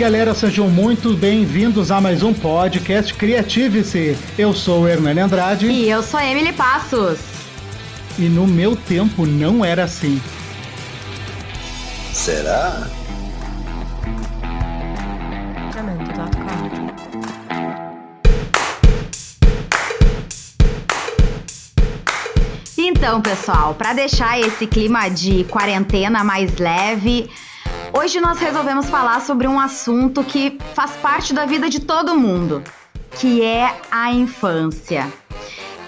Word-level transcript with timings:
galera, 0.00 0.32
sejam 0.32 0.66
muito 0.66 1.14
bem-vindos 1.14 1.90
a 1.90 2.00
mais 2.00 2.22
um 2.22 2.32
podcast 2.32 3.12
Criative-se. 3.12 4.16
Eu 4.38 4.54
sou 4.54 4.84
o 4.84 4.88
Hernani 4.88 5.20
Andrade. 5.20 5.66
E 5.66 5.90
eu 5.90 6.02
sou 6.02 6.18
a 6.18 6.24
Emily 6.24 6.54
Passos. 6.54 7.18
E 8.18 8.22
no 8.22 8.46
meu 8.46 8.74
tempo 8.74 9.26
não 9.26 9.62
era 9.62 9.84
assim. 9.84 10.18
Será? 12.14 12.88
Então, 22.78 23.20
pessoal, 23.20 23.74
para 23.74 23.92
deixar 23.92 24.40
esse 24.40 24.66
clima 24.66 25.10
de 25.10 25.44
quarentena 25.44 26.24
mais 26.24 26.56
leve, 26.56 27.28
hoje 27.92 28.20
nós 28.20 28.38
resolvemos 28.38 28.88
falar 28.88 29.20
sobre 29.20 29.46
um 29.46 29.58
assunto 29.58 30.22
que 30.22 30.58
faz 30.74 30.92
parte 30.96 31.32
da 31.32 31.44
vida 31.44 31.68
de 31.68 31.80
todo 31.80 32.16
mundo, 32.16 32.62
que 33.18 33.44
é 33.44 33.74
a 33.90 34.12
infância. 34.12 35.06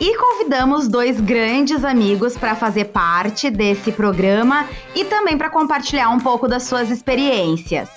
E 0.01 0.17
convidamos 0.17 0.89
dois 0.89 1.21
grandes 1.21 1.85
amigos 1.85 2.37
para 2.37 2.57
fazer 2.57 2.87
parte 2.87 3.51
desse 3.51 3.93
programa 3.93 4.69
e 4.95 5.05
também 5.05 5.39
para 5.39 5.49
compartilhar 5.49 6.11
um 6.11 6.19
pouco 6.19 6.49
das 6.49 6.65
suas 6.65 6.91
experiências. 6.91 7.89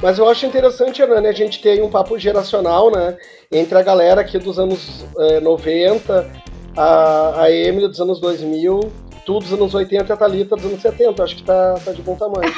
Mas 0.00 0.18
eu 0.18 0.28
acho 0.28 0.46
interessante, 0.46 1.02
Hernani, 1.02 1.26
a 1.26 1.32
gente 1.32 1.60
ter 1.60 1.82
um 1.82 1.90
papo 1.90 2.16
geracional, 2.18 2.92
né? 2.92 3.16
Entre 3.50 3.76
a 3.76 3.82
galera 3.82 4.20
aqui 4.20 4.38
dos 4.38 4.58
anos 4.58 5.04
é, 5.18 5.40
90, 5.40 6.30
a, 6.76 7.42
a 7.42 7.50
Emily 7.50 7.88
dos 7.88 8.00
anos 8.00 8.20
2000, 8.20 8.80
tu 9.28 9.40
dos 9.40 9.52
anos 9.52 9.74
80 9.74 10.10
e 10.10 10.12
a 10.12 10.16
Thalita 10.16 10.56
dos 10.56 10.64
anos 10.64 10.80
70. 10.80 11.22
Acho 11.22 11.36
que 11.36 11.42
tá, 11.42 11.74
tá 11.84 11.92
de 11.92 12.00
bom 12.00 12.16
tamanho. 12.16 12.50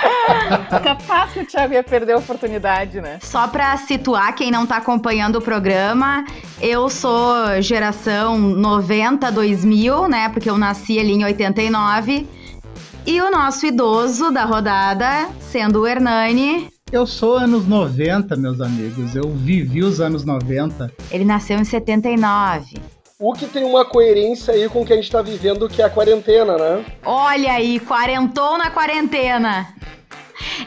Capaz 0.82 1.32
que 1.32 1.40
o 1.40 1.46
Thiago 1.46 1.74
ia 1.74 1.82
perder 1.82 2.14
a 2.14 2.16
oportunidade, 2.16 3.02
né? 3.02 3.18
Só 3.20 3.46
para 3.46 3.76
situar 3.76 4.34
quem 4.34 4.50
não 4.50 4.64
tá 4.64 4.78
acompanhando 4.78 5.36
o 5.36 5.42
programa, 5.42 6.24
eu 6.58 6.88
sou 6.88 7.60
geração 7.60 8.38
90, 8.38 9.30
2000, 9.30 10.08
né? 10.08 10.30
Porque 10.30 10.48
eu 10.48 10.56
nasci 10.56 10.98
ali 10.98 11.12
em 11.12 11.24
89. 11.24 12.26
E 13.06 13.20
o 13.20 13.30
nosso 13.30 13.66
idoso 13.66 14.30
da 14.30 14.46
rodada, 14.46 15.28
sendo 15.38 15.82
o 15.82 15.86
Hernani, 15.86 16.70
Eu 16.90 17.06
sou 17.06 17.36
anos 17.36 17.68
90, 17.68 18.36
meus 18.36 18.60
amigos. 18.60 19.14
Eu 19.14 19.28
vivi 19.34 19.82
os 19.82 20.00
anos 20.00 20.24
90. 20.24 20.90
ele 21.10 21.24
nasceu 21.26 21.58
em 21.58 21.64
79. 21.64 22.95
O 23.18 23.32
que 23.32 23.46
tem 23.46 23.64
uma 23.64 23.82
coerência 23.82 24.52
aí 24.52 24.68
com 24.68 24.82
o 24.82 24.84
que 24.84 24.92
a 24.92 24.96
gente 24.96 25.10
tá 25.10 25.22
vivendo, 25.22 25.70
que 25.70 25.80
é 25.80 25.86
a 25.86 25.88
quarentena, 25.88 26.58
né? 26.58 26.84
Olha 27.02 27.52
aí, 27.52 27.80
quarentou 27.80 28.58
na 28.58 28.70
quarentena. 28.70 29.74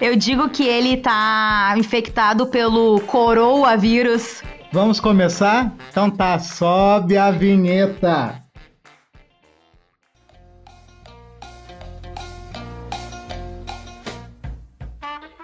Eu 0.02 0.16
digo 0.16 0.50
que 0.50 0.68
ele 0.68 0.98
tá 0.98 1.76
infectado 1.78 2.48
pelo 2.48 3.02
coronavírus. 3.02 4.42
Vamos 4.72 5.00
começar? 5.00 5.72
Então 5.92 6.10
tá, 6.10 6.40
sobe 6.40 7.20
a 7.20 7.30
vinheta. 7.30 8.42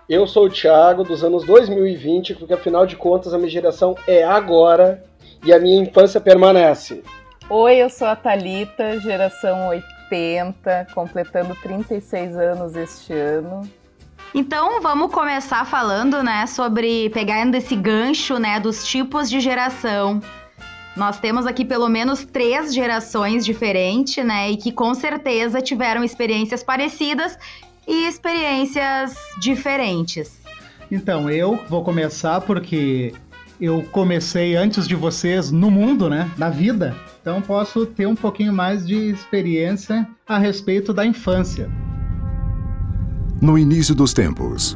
Eu 0.09 0.25
sou 0.25 0.45
o 0.45 0.49
Thiago, 0.49 1.03
dos 1.03 1.23
anos 1.23 1.45
2020, 1.45 2.33
porque 2.33 2.53
afinal 2.55 2.87
de 2.87 2.95
contas 2.95 3.31
a 3.31 3.37
minha 3.37 3.49
geração 3.49 3.95
é 4.07 4.23
agora 4.23 5.03
e 5.45 5.53
a 5.53 5.59
minha 5.59 5.81
infância 5.81 6.19
permanece. 6.19 7.03
Oi, 7.49 7.75
eu 7.75 7.89
sou 7.89 8.07
a 8.07 8.15
Thalita, 8.15 8.99
geração 8.99 9.67
80, 9.67 10.87
completando 10.93 11.55
36 11.61 12.35
anos 12.35 12.75
este 12.75 13.13
ano. 13.13 13.61
Então 14.33 14.81
vamos 14.81 15.13
começar 15.13 15.63
falando, 15.65 16.21
né, 16.23 16.45
sobre 16.47 17.09
pegando 17.11 17.55
esse 17.55 17.75
gancho, 17.75 18.37
né, 18.37 18.59
dos 18.59 18.85
tipos 18.85 19.29
de 19.29 19.39
geração. 19.39 20.19
Nós 20.95 21.19
temos 21.19 21.45
aqui 21.45 21.63
pelo 21.63 21.87
menos 21.87 22.25
três 22.25 22.73
gerações 22.73 23.45
diferentes, 23.45 24.25
né, 24.25 24.49
e 24.51 24.57
que 24.57 24.71
com 24.71 24.93
certeza 24.93 25.61
tiveram 25.61 26.03
experiências 26.03 26.63
parecidas 26.63 27.37
e 27.87 28.07
experiências 28.07 29.15
diferentes. 29.39 30.41
Então, 30.91 31.29
eu 31.29 31.59
vou 31.67 31.83
começar 31.83 32.41
porque 32.41 33.13
eu 33.59 33.83
comecei 33.91 34.55
antes 34.55 34.87
de 34.87 34.95
vocês 34.95 35.51
no 35.51 35.71
mundo, 35.71 36.09
né? 36.09 36.29
Na 36.37 36.49
vida. 36.49 36.95
Então 37.21 37.41
posso 37.41 37.85
ter 37.85 38.05
um 38.05 38.15
pouquinho 38.15 38.53
mais 38.53 38.85
de 38.85 38.95
experiência 39.09 40.07
a 40.27 40.37
respeito 40.37 40.93
da 40.93 41.05
infância. 41.05 41.69
No 43.41 43.57
início 43.57 43.93
dos 43.93 44.13
tempos, 44.13 44.75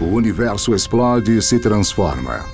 o 0.00 0.04
universo 0.04 0.74
explode 0.74 1.36
e 1.36 1.42
se 1.42 1.58
transforma. 1.58 2.44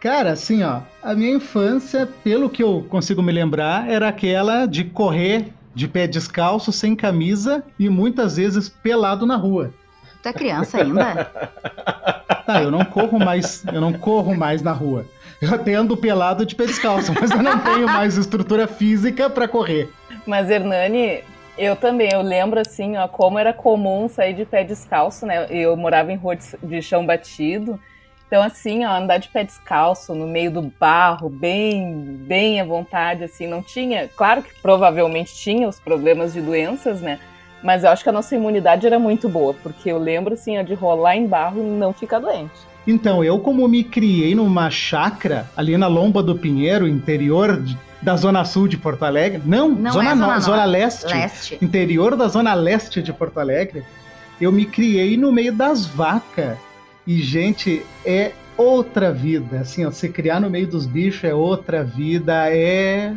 Cara, 0.00 0.32
assim, 0.32 0.64
ó, 0.64 0.80
a 1.00 1.14
minha 1.14 1.36
infância, 1.36 2.08
pelo 2.24 2.50
que 2.50 2.62
eu 2.62 2.84
consigo 2.88 3.22
me 3.22 3.30
lembrar, 3.30 3.88
era 3.88 4.08
aquela 4.08 4.66
de 4.66 4.82
correr 4.82 5.52
de 5.74 5.86
pé 5.86 6.06
descalço, 6.06 6.72
sem 6.72 6.94
camisa 6.94 7.64
e 7.78 7.88
muitas 7.88 8.36
vezes 8.36 8.68
pelado 8.68 9.24
na 9.24 9.36
rua. 9.36 9.72
Tu 10.22 10.28
é 10.28 10.32
criança 10.32 10.78
ainda? 10.78 11.30
Tá, 12.44 12.60
eu 12.60 12.72
não 12.72 12.84
corro 12.84 13.20
mais, 13.20 13.64
eu 13.72 13.80
não 13.80 13.92
corro 13.92 14.34
mais 14.34 14.62
na 14.62 14.72
rua. 14.72 15.06
Eu 15.40 15.54
até 15.54 15.74
ando 15.74 15.96
pelado 15.96 16.44
de 16.44 16.56
pé 16.56 16.66
descalço, 16.66 17.12
mas 17.18 17.30
eu 17.30 17.40
não 17.40 17.56
tenho 17.60 17.86
mais 17.86 18.16
estrutura 18.16 18.66
física 18.66 19.30
pra 19.30 19.46
correr. 19.46 19.88
Mas, 20.26 20.50
Hernani, 20.50 21.20
eu 21.56 21.76
também, 21.76 22.10
eu 22.10 22.20
lembro 22.20 22.58
assim, 22.58 22.96
ó, 22.96 23.06
como 23.06 23.38
era 23.38 23.52
comum 23.52 24.08
sair 24.08 24.34
de 24.34 24.44
pé 24.44 24.64
descalço, 24.64 25.24
né? 25.24 25.46
Eu 25.50 25.76
morava 25.76 26.10
em 26.12 26.16
rua 26.16 26.34
de- 26.34 26.56
de 26.64 26.82
chão 26.82 27.06
batido. 27.06 27.78
Então, 28.26 28.42
assim, 28.42 28.84
ó, 28.84 28.90
andar 28.96 29.18
de 29.18 29.28
pé 29.28 29.44
descalço 29.44 30.12
no 30.12 30.26
meio 30.26 30.50
do 30.50 30.62
barro, 30.62 31.28
bem, 31.30 31.94
bem 32.26 32.60
à 32.60 32.64
vontade, 32.64 33.22
assim, 33.22 33.46
não 33.46 33.62
tinha. 33.62 34.08
Claro 34.16 34.42
que 34.42 34.50
provavelmente 34.60 35.32
tinha 35.32 35.68
os 35.68 35.78
problemas 35.78 36.32
de 36.32 36.40
doenças, 36.40 37.00
né? 37.00 37.20
Mas 37.62 37.84
eu 37.84 37.90
acho 37.90 38.02
que 38.02 38.08
a 38.08 38.12
nossa 38.12 38.34
imunidade 38.34 38.86
era 38.86 38.98
muito 38.98 39.28
boa, 39.28 39.54
porque 39.54 39.90
eu 39.90 39.98
lembro, 39.98 40.34
assim, 40.34 40.62
de 40.64 40.74
rolar 40.74 41.16
em 41.16 41.26
barro 41.26 41.60
e 41.60 41.62
não 41.62 41.92
ficar 41.92 42.18
doente. 42.18 42.50
Então, 42.86 43.22
eu 43.22 43.38
como 43.38 43.68
me 43.68 43.84
criei 43.84 44.34
numa 44.34 44.68
chácara 44.68 45.48
ali 45.56 45.76
na 45.76 45.86
Lomba 45.86 46.20
do 46.22 46.34
Pinheiro, 46.36 46.88
interior 46.88 47.60
de- 47.60 47.78
da 48.02 48.16
zona 48.16 48.44
sul 48.44 48.66
de 48.66 48.76
Porto 48.76 49.04
Alegre, 49.04 49.40
não, 49.46 49.68
Não 49.68 49.92
zona, 49.92 50.10
é 50.10 50.14
no- 50.14 50.24
Zona 50.24 50.40
zona 50.40 50.64
leste, 50.64 51.14
Leste. 51.14 51.58
interior 51.62 52.16
da 52.16 52.26
zona 52.26 52.52
leste 52.54 53.00
de 53.00 53.12
Porto 53.12 53.38
Alegre, 53.38 53.84
eu 54.40 54.50
me 54.50 54.66
criei 54.66 55.16
no 55.16 55.30
meio 55.30 55.52
das 55.52 55.86
vacas. 55.86 56.58
E, 57.06 57.22
gente, 57.22 57.86
é 58.04 58.32
outra 58.56 59.12
vida. 59.12 59.60
Assim, 59.60 59.84
ó, 59.86 59.90
se 59.92 60.08
criar 60.08 60.40
no 60.40 60.50
meio 60.50 60.66
dos 60.66 60.84
bichos 60.84 61.22
é 61.22 61.32
outra 61.32 61.84
vida, 61.84 62.48
é. 62.52 63.12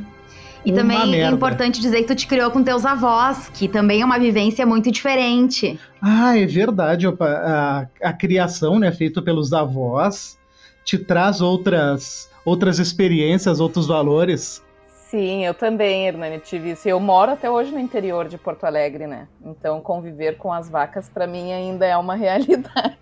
E 0.66 0.72
uma 0.72 0.82
também 0.82 1.02
é 1.02 1.06
merda. 1.06 1.36
importante 1.36 1.80
dizer 1.80 2.02
que 2.02 2.08
tu 2.08 2.16
te 2.16 2.26
criou 2.28 2.50
com 2.52 2.64
teus 2.64 2.86
avós, 2.86 3.50
que 3.54 3.68
também 3.68 4.02
é 4.02 4.06
uma 4.06 4.18
vivência 4.18 4.66
muito 4.66 4.92
diferente. 4.92 5.80
Ah, 6.02 6.38
é 6.38 6.46
verdade. 6.46 7.08
opa, 7.08 7.26
A, 7.26 7.88
a 8.10 8.14
criação, 8.14 8.80
né, 8.80 8.92
feita 8.92 9.22
pelos 9.22 9.54
avós, 9.54 10.40
te 10.84 10.98
traz 10.98 11.40
outras, 11.42 12.30
outras 12.44 12.80
experiências, 12.80 13.60
outros 13.60 13.88
valores. 13.88 14.64
Sim, 15.10 15.46
eu 15.46 15.54
também, 15.54 16.08
Hernani, 16.08 16.40
tive 16.40 16.72
isso. 16.72 16.90
Eu 16.90 17.00
moro 17.00 17.32
até 17.32 17.50
hoje 17.50 17.72
no 17.72 17.80
interior 17.80 18.28
de 18.28 18.38
Porto 18.38 18.66
Alegre, 18.66 19.06
né? 19.08 19.28
Então 19.46 19.80
conviver 19.80 20.36
com 20.38 20.52
as 20.52 20.68
vacas 20.70 21.08
pra 21.08 21.28
mim 21.28 21.54
ainda 21.54 21.86
é 21.86 21.96
uma 21.96 22.16
realidade. 22.18 22.98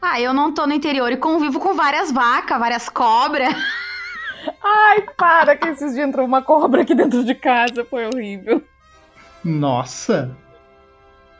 Ah, 0.00 0.20
eu 0.20 0.32
não 0.32 0.54
tô 0.54 0.66
no 0.66 0.72
interior 0.72 1.10
e 1.12 1.16
convivo 1.16 1.58
com 1.60 1.74
várias 1.74 2.10
vacas, 2.12 2.58
várias 2.58 2.88
cobras. 2.88 3.54
Ai, 4.62 5.06
para 5.16 5.56
que 5.56 5.68
esses 5.68 5.94
dias 5.94 6.08
entrou 6.08 6.26
uma 6.26 6.42
cobra 6.42 6.82
aqui 6.82 6.94
dentro 6.94 7.24
de 7.24 7.34
casa, 7.34 7.84
foi 7.84 8.06
horrível. 8.06 8.62
Nossa! 9.42 10.36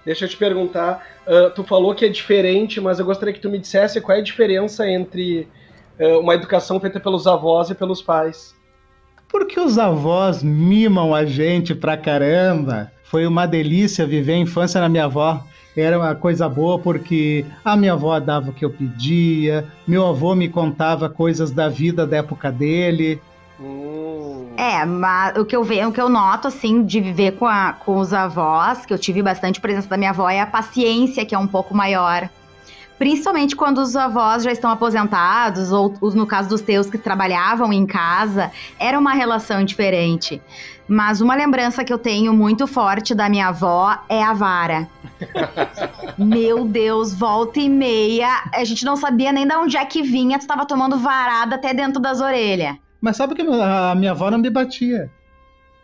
Deixa 0.05 0.25
eu 0.25 0.29
te 0.29 0.37
perguntar, 0.37 1.07
ah, 1.27 1.51
tu 1.55 1.63
falou 1.63 1.95
que 1.95 2.07
é 2.07 2.09
diferente, 2.09 2.81
mas 2.81 2.99
eu 2.99 3.05
gostaria 3.05 3.35
que 3.35 3.41
tu 3.41 3.51
me 3.51 3.59
dissesse 3.59 4.01
qual 4.01 4.17
é 4.17 4.21
a 4.21 4.25
diferença 4.25 4.89
entre 4.89 5.47
ah, 6.01 6.19
uma 6.19 6.35
educação 6.35 6.81
feita 6.81 6.99
pelos 6.99 7.27
avós 7.27 7.69
e 7.71 7.75
pelos 7.75 8.01
pais. 8.01 8.55
Porque 9.29 9.61
os 9.61 9.79
avós 9.79 10.43
mimam 10.43 11.15
a 11.15 11.25
gente 11.25 11.75
pra 11.75 11.97
caramba. 11.97 12.91
Foi 13.05 13.27
uma 13.27 13.47
delícia 13.47 14.07
viver 14.07 14.33
a 14.33 14.39
infância 14.39 14.81
na 14.81 14.89
minha 14.89 15.05
avó. 15.05 15.45
Era 15.81 15.99
uma 15.99 16.15
coisa 16.15 16.49
boa 16.49 16.79
porque 16.79 17.45
a 17.65 17.77
minha 17.77 17.93
avó 17.93 18.19
dava 18.21 18.51
o 18.51 18.53
que 18.53 18.65
eu 18.65 18.71
pedia, 18.71 19.67
meu 19.87 20.07
avô 20.07 20.35
me 20.35 20.49
contava 20.49 21.09
coisas 21.09 21.51
da 21.51 21.69
vida 21.69 22.07
da 22.07 22.19
época 22.19 22.51
dele. 22.53 23.21
Hum. 23.61 24.47
É, 24.57 24.85
mas 24.85 25.37
o 25.37 25.45
que 25.45 25.55
eu 25.55 25.63
vejo, 25.65 25.89
o 25.89 25.93
que 25.93 26.01
eu 26.01 26.09
noto, 26.09 26.49
assim, 26.49 26.85
de 26.85 27.01
viver 27.01 27.33
com, 27.33 27.47
a- 27.47 27.73
com 27.85 27.99
os 27.99 28.13
avós, 28.13 28.85
que 28.85 28.93
eu 28.93 28.99
tive 28.99 29.23
bastante 29.23 29.61
presença 29.61 29.89
da 29.89 29.97
minha 29.97 30.11
avó, 30.11 30.29
é 30.29 30.41
a 30.41 30.47
paciência 30.47 31.25
que 31.25 31.35
é 31.35 31.39
um 31.39 31.47
pouco 31.47 31.75
maior. 31.75 32.29
Principalmente 32.99 33.57
quando 33.57 33.79
os 33.79 33.97
avós 33.97 34.43
já 34.43 34.53
estão 34.53 34.71
aposentados, 34.71 35.73
ou 35.73 35.95
os- 36.03 36.15
no 36.15 36.27
caso 36.27 36.51
dos 36.51 36.61
teus 36.61 36.91
que 36.91 36.99
trabalhavam 36.99 37.73
em 37.73 37.87
casa, 37.87 38.51
era 38.79 38.99
uma 38.99 39.15
relação 39.15 39.65
diferente. 39.65 40.43
Mas 40.91 41.21
uma 41.21 41.37
lembrança 41.37 41.85
que 41.85 41.93
eu 41.93 41.99
tenho 41.99 42.33
muito 42.35 42.67
forte 42.67 43.15
da 43.15 43.29
minha 43.29 43.47
avó 43.47 43.97
é 44.09 44.25
a 44.25 44.33
vara. 44.33 44.89
Meu 46.19 46.65
Deus, 46.65 47.15
volta 47.15 47.61
e 47.61 47.69
meia. 47.69 48.43
A 48.53 48.65
gente 48.65 48.85
não 48.85 48.97
sabia 48.97 49.31
nem 49.31 49.47
de 49.47 49.55
onde 49.55 49.77
é 49.77 49.85
que 49.85 50.03
vinha, 50.03 50.37
tu 50.37 50.49
tava 50.49 50.67
tomando 50.67 50.99
varada 50.99 51.55
até 51.55 51.73
dentro 51.73 52.03
das 52.03 52.21
orelhas. 52.21 52.75
Mas 53.01 53.17
sabe 53.17 53.37
que 53.37 53.43
a 53.43 53.95
minha 53.95 54.11
avó 54.11 54.33
não 54.33 54.39
me 54.39 54.51
batia. 54.51 55.09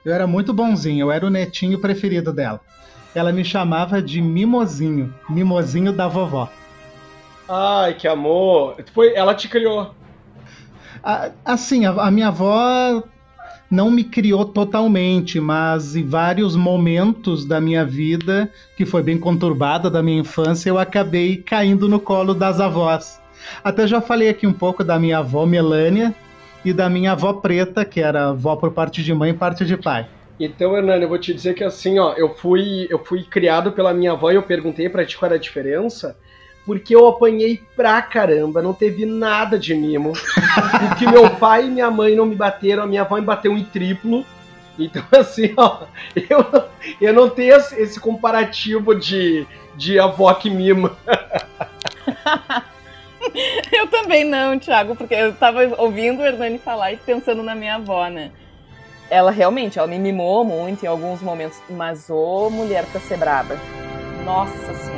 Eu 0.04 0.12
era 0.12 0.26
muito 0.26 0.52
bonzinho, 0.52 1.04
eu 1.04 1.12
era 1.12 1.24
o 1.24 1.30
netinho 1.30 1.80
preferido 1.80 2.32
dela. 2.32 2.60
Ela 3.14 3.30
me 3.30 3.44
chamava 3.44 4.02
de 4.02 4.20
mimozinho, 4.20 5.14
mimozinho 5.28 5.92
da 5.92 6.08
vovó. 6.08 6.50
Ai, 7.48 7.94
que 7.94 8.08
amor! 8.08 8.74
Foi, 8.92 9.14
ela 9.14 9.36
te 9.36 9.48
criou. 9.48 9.94
Assim, 11.44 11.86
a, 11.86 11.90
a 11.90 12.10
minha 12.10 12.26
avó 12.26 13.04
não 13.70 13.90
me 13.90 14.04
criou 14.04 14.44
totalmente, 14.44 15.40
mas 15.40 15.96
em 15.96 16.04
vários 16.04 16.54
momentos 16.54 17.44
da 17.44 17.60
minha 17.60 17.84
vida, 17.84 18.50
que 18.76 18.86
foi 18.86 19.02
bem 19.02 19.18
conturbada 19.18 19.90
da 19.90 20.02
minha 20.02 20.20
infância, 20.20 20.70
eu 20.70 20.78
acabei 20.78 21.36
caindo 21.36 21.88
no 21.88 21.98
colo 21.98 22.34
das 22.34 22.60
avós. 22.60 23.20
Até 23.62 23.86
já 23.86 24.00
falei 24.00 24.28
aqui 24.28 24.46
um 24.46 24.52
pouco 24.52 24.82
da 24.82 24.98
minha 24.98 25.18
avó 25.18 25.44
Melânia 25.46 26.14
e 26.64 26.72
da 26.72 26.88
minha 26.88 27.12
avó 27.12 27.32
Preta, 27.32 27.84
que 27.84 28.00
era 28.00 28.30
avó 28.30 28.56
por 28.56 28.72
parte 28.72 29.02
de 29.02 29.14
mãe 29.14 29.30
e 29.30 29.34
parte 29.34 29.64
de 29.64 29.76
pai. 29.76 30.08
Então, 30.38 30.76
Hernani, 30.76 31.02
eu 31.02 31.08
vou 31.08 31.18
te 31.18 31.32
dizer 31.32 31.54
que 31.54 31.64
assim, 31.64 31.98
ó, 31.98 32.12
eu 32.14 32.34
fui, 32.34 32.86
eu 32.90 32.98
fui 32.98 33.24
criado 33.24 33.72
pela 33.72 33.94
minha 33.94 34.12
avó 34.12 34.30
e 34.30 34.34
eu 34.34 34.42
perguntei 34.42 34.88
pra 34.88 35.04
ti 35.04 35.16
qual 35.16 35.28
era 35.28 35.36
a 35.36 35.40
diferença 35.40 36.16
porque 36.66 36.94
eu 36.94 37.06
apanhei 37.06 37.62
pra 37.76 38.02
caramba, 38.02 38.60
não 38.60 38.74
teve 38.74 39.06
nada 39.06 39.56
de 39.56 39.72
mimo. 39.72 40.12
porque 40.80 41.06
meu 41.06 41.30
pai 41.30 41.66
e 41.66 41.70
minha 41.70 41.90
mãe 41.90 42.16
não 42.16 42.26
me 42.26 42.34
bateram, 42.34 42.82
a 42.82 42.86
minha 42.86 43.02
avó 43.02 43.14
me 43.14 43.22
bateu 43.22 43.56
em 43.56 43.62
triplo. 43.62 44.26
Então, 44.76 45.04
assim, 45.16 45.54
ó, 45.56 45.84
eu, 46.28 46.44
eu 47.00 47.14
não 47.14 47.30
tenho 47.30 47.54
esse 47.54 48.00
comparativo 48.00 48.96
de, 48.96 49.46
de 49.76 50.00
avó 50.00 50.34
que 50.34 50.50
mima. 50.50 50.96
eu 53.72 53.86
também 53.86 54.24
não, 54.24 54.58
Thiago, 54.58 54.96
porque 54.96 55.14
eu 55.14 55.32
tava 55.34 55.60
ouvindo 55.78 56.20
o 56.20 56.26
Hernani 56.26 56.58
falar 56.58 56.92
e 56.92 56.96
pensando 56.96 57.44
na 57.44 57.54
minha 57.54 57.76
avó, 57.76 58.08
né? 58.08 58.32
Ela 59.08 59.30
realmente, 59.30 59.78
ela 59.78 59.86
me 59.86 60.00
mimou 60.00 60.44
muito 60.44 60.84
em 60.84 60.88
alguns 60.88 61.22
momentos, 61.22 61.62
mas 61.70 62.10
ô 62.10 62.50
mulher 62.50 62.84
pra 62.86 63.00
ser 63.00 63.16
braba. 63.16 63.56
Nossa 64.24 64.74
senhora. 64.74 64.95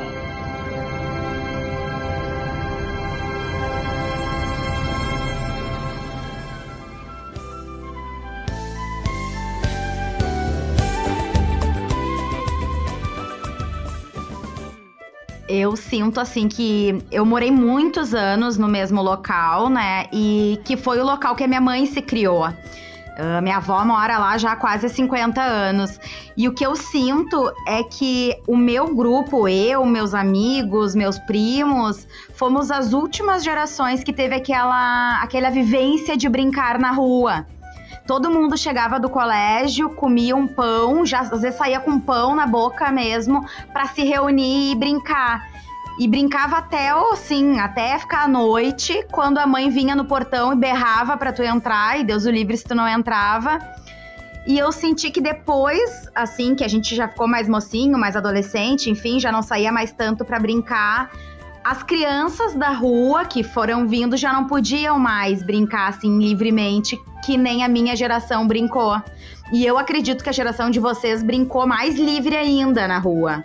Eu 15.58 15.76
sinto 15.76 16.20
assim 16.20 16.49
que 16.49 17.05
eu 17.10 17.25
morei 17.25 17.50
muitos 17.50 18.14
anos 18.14 18.56
no 18.56 18.69
mesmo 18.69 19.02
local, 19.02 19.69
né? 19.69 20.06
E 20.12 20.60
que 20.64 20.76
foi 20.76 21.00
o 21.00 21.05
local 21.05 21.34
que 21.34 21.44
a 21.44 21.49
minha 21.49 21.60
mãe 21.60 21.87
se 21.87 22.00
criou. 22.00 22.46
Uh, 22.46 23.43
minha 23.43 23.56
avó 23.56 23.84
mora 23.84 24.16
lá 24.16 24.38
já 24.38 24.52
há 24.52 24.56
quase 24.56 24.88
50 24.88 25.43
anos. 25.43 25.99
E 26.37 26.46
o 26.46 26.55
que 26.55 26.64
eu 26.64 26.76
sinto 26.76 27.52
é 27.66 27.82
que 27.82 28.32
o 28.46 28.56
meu 28.56 28.94
grupo, 28.94 29.49
eu, 29.49 29.84
meus 29.84 30.14
amigos, 30.14 30.94
meus 30.94 31.19
primos, 31.19 32.06
fomos 32.34 32.70
as 32.70 32.93
últimas 32.93 33.43
gerações 33.43 34.05
que 34.05 34.12
teve 34.12 34.37
aquela, 34.37 35.20
aquela 35.20 35.50
vivência 35.50 36.16
de 36.16 36.28
brincar 36.28 36.78
na 36.78 36.93
rua. 36.93 37.44
Todo 38.08 38.31
mundo 38.31 38.56
chegava 38.56 38.99
do 38.99 39.10
colégio, 39.10 39.90
comia 39.90 40.34
um 40.34 40.46
pão, 40.46 41.05
já 41.05 41.20
às 41.20 41.43
vezes 41.43 41.58
saía 41.58 41.78
com 41.78 42.00
pão 42.00 42.34
na 42.34 42.46
boca 42.46 42.90
mesmo, 42.90 43.44
para 43.70 43.87
se 43.88 44.02
reunir 44.02 44.72
e 44.72 44.75
brincar. 44.75 45.46
E 45.99 46.08
brincava 46.08 46.56
até, 46.56 46.88
assim, 47.12 47.58
até 47.58 47.99
ficar 47.99 48.25
à 48.25 48.28
noite, 48.28 49.06
quando 49.12 49.37
a 49.37 49.46
mãe 49.46 49.69
vinha 49.69 49.94
no 49.94 50.06
portão 50.06 50.55
e 50.55 50.56
berrava 50.56 51.19
para 51.19 51.34
tu 51.34 51.43
entrar, 51.43 52.00
e 52.00 52.05
Deus 52.05 52.25
o 52.25 52.31
livre 52.31 52.56
se 52.56 52.64
tu 52.64 52.75
não 52.75 52.88
entrava. 52.88 53.58
E 54.46 54.58
eu 54.58 54.72
senti 54.72 55.10
que 55.10 55.20
depois, 55.20 56.08
assim, 56.14 56.55
que 56.55 56.64
a 56.64 56.69
gente 56.69 56.96
já 56.96 57.08
ficou 57.08 57.28
mais 57.28 57.46
mocinho, 57.46 57.99
mais 57.99 58.16
adolescente, 58.16 58.88
enfim, 58.88 59.20
já 59.20 59.31
não 59.31 59.43
saía 59.43 59.70
mais 59.70 59.93
tanto 59.93 60.25
para 60.25 60.40
brincar, 60.40 61.10
as 61.69 61.82
crianças 61.82 62.55
da 62.55 62.70
rua 62.70 63.26
que 63.26 63.43
foram 63.43 63.87
vindo 63.87 64.17
já 64.17 64.32
não 64.32 64.47
podiam 64.47 64.99
mais 64.99 65.43
brincar 65.43 65.91
assim 65.91 66.19
livremente, 66.19 66.99
que 67.23 67.37
nem 67.37 67.62
a 67.62 67.69
minha 67.69 67.94
geração 67.94 68.49
brincou. 68.49 68.97
E 69.53 69.67
eu 69.67 69.76
acredito 69.76 70.25
que 70.25 70.31
a 70.31 70.32
geração 70.32 70.70
de 70.70 70.81
vocês 70.81 71.23
brincou 71.23 71.67
mais 71.67 71.94
livre 71.94 72.35
ainda 72.35 72.88
na 72.88 72.99
rua. 72.99 73.44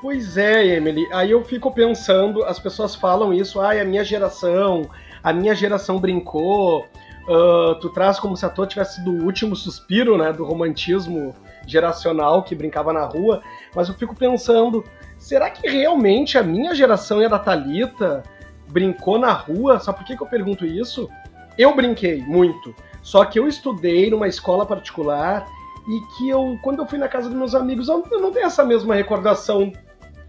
Pois 0.00 0.36
é, 0.36 0.76
Emily. 0.76 1.04
Aí 1.12 1.32
eu 1.32 1.42
fico 1.44 1.72
pensando, 1.72 2.44
as 2.44 2.60
pessoas 2.60 2.94
falam 2.94 3.34
isso, 3.34 3.58
ai, 3.60 3.80
a 3.80 3.84
minha 3.84 4.04
geração, 4.04 4.88
a 5.20 5.32
minha 5.32 5.52
geração 5.52 5.98
brincou. 5.98 6.86
Uh, 7.28 7.74
tu 7.80 7.88
traz 7.90 8.20
como 8.20 8.36
se 8.36 8.46
a 8.46 8.48
tua 8.48 8.68
tivesse 8.68 8.96
sido 8.96 9.10
o 9.10 9.24
último 9.24 9.56
suspiro, 9.56 10.16
né, 10.16 10.32
do 10.32 10.44
romantismo 10.44 11.34
geracional 11.66 12.44
que 12.44 12.54
brincava 12.54 12.92
na 12.92 13.04
rua. 13.04 13.42
Mas 13.74 13.88
eu 13.88 13.94
fico 13.94 14.14
pensando, 14.14 14.84
será 15.26 15.50
que 15.50 15.68
realmente 15.68 16.38
a 16.38 16.42
minha 16.42 16.72
geração 16.72 17.20
e 17.20 17.24
a 17.24 17.28
da 17.28 17.36
Thalita 17.36 18.22
brincou 18.68 19.18
na 19.18 19.32
rua? 19.32 19.80
Sabe 19.80 19.98
por 19.98 20.06
que, 20.06 20.16
que 20.16 20.22
eu 20.22 20.26
pergunto 20.28 20.64
isso? 20.64 21.10
Eu 21.58 21.74
brinquei 21.74 22.22
muito. 22.22 22.72
Só 23.02 23.24
que 23.24 23.36
eu 23.36 23.48
estudei 23.48 24.08
numa 24.08 24.28
escola 24.28 24.64
particular 24.64 25.44
e 25.88 26.16
que 26.16 26.28
eu, 26.28 26.56
quando 26.62 26.78
eu 26.78 26.86
fui 26.86 26.96
na 26.96 27.08
casa 27.08 27.28
dos 27.28 27.36
meus 27.36 27.56
amigos, 27.56 27.88
eu 27.88 28.04
não 28.20 28.30
tenho 28.30 28.46
essa 28.46 28.64
mesma 28.64 28.94
recordação 28.94 29.72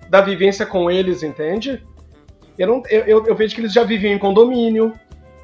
da 0.10 0.20
vivência 0.20 0.66
com 0.66 0.90
eles, 0.90 1.22
entende? 1.22 1.86
Eu, 2.58 2.68
não, 2.68 2.84
eu, 2.90 3.02
eu, 3.02 3.28
eu 3.28 3.36
vejo 3.36 3.54
que 3.54 3.62
eles 3.62 3.74
já 3.74 3.84
viviam 3.84 4.16
em 4.16 4.18
condomínio, 4.18 4.94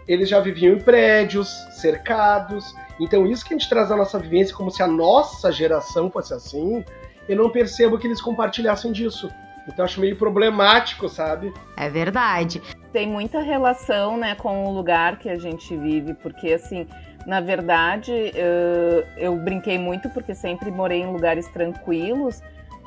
eles 0.08 0.30
já 0.30 0.40
viviam 0.40 0.74
em 0.74 0.80
prédios, 0.80 1.48
cercados. 1.80 2.74
Então, 3.00 3.28
isso 3.28 3.46
que 3.46 3.54
a 3.54 3.58
gente 3.58 3.70
traz 3.70 3.92
na 3.92 3.98
nossa 3.98 4.18
vivência 4.18 4.56
como 4.56 4.72
se 4.72 4.82
a 4.82 4.88
nossa 4.88 5.52
geração 5.52 6.10
fosse 6.10 6.34
assim, 6.34 6.84
eu 7.28 7.36
não 7.36 7.50
percebo 7.50 7.98
que 7.98 8.08
eles 8.08 8.22
compartilhassem 8.22 8.92
disso. 8.92 9.32
Então 9.68 9.86
acho 9.86 10.00
meio 10.00 10.16
problemático, 10.18 11.08
sabe? 11.08 11.54
É 11.78 11.90
verdade. 11.90 12.62
Tem 12.92 13.08
muita 13.08 13.40
relação, 13.40 14.18
né, 14.18 14.36
com 14.36 14.68
o 14.68 14.74
lugar 14.74 15.18
que 15.18 15.30
a 15.30 15.38
gente 15.38 15.76
vive, 15.76 16.14
porque 16.16 16.54
assim, 16.54 16.88
na 17.26 17.40
verdade, 17.40 18.12
eu 19.18 19.36
brinquei 19.38 19.78
muito 19.78 20.10
porque 20.10 20.36
sempre 20.36 20.70
morei 20.70 21.02
em 21.02 21.12
lugares 21.12 21.48
tranquilos, 21.48 22.42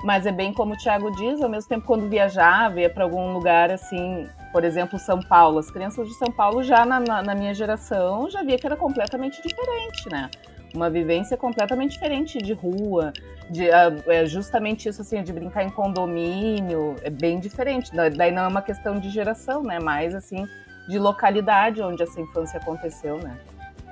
mas 0.05 0.27
é 0.27 0.33
bem 0.33 0.53
como 0.53 0.75
o 0.75 0.77
Thiago 0.77 1.11
diz, 1.13 1.41
ao 1.41 1.49
mesmo 1.49 1.69
tempo 1.69 1.87
quando 1.87 2.09
viajava, 2.09 2.81
ia 2.81 2.91
para 2.91 3.05
algum 3.05 3.33
lugar 3.33 3.71
assim, 3.71 4.29
por 4.53 4.63
exemplo, 4.63 4.99
São 4.99 5.21
Paulo, 5.21 5.59
as 5.59 5.71
crianças 5.71 6.07
de 6.07 6.15
São 6.15 6.31
Paulo 6.31 6.63
já 6.63 6.85
na, 6.85 7.01
na, 7.01 7.23
na 7.23 7.35
minha 7.35 7.55
geração 7.55 8.29
já 8.29 8.43
via 8.43 8.59
que 8.59 8.67
era 8.67 8.77
completamente 8.77 9.43
diferente, 9.43 10.11
né? 10.11 10.31
Uma 10.77 10.91
vivência 10.91 11.37
completamente 11.37 11.93
diferente 11.93 12.39
de 12.39 12.53
rua, 12.53 13.13
de 13.51 13.69
uh, 13.69 14.11
é 14.11 14.27
justamente 14.27 14.89
isso 14.89 15.01
assim 15.01 15.23
de 15.23 15.33
brincar 15.33 15.65
em 15.65 15.71
condomínio, 15.71 16.95
é 17.03 17.11
bem 17.11 17.41
diferente. 17.41 17.91
Daí 17.95 18.31
não 18.31 18.43
é 18.45 18.49
uma 18.49 18.63
questão 18.63 19.01
de 19.01 19.09
geração, 19.11 19.63
né? 19.63 19.81
Mais 19.81 20.15
assim 20.15 20.47
de 20.89 20.99
localidade 20.99 21.83
onde 21.83 22.03
essa 22.03 22.21
infância 22.21 22.61
aconteceu, 22.61 23.19
né? 23.19 23.37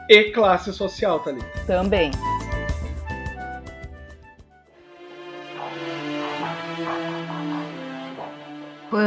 E 0.09 0.31
classe 0.31 0.73
social, 0.73 1.23
ali. 1.27 1.41
Também. 1.67 2.11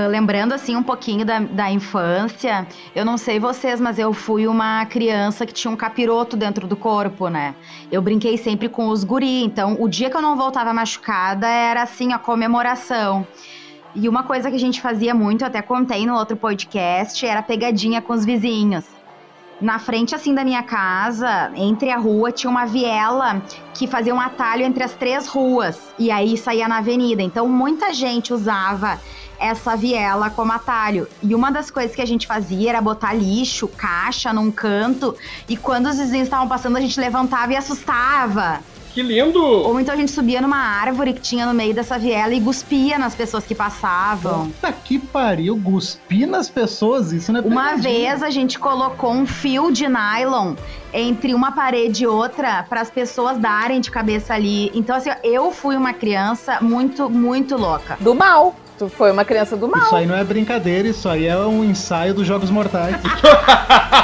Lembrando 0.09 0.53
assim 0.53 0.75
um 0.75 0.83
pouquinho 0.83 1.25
da, 1.25 1.39
da 1.39 1.71
infância, 1.71 2.67
eu 2.95 3.05
não 3.05 3.17
sei 3.17 3.39
vocês, 3.39 3.79
mas 3.79 3.97
eu 3.97 4.13
fui 4.13 4.47
uma 4.47 4.85
criança 4.85 5.45
que 5.45 5.53
tinha 5.53 5.71
um 5.71 5.75
capiroto 5.75 6.35
dentro 6.35 6.67
do 6.67 6.75
corpo, 6.75 7.27
né? 7.29 7.55
Eu 7.91 8.01
brinquei 8.01 8.37
sempre 8.37 8.67
com 8.69 8.89
os 8.89 9.03
guri, 9.03 9.43
então 9.43 9.77
o 9.79 9.87
dia 9.87 10.09
que 10.09 10.17
eu 10.17 10.21
não 10.21 10.35
voltava 10.35 10.73
machucada 10.73 11.47
era 11.47 11.83
assim 11.83 12.13
a 12.13 12.19
comemoração. 12.19 13.25
E 13.95 14.07
uma 14.07 14.23
coisa 14.23 14.49
que 14.49 14.55
a 14.55 14.59
gente 14.59 14.81
fazia 14.81 15.13
muito, 15.15 15.45
até 15.45 15.61
contei 15.61 16.05
no 16.05 16.15
outro 16.15 16.35
podcast, 16.35 17.25
era 17.25 17.41
pegadinha 17.41 18.01
com 18.01 18.13
os 18.13 18.23
vizinhos. 18.23 18.96
Na 19.59 19.79
frente, 19.79 20.13
assim, 20.13 20.35
da 20.35 20.43
minha 20.43 20.61
casa, 20.61 21.51
entre 21.55 21.89
a 21.89 21.97
rua, 21.97 22.31
tinha 22.31 22.49
uma 22.49 22.65
viela 22.65 23.41
que 23.73 23.87
fazia 23.87 24.13
um 24.13 24.19
atalho 24.19 24.63
entre 24.63 24.83
as 24.83 24.93
três 24.93 25.27
ruas. 25.27 25.79
E 25.97 26.11
aí 26.11 26.37
saía 26.37 26.67
na 26.67 26.77
avenida. 26.77 27.23
Então, 27.23 27.47
muita 27.47 27.91
gente 27.91 28.31
usava 28.31 28.99
essa 29.39 29.75
viela 29.75 30.29
como 30.29 30.51
atalho. 30.51 31.07
E 31.23 31.33
uma 31.33 31.51
das 31.51 31.71
coisas 31.71 31.95
que 31.95 32.01
a 32.01 32.05
gente 32.05 32.27
fazia 32.27 32.69
era 32.69 32.81
botar 32.81 33.13
lixo, 33.13 33.67
caixa 33.67 34.31
num 34.31 34.51
canto, 34.51 35.15
e 35.47 35.57
quando 35.57 35.87
os 35.87 35.97
vizinhos 35.97 36.27
estavam 36.27 36.47
passando, 36.47 36.77
a 36.77 36.81
gente 36.81 36.99
levantava 36.99 37.53
e 37.53 37.55
assustava. 37.55 38.59
Que 38.97 39.03
lindo! 39.03 39.39
Ou 39.43 39.79
então 39.79 39.93
a 39.93 39.95
gente 39.95 40.11
subia 40.11 40.41
numa 40.41 40.57
árvore 40.57 41.13
que 41.13 41.21
tinha 41.21 41.45
no 41.45 41.53
meio 41.53 41.71
dessa 41.71 41.99
viela 41.99 42.33
e 42.33 42.41
cuspia 42.41 42.97
nas 42.97 43.13
pessoas 43.13 43.45
que 43.45 43.53
passavam. 43.53 44.49
Puta 44.49 44.71
que 44.71 44.97
pariu, 44.97 45.61
cuspir 45.63 46.27
nas 46.27 46.49
pessoas, 46.49 47.11
isso 47.11 47.31
não 47.31 47.41
é 47.41 47.43
Uma 47.43 47.63
pegadinha. 47.75 48.09
vez 48.09 48.23
a 48.23 48.31
gente 48.31 48.57
colocou 48.57 49.11
um 49.11 49.27
fio 49.27 49.71
de 49.71 49.87
nylon 49.87 50.55
entre 50.91 51.35
uma 51.35 51.51
parede 51.51 52.05
e 52.05 52.07
outra 52.07 52.65
para 52.67 52.81
as 52.81 52.89
pessoas 52.89 53.37
darem 53.37 53.79
de 53.81 53.91
cabeça 53.91 54.33
ali. 54.33 54.71
Então, 54.73 54.95
assim, 54.95 55.11
ó, 55.11 55.15
eu 55.23 55.51
fui 55.51 55.75
uma 55.77 55.93
criança 55.93 56.57
muito, 56.59 57.07
muito 57.07 57.55
louca. 57.55 57.97
Do 57.99 58.15
mal. 58.15 58.55
Tu 58.79 58.89
foi 58.89 59.11
uma 59.11 59.23
criança 59.23 59.55
do 59.55 59.67
mal. 59.67 59.83
Isso 59.85 59.95
aí 59.95 60.07
não 60.07 60.15
é 60.15 60.23
brincadeira, 60.23 60.87
isso 60.87 61.07
aí 61.07 61.27
é 61.27 61.37
um 61.37 61.63
ensaio 61.63 62.15
dos 62.15 62.25
Jogos 62.25 62.49
Mortais. 62.49 62.95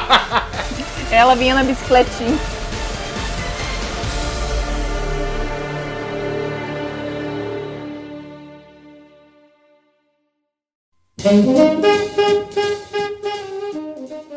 Ela 1.09 1.33
vinha 1.33 1.55
na 1.55 1.63
bicicletinha. 1.63 2.37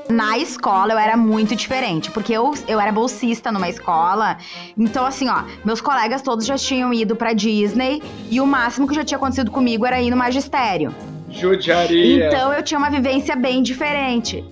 Na 0.09 0.39
escola 0.39 0.93
eu 0.93 0.99
era 0.99 1.17
muito 1.17 1.57
diferente, 1.57 2.11
porque 2.11 2.33
eu, 2.33 2.55
eu 2.69 2.81
era 2.81 2.93
bolsista 2.93 3.51
numa 3.51 3.69
escola. 3.69 4.39
Então, 4.79 5.05
assim, 5.05 5.29
ó, 5.29 5.43
meus 5.65 5.81
colegas 5.81 6.23
todos 6.23 6.47
já 6.47 6.57
tinham 6.57 6.95
ido 6.95 7.17
pra 7.17 7.33
Disney 7.33 8.03
e 8.31 8.41
o 8.41 8.47
máximo 8.47 8.87
que 8.87 8.95
já 8.95 9.05
tinha 9.05 9.19
acontecido 9.19 9.51
comigo 9.51 9.85
era 9.85 10.01
ir 10.01 10.11
no 10.11 10.17
magistério. 10.17 10.95
Judiaria. 11.29 12.29
Então 12.29 12.53
eu 12.53 12.63
tinha 12.63 12.79
uma 12.79 12.91
vivência 12.91 13.35
bem 13.35 13.63
diferente. 13.63 14.45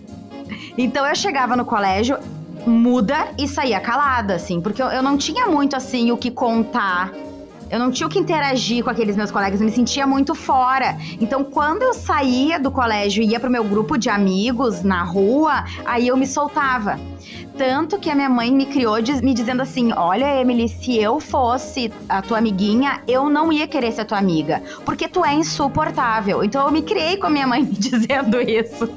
Então 0.77 1.07
eu 1.07 1.15
chegava 1.15 1.57
no 1.57 1.65
colégio 1.65 2.19
muda 2.67 3.29
e 3.39 3.47
saía 3.47 3.79
calada, 3.81 4.35
assim, 4.35 4.61
porque 4.61 4.83
eu, 4.83 4.87
eu 4.87 5.03
não 5.03 5.17
tinha 5.17 5.47
muito 5.47 5.77
assim 5.77 6.11
o 6.11 6.17
que 6.17 6.31
contar. 6.31 7.13
Eu 7.75 7.81
não 7.81 7.91
tinha 7.91 8.07
o 8.07 8.11
que 8.11 8.21
interagir 8.21 8.85
com 8.85 8.91
aqueles 8.91 9.17
meus 9.17 9.33
colegas, 9.33 9.61
eu 9.61 9.67
me 9.67 9.73
sentia 9.73 10.07
muito 10.07 10.33
fora. 10.33 10.97
Então, 11.21 11.43
quando 11.43 11.83
eu 11.83 11.93
saía 11.93 12.57
do 12.57 12.71
colégio 12.71 13.21
e 13.21 13.31
ia 13.31 13.41
pro 13.41 13.51
meu 13.51 13.65
grupo 13.65 13.99
de 13.99 14.09
amigos 14.09 14.85
na 14.85 15.03
rua, 15.03 15.65
aí 15.85 16.07
eu 16.07 16.17
me 16.17 16.25
soltava. 16.25 17.01
Tanto 17.59 17.99
que 17.99 18.09
a 18.09 18.15
minha 18.15 18.29
mãe 18.29 18.53
me 18.53 18.67
criou 18.67 18.95
me 19.21 19.35
dizendo 19.35 19.61
assim: 19.61 19.93
Olha, 19.93 20.41
Emily, 20.41 20.69
se 20.69 20.97
eu 20.97 21.19
fosse 21.19 21.93
a 22.09 22.23
tua 22.23 22.39
amiguinha, 22.39 23.03
eu 23.09 23.29
não 23.29 23.53
ia 23.53 23.67
querer 23.67 23.91
ser 23.91 24.05
tua 24.05 24.19
amiga, 24.19 24.63
porque 24.85 25.09
tu 25.09 25.25
é 25.25 25.35
insuportável. 25.35 26.45
Então, 26.45 26.65
eu 26.65 26.71
me 26.71 26.81
criei 26.81 27.17
com 27.17 27.27
a 27.27 27.31
minha 27.31 27.47
mãe 27.49 27.61
me 27.67 27.73
dizendo 27.73 28.41
isso. 28.41 28.89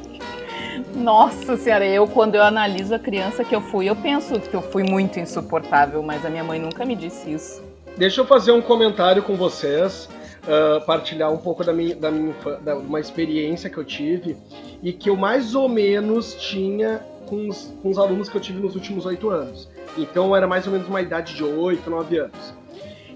Nossa 0.93 1.57
senhora, 1.57 1.83
eu 1.83 2.05
quando 2.05 2.35
eu 2.35 2.43
analiso 2.43 2.93
a 2.93 2.99
criança 2.99 3.43
que 3.43 3.55
eu 3.55 3.61
fui, 3.61 3.89
eu 3.89 3.95
penso 3.95 4.39
que 4.39 4.55
eu 4.55 4.61
fui 4.61 4.83
muito 4.83 5.19
insuportável, 5.19 6.03
mas 6.03 6.23
a 6.23 6.29
minha 6.29 6.43
mãe 6.43 6.59
nunca 6.59 6.85
me 6.85 6.95
disse 6.95 7.31
isso. 7.31 7.76
Deixa 7.97 8.21
eu 8.21 8.25
fazer 8.25 8.51
um 8.51 8.61
comentário 8.61 9.23
com 9.23 9.35
vocês, 9.35 10.07
ah, 10.47 10.81
partilhar 10.85 11.31
um 11.31 11.37
pouco 11.37 11.63
da 11.63 11.73
minha, 11.73 11.95
da 11.95 12.11
minha 12.11 12.33
da, 12.61 12.75
uma 12.75 12.99
experiência 12.99 13.69
que 13.69 13.77
eu 13.77 13.83
tive 13.83 14.37
e 14.83 14.93
que 14.93 15.09
eu 15.09 15.15
mais 15.15 15.55
ou 15.55 15.67
menos 15.67 16.35
tinha 16.35 17.01
com 17.27 17.49
os, 17.49 17.73
com 17.81 17.89
os 17.89 17.97
alunos 17.97 18.29
que 18.29 18.35
eu 18.35 18.41
tive 18.41 18.59
nos 18.61 18.75
últimos 18.75 19.05
oito 19.05 19.29
anos. 19.29 19.67
Então 19.97 20.35
era 20.35 20.47
mais 20.47 20.65
ou 20.67 20.71
menos 20.73 20.87
uma 20.87 21.01
idade 21.01 21.35
de 21.35 21.43
oito, 21.43 21.89
nove 21.89 22.19
anos. 22.19 22.53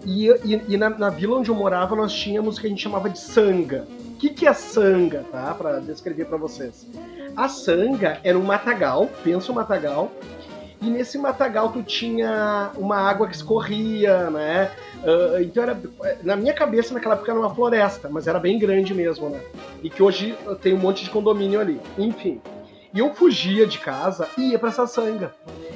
E, 0.03 0.29
e- 0.43 0.61
e 0.69 0.77
na, 0.77 0.89
na 0.89 1.09
vila 1.09 1.38
onde 1.38 1.50
eu 1.50 1.55
morava 1.55 1.95
nós 1.95 2.11
tínhamos 2.11 2.57
o 2.57 2.61
que 2.61 2.65
a 2.65 2.69
gente 2.69 2.81
chamava 2.81 3.07
de 3.09 3.19
sanga. 3.19 3.85
O 4.13 4.15
que, 4.21 4.29
que 4.31 4.47
é 4.47 4.53
sanga, 4.53 5.23
tá? 5.31 5.53
Para 5.53 5.79
descrever 5.79 6.25
para 6.25 6.38
vocês. 6.38 6.88
A 7.35 7.47
sanga 7.47 8.19
era 8.23 8.38
um 8.38 8.43
matagal, 8.43 9.09
pensa 9.23 9.51
um 9.51 9.55
matagal, 9.55 10.11
e 10.81 10.89
nesse 10.89 11.17
matagal 11.17 11.71
tu 11.71 11.83
tinha 11.83 12.71
uma 12.75 12.97
água 12.97 13.27
que 13.27 13.35
escorria, 13.35 14.29
né? 14.29 14.71
Ah, 15.03 15.41
então 15.41 15.63
era. 15.63 15.79
Na 16.23 16.35
minha 16.35 16.53
cabeça, 16.53 16.93
naquela 16.93 17.15
época 17.15 17.31
era 17.31 17.39
uma 17.39 17.53
floresta, 17.53 18.09
mas 18.09 18.27
era 18.27 18.39
bem 18.39 18.57
grande 18.57 18.93
mesmo, 18.93 19.29
né? 19.29 19.39
E 19.83 19.89
que 19.89 20.01
hoje 20.01 20.35
tem 20.61 20.73
um 20.73 20.79
monte 20.79 21.03
de 21.03 21.09
condomínio 21.09 21.59
ali. 21.59 21.79
Enfim. 21.97 22.41
E 22.93 23.00
eu 23.00 23.13
fugia 23.13 23.65
de 23.65 23.79
casa 23.79 24.27
e 24.38 24.51
ia 24.51 24.59
pra 24.59 24.69
essa 24.69 24.85
sanga. 24.85 25.33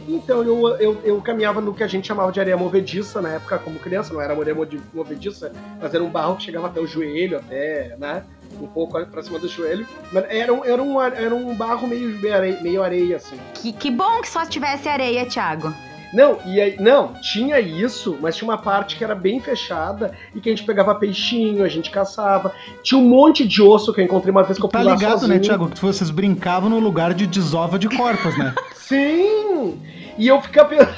Então 0.07 0.43
eu, 0.43 0.67
eu, 0.77 1.01
eu 1.03 1.21
caminhava 1.21 1.61
no 1.61 1.73
que 1.73 1.83
a 1.83 1.87
gente 1.87 2.07
chamava 2.07 2.31
de 2.31 2.39
areia 2.39 2.57
movediça 2.57 3.21
na 3.21 3.29
época, 3.29 3.57
como 3.57 3.79
criança, 3.79 4.13
não 4.13 4.21
era 4.21 4.37
areia 4.37 4.55
movediça, 4.93 5.51
mas 5.81 5.93
era 5.93 6.03
um 6.03 6.09
barro 6.09 6.35
que 6.35 6.43
chegava 6.43 6.67
até 6.67 6.79
o 6.79 6.85
joelho, 6.85 7.37
até, 7.37 7.95
né? 7.97 8.23
Um 8.61 8.67
pouco 8.67 9.03
pra 9.05 9.21
cima 9.23 9.39
do 9.39 9.47
joelho. 9.47 9.87
Mas 10.11 10.25
era 10.29 10.53
um, 10.53 10.63
era 10.63 10.81
um, 10.81 11.01
era 11.01 11.35
um 11.35 11.53
barro 11.55 11.87
meio 11.87 12.33
areia, 12.33 12.59
meio 12.61 12.83
areia 12.83 13.17
assim. 13.17 13.37
Que, 13.53 13.71
que 13.71 13.91
bom 13.91 14.21
que 14.21 14.29
só 14.29 14.45
tivesse 14.45 14.87
areia, 14.87 15.25
Thiago. 15.25 15.73
Não, 16.13 16.37
e 16.45 16.61
aí, 16.61 16.77
não, 16.79 17.13
tinha 17.15 17.59
isso, 17.59 18.17
mas 18.21 18.37
tinha 18.37 18.47
uma 18.47 18.57
parte 18.57 18.95
que 18.95 19.03
era 19.03 19.13
bem 19.13 19.39
fechada 19.41 20.13
e 20.33 20.39
que 20.39 20.47
a 20.47 20.55
gente 20.55 20.65
pegava 20.65 20.95
peixinho, 20.95 21.61
a 21.63 21.67
gente 21.67 21.89
caçava. 21.91 22.53
Tinha 22.81 22.97
um 22.97 23.03
monte 23.03 23.45
de 23.45 23.61
osso 23.61 23.93
que 23.93 23.99
eu 23.99 24.05
encontrei 24.05 24.31
uma 24.31 24.43
vez 24.43 24.57
que 24.57 24.63
eu 24.63 24.69
Tá 24.69 24.81
ligado, 24.81 25.19
sozinho. 25.19 25.33
né, 25.33 25.39
Thiago? 25.39 25.67
Que 25.69 25.81
vocês 25.81 26.09
brincavam 26.09 26.69
no 26.69 26.79
lugar 26.79 27.13
de 27.13 27.27
desova 27.27 27.77
de 27.77 27.89
corpos, 27.89 28.37
né? 28.37 28.53
Sim! 28.75 29.77
E 30.17 30.27
eu 30.27 30.41
ficava 30.41 30.69
pensando. 30.69 30.95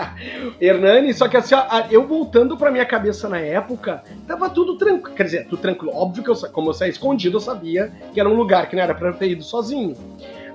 Hernani, 0.60 1.14
só 1.14 1.28
que 1.28 1.36
assim, 1.36 1.54
ó, 1.54 1.64
eu 1.90 2.06
voltando 2.06 2.56
pra 2.56 2.70
minha 2.70 2.84
cabeça 2.84 3.28
na 3.28 3.38
época, 3.38 4.02
tava 4.26 4.50
tudo 4.50 4.76
tranquilo. 4.76 5.16
Quer 5.16 5.24
dizer, 5.24 5.44
tudo 5.44 5.60
tranquilo. 5.60 5.94
Óbvio 5.94 6.24
que 6.24 6.30
eu, 6.30 6.36
como 6.50 6.70
eu 6.70 6.74
saí 6.74 6.90
escondido, 6.90 7.36
eu 7.36 7.40
sabia 7.40 7.92
que 8.12 8.18
era 8.18 8.28
um 8.28 8.34
lugar 8.34 8.68
que 8.68 8.74
não 8.74 8.82
era 8.82 8.94
pra 8.94 9.12
ter 9.12 9.30
ido 9.30 9.42
sozinho. 9.42 9.96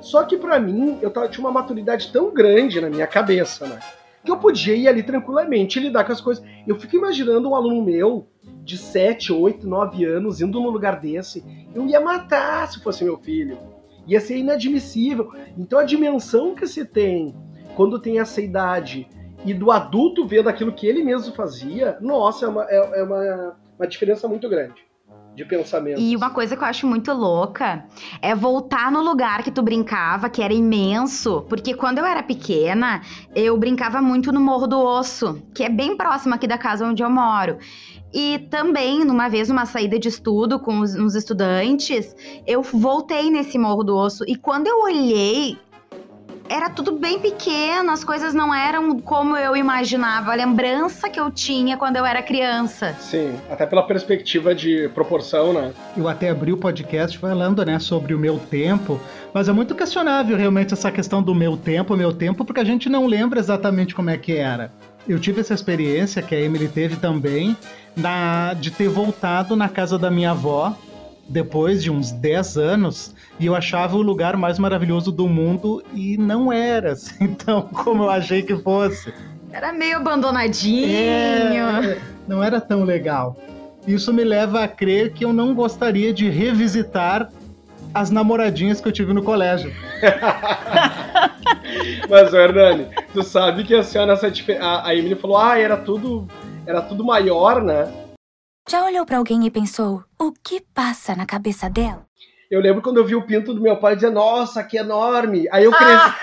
Só 0.02 0.24
que 0.24 0.36
pra 0.36 0.60
mim, 0.60 0.98
eu 1.02 1.10
tava, 1.10 1.30
tinha 1.30 1.46
uma 1.46 1.54
maturidade 1.54 2.12
tão 2.12 2.34
grande 2.34 2.82
na 2.82 2.90
minha 2.90 3.08
cabeça, 3.08 3.68
né? 3.68 3.80
Que 4.26 4.32
eu 4.32 4.38
podia 4.38 4.76
ir 4.76 4.88
ali 4.88 5.04
tranquilamente 5.04 5.80
lidar 5.80 6.04
com 6.04 6.12
as 6.12 6.22
coisas. 6.22 6.44
Eu 6.68 6.76
fico 6.80 6.96
imaginando 6.96 7.50
um 7.50 7.56
aluno 7.56 7.84
meu 7.84 8.28
de 8.64 8.78
7, 8.78 9.32
8, 9.32 9.68
9 9.68 10.06
anos 10.06 10.42
indo 10.42 10.60
num 10.60 10.70
lugar 10.70 11.00
desse. 11.00 11.44
Eu 11.74 11.88
ia 11.88 12.00
matar 12.00 12.68
se 12.68 12.80
fosse 12.80 13.04
meu 13.04 13.18
filho. 13.18 13.58
Ia 14.06 14.20
ser 14.20 14.38
inadmissível. 14.38 15.32
Então 15.58 15.80
a 15.80 15.84
dimensão 15.84 16.54
que 16.54 16.68
se 16.68 16.84
tem 16.84 17.36
quando 17.76 18.00
tem 18.00 18.20
essa 18.20 18.42
idade 18.42 19.08
e 19.46 19.54
do 19.54 19.72
adulto 19.72 20.26
vendo 20.26 20.50
aquilo 20.50 20.72
que 20.72 20.86
ele 20.88 21.04
mesmo 21.04 21.34
fazia, 21.34 21.98
nossa, 22.00 22.46
é 22.46 22.50
uma, 22.50 22.66
é, 22.70 23.00
é 23.00 23.04
uma, 23.04 23.58
uma 23.78 23.88
diferença 23.88 24.28
muito 24.28 24.48
grande 24.48 24.92
de 25.36 25.46
pensamento. 25.46 26.00
E 26.00 26.16
uma 26.16 26.30
coisa 26.30 26.56
que 26.56 26.64
eu 26.64 26.68
acho 26.68 26.86
muito 26.86 27.12
louca 27.14 27.86
é 28.22 28.36
voltar 28.36 28.92
no 28.92 29.02
lugar 29.02 29.44
que 29.44 29.52
tu 29.52 29.62
brincava, 29.62 30.30
que 30.30 30.42
era 30.42 30.54
imenso. 30.54 31.46
Porque 31.48 31.74
quando 31.74 32.00
eu 32.00 32.06
era 32.06 32.22
pequena, 32.22 33.02
eu 33.34 33.58
brincava 33.58 34.02
muito 34.02 34.32
no 34.32 34.42
Morro 34.42 34.68
do 34.68 34.80
Osso, 34.80 35.42
que 35.54 35.64
é 35.64 35.70
bem 35.70 35.96
próximo 35.96 36.36
aqui 36.36 36.48
da 36.48 36.58
casa 36.58 36.86
onde 36.86 37.02
eu 37.02 37.10
moro. 37.10 37.58
E 38.14 38.40
também, 38.50 39.06
numa 39.06 39.30
vez, 39.30 39.48
numa 39.48 39.66
saída 39.66 39.98
de 39.98 40.10
estudo 40.10 40.60
com 40.60 40.80
os, 40.80 40.96
uns 40.96 41.16
estudantes, 41.16 42.14
eu 42.46 42.62
voltei 42.62 43.32
nesse 43.32 43.58
Morro 43.58 43.84
do 43.84 43.96
Osso. 43.96 44.26
E 44.28 44.36
quando 44.36 44.68
eu 44.68 44.82
olhei, 44.82 45.58
era 46.52 46.70
tudo 46.70 46.92
bem 46.92 47.18
pequeno, 47.18 47.92
as 47.92 48.04
coisas 48.04 48.34
não 48.34 48.54
eram 48.54 49.00
como 49.00 49.38
eu 49.38 49.56
imaginava. 49.56 50.34
A 50.34 50.36
lembrança 50.36 51.10
que 51.10 51.18
eu 51.18 51.32
tinha 51.32 51.78
quando 51.78 51.96
eu 51.96 52.06
era 52.06 52.22
criança. 52.22 52.94
Sim, 53.00 53.34
até 53.50 53.66
pela 53.66 53.84
perspectiva 53.84 54.54
de 54.54 54.90
proporção, 54.90 55.54
né? 55.54 55.72
Eu 55.96 56.10
até 56.10 56.30
abri 56.30 56.52
o 56.52 56.58
podcast 56.58 57.18
falando, 57.18 57.64
né, 57.66 57.80
sobre 57.80 58.14
o 58.14 58.20
meu 58.20 58.38
tempo, 58.38 59.00
mas 59.34 59.48
é 59.48 59.54
muito 59.54 59.74
questionável 59.74 60.36
realmente 60.36 60.74
essa 60.74 60.92
questão 60.92 61.24
do 61.24 61.34
meu 61.34 61.56
tempo, 61.56 61.96
meu 61.96 62.12
tempo, 62.12 62.44
porque 62.44 62.60
a 62.60 62.66
gente 62.66 62.90
não 62.90 63.08
lembra 63.08 63.40
exatamente 63.40 63.96
como 63.96 64.10
é 64.10 64.18
que 64.18 64.36
era. 64.36 64.74
Eu 65.08 65.20
tive 65.20 65.40
essa 65.40 65.54
experiência 65.54 66.22
que 66.22 66.36
a 66.36 66.40
Emily 66.40 66.68
teve 66.68 66.98
também, 66.98 67.56
na, 67.96 68.54
de 68.54 68.72
ter 68.72 68.90
voltado 68.90 69.56
na 69.56 69.70
casa 69.70 69.98
da 69.98 70.12
minha 70.12 70.32
avó 70.32 70.76
depois 71.32 71.82
de 71.82 71.90
uns 71.90 72.12
10 72.12 72.58
anos 72.58 73.16
e 73.40 73.46
eu 73.46 73.56
achava 73.56 73.96
o 73.96 74.02
lugar 74.02 74.36
mais 74.38 74.60
maravilhoso 74.60 75.12
do 75.12 75.28
mundo 75.28 75.84
e 75.94 76.18
não 76.18 76.52
era 76.52 76.92
assim, 76.94 77.34
tão 77.34 77.62
como 77.62 78.04
eu 78.04 78.10
achei 78.10 78.44
que 78.44 78.56
fosse. 78.58 79.14
Era 79.52 79.74
meio 79.74 79.98
abandonadinho. 79.98 80.88
É, 80.88 81.98
não 82.28 82.44
era 82.44 82.62
tão 82.62 82.84
legal. 82.84 83.36
Isso 83.88 84.14
me 84.14 84.24
leva 84.24 84.64
a 84.64 84.68
crer 84.68 85.12
que 85.12 85.26
eu 85.26 85.34
não 85.34 85.56
gostaria 85.56 86.14
de 86.14 86.30
revisitar 86.30 87.30
as 87.94 88.10
namoradinhas 88.10 88.80
que 88.80 88.88
eu 88.88 88.92
tive 88.92 89.14
no 89.14 89.24
colégio. 89.24 89.74
Mas, 92.10 92.34
Hernani, 92.34 92.88
tu 93.14 93.24
sabe 93.24 93.64
que 93.64 93.76
nessa 93.76 94.30
dife- 94.30 94.58
a, 94.58 94.88
a 94.88 94.96
Emily 94.96 95.16
falou, 95.16 95.38
ah, 95.38 95.58
era 95.58 95.78
tudo, 95.78 96.28
era 96.66 96.82
tudo 96.82 97.04
maior, 97.04 97.64
né? 97.64 97.88
Já 98.70 98.86
olhou 98.86 99.06
pra 99.06 99.18
alguém 99.18 99.46
e 99.46 99.52
pensou: 99.52 100.04
o 100.20 100.32
que 100.32 100.62
passa 100.74 101.16
na 101.16 101.26
cabeça 101.26 101.70
dela? 101.70 102.06
Eu 102.50 102.60
lembro 102.60 102.82
quando 102.82 102.98
eu 102.98 103.06
vi 103.06 103.16
o 103.16 103.26
pinto 103.26 103.54
do 103.54 103.62
meu 103.62 103.78
pai 103.78 103.96
dizer, 103.96 104.12
nossa, 104.12 104.62
que 104.62 104.78
enorme. 104.78 105.48
Aí 105.52 105.64
eu 105.64 105.72
cresci. 105.72 106.14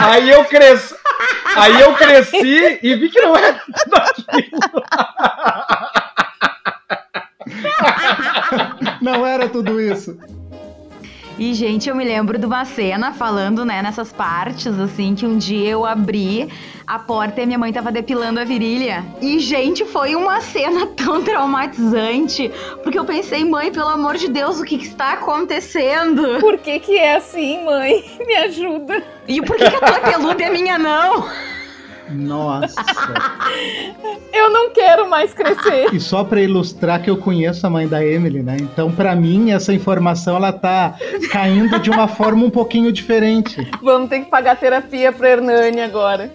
aí 0.00 0.30
eu 0.30 0.44
cresci. 0.46 0.94
Aí 1.54 1.80
eu 1.80 1.94
cresci 1.94 2.78
e 2.82 2.94
vi 2.94 3.10
que 3.10 3.20
não 3.20 3.36
era 3.36 3.52
tudo 3.52 3.96
aquilo. 3.96 4.82
Não 9.02 9.26
era 9.26 9.48
tudo 9.48 9.80
isso. 9.80 10.18
E, 11.38 11.52
gente, 11.52 11.88
eu 11.88 11.94
me 11.94 12.02
lembro 12.02 12.38
de 12.38 12.46
uma 12.46 12.64
cena 12.64 13.12
falando, 13.12 13.62
né, 13.62 13.82
nessas 13.82 14.10
partes, 14.10 14.78
assim, 14.78 15.14
que 15.14 15.26
um 15.26 15.36
dia 15.36 15.68
eu 15.68 15.84
abri 15.84 16.48
a 16.86 16.98
porta 16.98 17.42
e 17.42 17.46
minha 17.46 17.58
mãe 17.58 17.70
tava 17.70 17.92
depilando 17.92 18.40
a 18.40 18.44
virilha. 18.44 19.04
E, 19.20 19.38
gente, 19.38 19.84
foi 19.84 20.14
uma 20.14 20.40
cena 20.40 20.86
tão 20.96 21.22
traumatizante, 21.22 22.50
porque 22.82 22.98
eu 22.98 23.04
pensei, 23.04 23.44
mãe, 23.44 23.70
pelo 23.70 23.88
amor 23.88 24.16
de 24.16 24.28
Deus, 24.28 24.58
o 24.60 24.64
que, 24.64 24.78
que 24.78 24.86
está 24.86 25.12
acontecendo? 25.12 26.40
Por 26.40 26.56
que 26.56 26.78
que 26.80 26.96
é 26.96 27.16
assim, 27.16 27.62
mãe? 27.64 28.02
Me 28.26 28.34
ajuda. 28.36 29.04
E 29.28 29.42
por 29.42 29.56
que, 29.56 29.68
que 29.68 29.76
a 29.76 29.80
tua 29.80 30.00
peluda 30.00 30.42
é 30.42 30.50
minha 30.50 30.78
não? 30.78 31.28
Nossa. 32.10 32.74
Eu 34.32 34.50
não 34.50 34.70
quero 34.70 35.08
mais 35.08 35.32
crescer. 35.32 35.92
E 35.94 35.98
só 35.98 36.22
pra 36.22 36.40
ilustrar 36.40 37.02
que 37.02 37.08
eu 37.08 37.16
conheço 37.16 37.66
a 37.66 37.70
mãe 37.70 37.88
da 37.88 38.04
Emily, 38.04 38.42
né? 38.42 38.56
Então, 38.60 38.92
pra 38.92 39.16
mim, 39.16 39.50
essa 39.50 39.72
informação 39.72 40.36
ela 40.36 40.52
tá 40.52 40.94
caindo 41.32 41.78
de 41.78 41.90
uma 41.90 42.06
forma 42.06 42.44
um 42.44 42.50
pouquinho 42.50 42.92
diferente. 42.92 43.66
Vamos 43.82 44.10
ter 44.10 44.20
que 44.20 44.30
pagar 44.30 44.56
terapia 44.56 45.10
pra 45.10 45.30
Hernani 45.30 45.80
agora. 45.80 46.30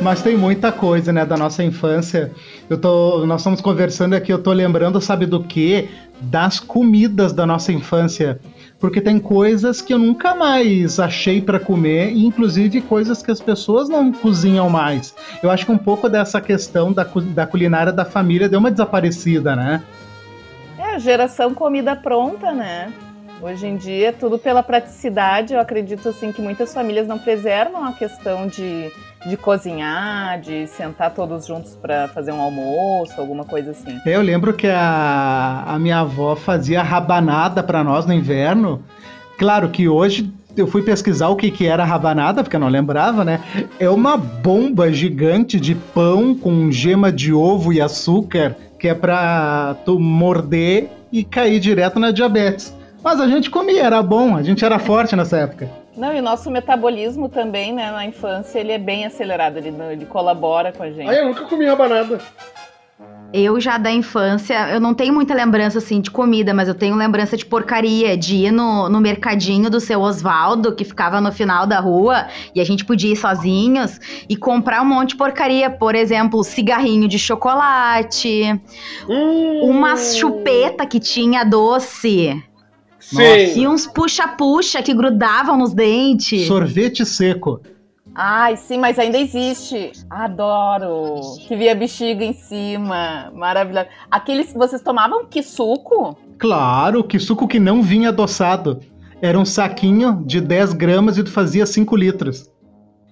Mas 0.00 0.22
tem 0.22 0.36
muita 0.36 0.70
coisa, 0.70 1.12
né, 1.12 1.24
da 1.24 1.36
nossa 1.36 1.62
infância. 1.62 2.32
Eu 2.68 2.78
tô, 2.78 3.26
nós 3.26 3.40
estamos 3.40 3.60
conversando 3.60 4.14
aqui, 4.14 4.32
eu 4.32 4.42
tô 4.42 4.52
lembrando, 4.52 5.00
sabe 5.00 5.26
do 5.26 5.42
quê? 5.42 5.88
Das 6.20 6.60
comidas 6.60 7.32
da 7.32 7.46
nossa 7.46 7.72
infância. 7.72 8.40
Porque 8.80 9.00
tem 9.00 9.18
coisas 9.18 9.82
que 9.82 9.92
eu 9.92 9.98
nunca 9.98 10.34
mais 10.34 11.00
achei 11.00 11.42
para 11.42 11.58
comer, 11.58 12.12
e 12.12 12.24
inclusive 12.24 12.80
coisas 12.80 13.22
que 13.22 13.30
as 13.30 13.40
pessoas 13.40 13.88
não 13.88 14.12
cozinham 14.12 14.70
mais. 14.70 15.14
Eu 15.42 15.50
acho 15.50 15.66
que 15.66 15.72
um 15.72 15.78
pouco 15.78 16.08
dessa 16.08 16.40
questão 16.40 16.92
da, 16.92 17.04
da 17.34 17.46
culinária 17.46 17.92
da 17.92 18.04
família 18.04 18.48
deu 18.48 18.60
uma 18.60 18.70
desaparecida, 18.70 19.56
né? 19.56 19.82
É, 20.78 20.94
a 20.94 20.98
geração 20.98 21.52
comida 21.52 21.96
pronta, 21.96 22.52
né? 22.52 22.92
Hoje 23.40 23.66
em 23.66 23.76
dia, 23.76 24.12
tudo 24.12 24.38
pela 24.38 24.62
praticidade. 24.62 25.54
Eu 25.54 25.60
acredito 25.60 26.08
assim 26.08 26.32
que 26.32 26.40
muitas 26.40 26.72
famílias 26.72 27.06
não 27.06 27.18
preservam 27.18 27.84
a 27.84 27.92
questão 27.92 28.46
de, 28.46 28.92
de 29.26 29.36
cozinhar, 29.36 30.40
de 30.40 30.66
sentar 30.66 31.12
todos 31.12 31.46
juntos 31.46 31.76
para 31.76 32.08
fazer 32.08 32.32
um 32.32 32.40
almoço, 32.40 33.12
alguma 33.18 33.44
coisa 33.44 33.72
assim. 33.72 33.98
Eu 34.06 34.22
lembro 34.22 34.52
que 34.54 34.66
a, 34.66 35.64
a 35.66 35.78
minha 35.78 36.00
avó 36.00 36.36
fazia 36.36 36.82
rabanada 36.82 37.62
para 37.62 37.82
nós 37.82 38.06
no 38.06 38.12
inverno. 38.12 38.82
Claro 39.38 39.68
que 39.68 39.88
hoje 39.88 40.32
eu 40.56 40.66
fui 40.66 40.82
pesquisar 40.82 41.28
o 41.28 41.36
que, 41.36 41.50
que 41.50 41.66
era 41.66 41.84
rabanada, 41.84 42.42
porque 42.42 42.56
eu 42.56 42.60
não 42.60 42.68
lembrava, 42.68 43.24
né? 43.24 43.40
É 43.78 43.88
uma 43.88 44.16
bomba 44.16 44.92
gigante 44.92 45.60
de 45.60 45.74
pão 45.74 46.34
com 46.34 46.70
gema 46.70 47.12
de 47.12 47.32
ovo 47.32 47.72
e 47.72 47.80
açúcar, 47.80 48.56
que 48.78 48.88
é 48.88 48.94
pra 48.94 49.76
tu 49.84 49.98
morder 49.98 50.90
e 51.12 51.24
cair 51.24 51.60
direto 51.60 51.98
na 51.98 52.10
diabetes. 52.10 52.76
Mas 53.02 53.20
a 53.20 53.28
gente 53.28 53.50
comia, 53.50 53.84
era 53.84 54.02
bom, 54.02 54.36
a 54.36 54.42
gente 54.42 54.64
era 54.64 54.78
forte 54.78 55.14
nessa 55.14 55.38
época. 55.38 55.70
Não, 55.98 56.14
e 56.14 56.20
o 56.20 56.22
nosso 56.22 56.48
metabolismo 56.48 57.28
também, 57.28 57.72
né, 57.72 57.90
na 57.90 58.06
infância, 58.06 58.60
ele 58.60 58.70
é 58.70 58.78
bem 58.78 59.04
acelerado, 59.04 59.58
ele, 59.58 59.74
ele 59.90 60.06
colabora 60.06 60.72
com 60.72 60.84
a 60.84 60.90
gente. 60.90 61.08
Ai, 61.08 61.20
eu 61.20 61.26
nunca 61.26 61.44
comi 61.44 61.66
rabanada. 61.66 62.20
Eu 63.30 63.60
já 63.60 63.76
da 63.76 63.90
infância, 63.90 64.70
eu 64.70 64.80
não 64.80 64.94
tenho 64.94 65.12
muita 65.12 65.34
lembrança 65.34 65.78
assim 65.78 66.00
de 66.00 66.10
comida, 66.10 66.54
mas 66.54 66.66
eu 66.66 66.74
tenho 66.74 66.96
lembrança 66.96 67.36
de 67.36 67.44
porcaria, 67.44 68.16
de 68.16 68.36
ir 68.36 68.50
no, 68.50 68.88
no 68.88 69.02
mercadinho 69.02 69.68
do 69.68 69.80
seu 69.80 70.00
Osvaldo, 70.00 70.74
que 70.74 70.82
ficava 70.82 71.20
no 71.20 71.30
final 71.30 71.66
da 71.66 71.78
rua, 71.78 72.26
e 72.54 72.60
a 72.60 72.64
gente 72.64 72.86
podia 72.86 73.12
ir 73.12 73.16
sozinhos 73.16 74.00
e 74.30 74.34
comprar 74.34 74.80
um 74.80 74.86
monte 74.86 75.10
de 75.10 75.16
porcaria. 75.16 75.68
Por 75.68 75.94
exemplo, 75.94 76.42
cigarrinho 76.42 77.06
de 77.06 77.18
chocolate, 77.18 78.58
Hum, 79.06 79.60
umas 79.62 80.16
chupeta 80.16 80.86
que 80.86 80.98
tinha 80.98 81.44
doce, 81.44 82.42
Sim. 83.16 83.60
e 83.60 83.66
uns 83.66 83.86
puxa-puxa 83.86 84.82
que 84.82 84.92
grudavam 84.92 85.56
nos 85.56 85.72
dentes. 85.72 86.46
Sorvete 86.46 87.06
seco. 87.06 87.60
Ai, 88.14 88.56
sim, 88.56 88.78
mas 88.78 88.98
ainda 88.98 89.18
existe. 89.18 89.92
Adoro. 90.10 91.20
Que 91.46 91.56
via 91.56 91.74
bexiga 91.74 92.24
em 92.24 92.32
cima. 92.32 93.30
Maravilhoso. 93.34 93.86
Aqueles 94.10 94.52
que 94.52 94.58
vocês 94.58 94.82
tomavam 94.82 95.24
que 95.24 95.42
suco? 95.42 96.18
Claro, 96.38 97.02
que 97.04 97.18
suco 97.18 97.48
que 97.48 97.58
não 97.58 97.82
vinha 97.82 98.10
adoçado. 98.10 98.80
Era 99.22 99.38
um 99.38 99.44
saquinho 99.44 100.22
de 100.26 100.40
10 100.40 100.74
gramas 100.74 101.16
e 101.16 101.24
tu 101.24 101.30
fazia 101.30 101.64
5 101.64 101.96
litros. 101.96 102.50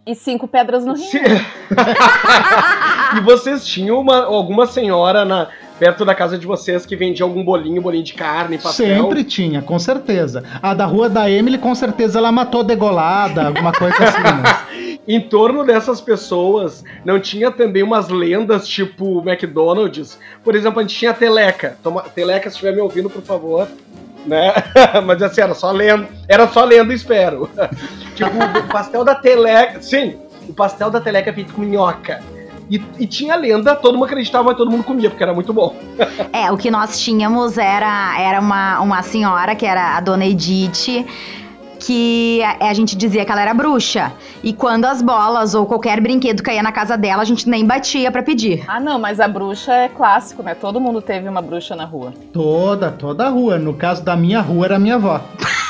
E 0.07 0.15
cinco 0.15 0.47
pedras 0.47 0.85
no 0.85 0.95
rim. 0.95 1.03
Sim. 1.03 1.19
e 3.17 3.21
vocês 3.23 3.67
tinham 3.67 4.01
uma, 4.01 4.25
alguma 4.25 4.67
senhora 4.67 5.25
na, 5.25 5.49
perto 5.79 6.05
da 6.05 6.15
casa 6.15 6.39
de 6.39 6.47
vocês 6.47 6.87
que 6.87 6.97
vendia 6.97 7.25
algum 7.25 7.45
bolinho, 7.45 7.81
bolinho 7.81 8.05
de 8.05 8.15
carne, 8.15 8.59
papel? 8.59 8.73
Sempre 8.73 9.25
tinha, 9.25 9.63
com 9.63 9.79
certeza. 9.79 10.43
A 10.63 10.75
da 10.75 10.85
rua 10.85 11.09
da 11.09 11.31
Emily, 11.31 11.59
com 11.59 11.75
certeza, 11.75 12.19
ela 12.19 12.33
matou 12.33 12.65
degolada, 12.65 13.49
alguma 13.49 13.73
coisa 13.73 13.97
assim. 13.97 14.23
Né? 14.23 14.97
Em 15.09 15.21
torno 15.21 15.65
dessas 15.65 16.01
pessoas, 16.01 16.83
não 17.05 17.21
tinha 17.21 17.51
também 17.53 17.83
umas 17.83 18.09
lendas 18.09 18.67
tipo 18.67 19.23
McDonald's? 19.27 20.19
Por 20.43 20.57
exemplo, 20.57 20.81
a 20.81 20.83
gente 20.83 20.97
tinha 20.97 21.13
a 21.13 21.15
Teleca. 21.15 21.77
Toma, 21.81 22.03
Teleca, 22.03 22.51
se 22.51 22.57
estiver 22.57 22.75
me 22.75 22.81
ouvindo, 22.81 23.09
por 23.09 23.23
favor. 23.23 23.69
Né? 24.27 24.53
Mas 25.07 25.23
assim, 25.23 25.43
era 25.43 25.55
só 25.55 25.71
lenda. 25.71 26.09
Era 26.27 26.49
só 26.49 26.65
lenda, 26.65 26.93
espero. 26.93 27.49
tipo, 28.17 28.31
o 28.31 28.69
pastel 28.69 29.05
da 29.05 29.15
Teleca. 29.15 29.81
Sim, 29.81 30.17
o 30.49 30.53
pastel 30.53 30.91
da 30.91 31.01
Teleca 31.01 31.31
é 31.31 31.33
feito 31.33 31.53
com 31.53 31.61
minhoca. 31.61 32.21
E, 32.71 32.83
e 32.99 33.07
tinha 33.07 33.37
lenda, 33.37 33.77
todo 33.77 33.95
mundo 33.95 34.07
acreditava, 34.07 34.45
mas 34.45 34.57
todo 34.57 34.71
mundo 34.71 34.83
comia, 34.83 35.09
porque 35.09 35.23
era 35.23 35.33
muito 35.33 35.53
bom. 35.53 35.75
É, 36.33 36.51
o 36.51 36.57
que 36.57 36.71
nós 36.71 37.01
tínhamos 37.01 37.59
era, 37.59 38.21
era 38.21 38.41
uma, 38.41 38.81
uma 38.81 39.03
senhora, 39.03 39.55
que 39.55 39.65
era 39.65 39.97
a 39.97 40.01
dona 40.01 40.27
Edith, 40.27 41.07
que 41.79 42.43
a, 42.43 42.69
a 42.69 42.75
gente 42.75 42.97
dizia 42.97 43.25
que 43.25 43.31
ela 43.31 43.43
era 43.43 43.55
bruxa. 43.55 44.13
E 44.43 44.53
quando 44.53 44.85
as 44.85 45.01
bolas 45.01 45.55
ou 45.55 45.67
qualquer 45.67 46.01
brinquedo 46.01 46.43
caía 46.43 46.63
na 46.63 46.73
casa 46.73 46.97
dela, 46.97 47.23
a 47.23 47.25
gente 47.25 47.49
nem 47.49 47.65
batia 47.65 48.11
pra 48.11 48.23
pedir. 48.23 48.65
Ah, 48.67 48.81
não, 48.81 48.99
mas 48.99 49.21
a 49.21 49.29
bruxa 49.29 49.73
é 49.73 49.89
clássico, 49.89 50.43
né? 50.43 50.55
Todo 50.55 50.81
mundo 50.81 51.01
teve 51.01 51.29
uma 51.29 51.43
bruxa 51.43 51.77
na 51.77 51.85
rua. 51.85 52.13
Toda, 52.33 52.91
toda 52.91 53.27
a 53.27 53.29
rua. 53.29 53.59
No 53.59 53.75
caso 53.75 54.03
da 54.03 54.17
minha 54.17 54.41
rua, 54.41 54.67
era 54.67 54.77
a 54.77 54.79
minha 54.79 54.97
avó. 54.97 55.21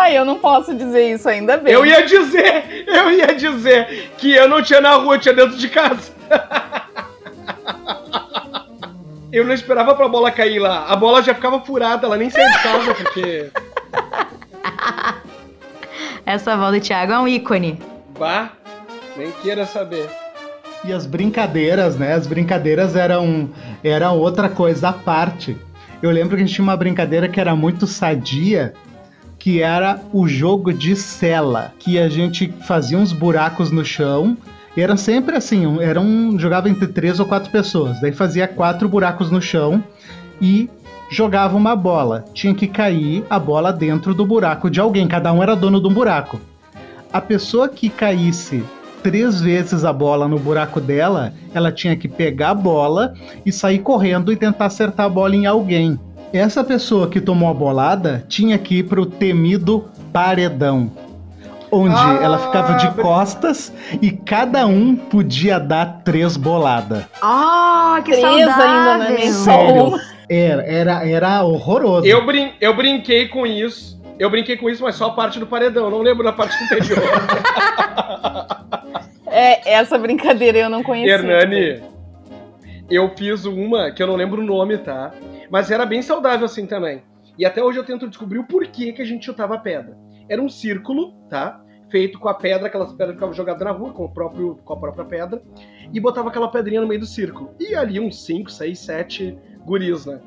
Ai, 0.00 0.16
eu 0.16 0.24
não 0.24 0.38
posso 0.38 0.74
dizer 0.74 1.12
isso 1.12 1.28
ainda 1.28 1.58
bem. 1.58 1.74
Eu 1.74 1.84
ia 1.84 2.06
dizer, 2.06 2.86
eu 2.86 3.10
ia 3.10 3.34
dizer 3.34 4.10
que 4.16 4.34
eu 4.34 4.48
não 4.48 4.62
tinha 4.62 4.80
na 4.80 4.94
rua, 4.94 5.16
eu 5.16 5.20
tinha 5.20 5.34
dentro 5.34 5.58
de 5.58 5.68
casa. 5.68 6.12
Eu 9.32 9.44
não 9.44 9.54
esperava 9.54 9.94
pra 9.94 10.08
bola 10.08 10.32
cair 10.32 10.58
lá. 10.58 10.86
A 10.88 10.96
bola 10.96 11.22
já 11.22 11.32
ficava 11.32 11.60
furada, 11.60 12.04
ela 12.04 12.16
nem 12.16 12.28
saía 12.28 12.50
de 12.50 12.62
casa, 12.64 12.94
porque. 12.94 13.50
Essa 16.26 16.54
avó 16.54 16.72
do 16.72 16.80
Thiago 16.80 17.12
é 17.12 17.18
um 17.20 17.28
ícone. 17.28 17.78
Bah, 18.18 18.50
nem 19.16 19.30
queira 19.30 19.64
saber. 19.66 20.10
E 20.84 20.92
as 20.92 21.06
brincadeiras, 21.06 21.96
né? 21.96 22.14
As 22.14 22.26
brincadeiras 22.26 22.96
eram, 22.96 23.48
eram 23.84 24.18
outra 24.18 24.48
coisa 24.48 24.88
à 24.88 24.92
parte. 24.92 25.56
Eu 26.02 26.10
lembro 26.10 26.30
que 26.30 26.42
a 26.42 26.46
gente 26.46 26.54
tinha 26.56 26.64
uma 26.64 26.76
brincadeira 26.76 27.28
que 27.28 27.40
era 27.40 27.54
muito 27.54 27.86
sadia, 27.86 28.74
que 29.40 29.62
era 29.62 29.98
o 30.12 30.28
jogo 30.28 30.72
de 30.72 30.94
cela, 30.94 31.72
que 31.78 31.98
a 31.98 32.08
gente 32.10 32.52
fazia 32.68 32.98
uns 32.98 33.10
buracos 33.10 33.72
no 33.72 33.84
chão. 33.84 34.36
Era 34.76 34.96
sempre 34.96 35.34
assim, 35.34 35.80
era 35.80 35.98
um, 35.98 36.38
jogava 36.38 36.68
entre 36.68 36.86
três 36.86 37.18
ou 37.18 37.26
quatro 37.26 37.50
pessoas. 37.50 37.98
Daí 38.00 38.12
fazia 38.12 38.46
quatro 38.46 38.88
buracos 38.88 39.30
no 39.30 39.40
chão 39.40 39.82
e 40.40 40.68
jogava 41.10 41.56
uma 41.56 41.74
bola. 41.74 42.24
Tinha 42.34 42.54
que 42.54 42.66
cair 42.66 43.24
a 43.30 43.38
bola 43.38 43.72
dentro 43.72 44.14
do 44.14 44.26
buraco 44.26 44.70
de 44.70 44.78
alguém. 44.78 45.08
Cada 45.08 45.32
um 45.32 45.42
era 45.42 45.56
dono 45.56 45.80
de 45.80 45.88
um 45.88 45.94
buraco. 45.94 46.38
A 47.10 47.20
pessoa 47.20 47.68
que 47.68 47.88
caísse 47.88 48.62
três 49.02 49.40
vezes 49.40 49.86
a 49.86 49.92
bola 49.92 50.28
no 50.28 50.38
buraco 50.38 50.80
dela, 50.80 51.32
ela 51.54 51.72
tinha 51.72 51.96
que 51.96 52.06
pegar 52.06 52.50
a 52.50 52.54
bola 52.54 53.14
e 53.44 53.50
sair 53.50 53.78
correndo 53.78 54.30
e 54.30 54.36
tentar 54.36 54.66
acertar 54.66 55.06
a 55.06 55.08
bola 55.08 55.34
em 55.34 55.46
alguém. 55.46 55.98
Essa 56.32 56.62
pessoa 56.62 57.08
que 57.08 57.20
tomou 57.20 57.50
a 57.50 57.54
bolada 57.54 58.24
tinha 58.28 58.56
que 58.58 58.78
ir 58.78 58.82
pro 58.84 59.04
temido 59.06 59.88
paredão. 60.12 60.90
Onde 61.72 61.94
Ah, 61.94 62.18
ela 62.20 62.38
ficava 62.38 62.74
de 62.74 62.90
costas 63.00 63.72
e 64.02 64.10
cada 64.10 64.66
um 64.66 64.96
podia 64.96 65.58
dar 65.60 66.00
três 66.04 66.36
boladas. 66.36 67.04
Ah, 67.22 68.00
que 68.04 68.10
Três 68.10 68.22
saudável! 68.22 68.64
ainda, 68.66 68.98
né? 68.98 69.32
Sério. 69.32 70.00
Era, 70.28 70.62
era, 70.64 71.08
era 71.08 71.44
horroroso. 71.44 72.06
Eu, 72.06 72.26
brin 72.26 72.52
eu 72.60 72.74
brinquei 72.76 73.28
com 73.28 73.46
isso. 73.46 74.00
Eu 74.18 74.28
brinquei 74.30 74.56
com 74.56 74.68
isso, 74.68 74.82
mas 74.82 74.96
só 74.96 75.06
a 75.06 75.10
parte 75.12 75.38
do 75.38 75.46
paredão. 75.46 75.90
Não 75.90 76.02
lembro 76.02 76.24
da 76.24 76.32
parte 76.32 76.56
interior. 76.62 76.98
É, 79.32 79.74
essa 79.74 79.96
brincadeira 79.96 80.58
eu 80.58 80.68
não 80.68 80.82
conhecia. 80.82 81.14
Hernani, 81.14 81.80
eu 82.90 83.08
fiz 83.16 83.44
uma 83.44 83.90
que 83.90 84.02
eu 84.02 84.06
não 84.06 84.16
lembro 84.16 84.42
o 84.42 84.44
nome, 84.44 84.78
tá? 84.78 85.12
Mas 85.50 85.70
era 85.70 85.86
bem 85.86 86.02
saudável 86.02 86.46
assim 86.46 86.66
também. 86.66 87.02
E 87.38 87.46
até 87.46 87.62
hoje 87.62 87.78
eu 87.78 87.84
tento 87.84 88.08
descobrir 88.08 88.38
o 88.38 88.46
porquê 88.46 88.92
que 88.92 89.00
a 89.00 89.04
gente 89.04 89.24
chutava 89.24 89.58
pedra. 89.58 89.96
Era 90.28 90.42
um 90.42 90.48
círculo, 90.48 91.12
tá? 91.28 91.62
feito 91.90 92.18
com 92.18 92.28
a 92.28 92.34
pedra, 92.34 92.68
aquelas 92.68 92.92
pedras 92.92 93.10
que 93.10 93.14
ficavam 93.14 93.34
jogadas 93.34 93.62
na 93.62 93.72
rua, 93.72 93.92
com, 93.92 94.04
o 94.04 94.08
próprio, 94.08 94.56
com 94.64 94.72
a 94.72 94.76
própria 94.76 95.04
pedra, 95.04 95.42
e 95.92 96.00
botava 96.00 96.28
aquela 96.28 96.48
pedrinha 96.48 96.80
no 96.80 96.86
meio 96.86 97.00
do 97.00 97.06
círculo. 97.06 97.50
E 97.58 97.74
ali 97.74 98.00
uns 98.00 98.24
5, 98.24 98.50
6, 98.50 98.78
7 98.78 99.38
guris, 99.64 100.06
né? 100.06 100.20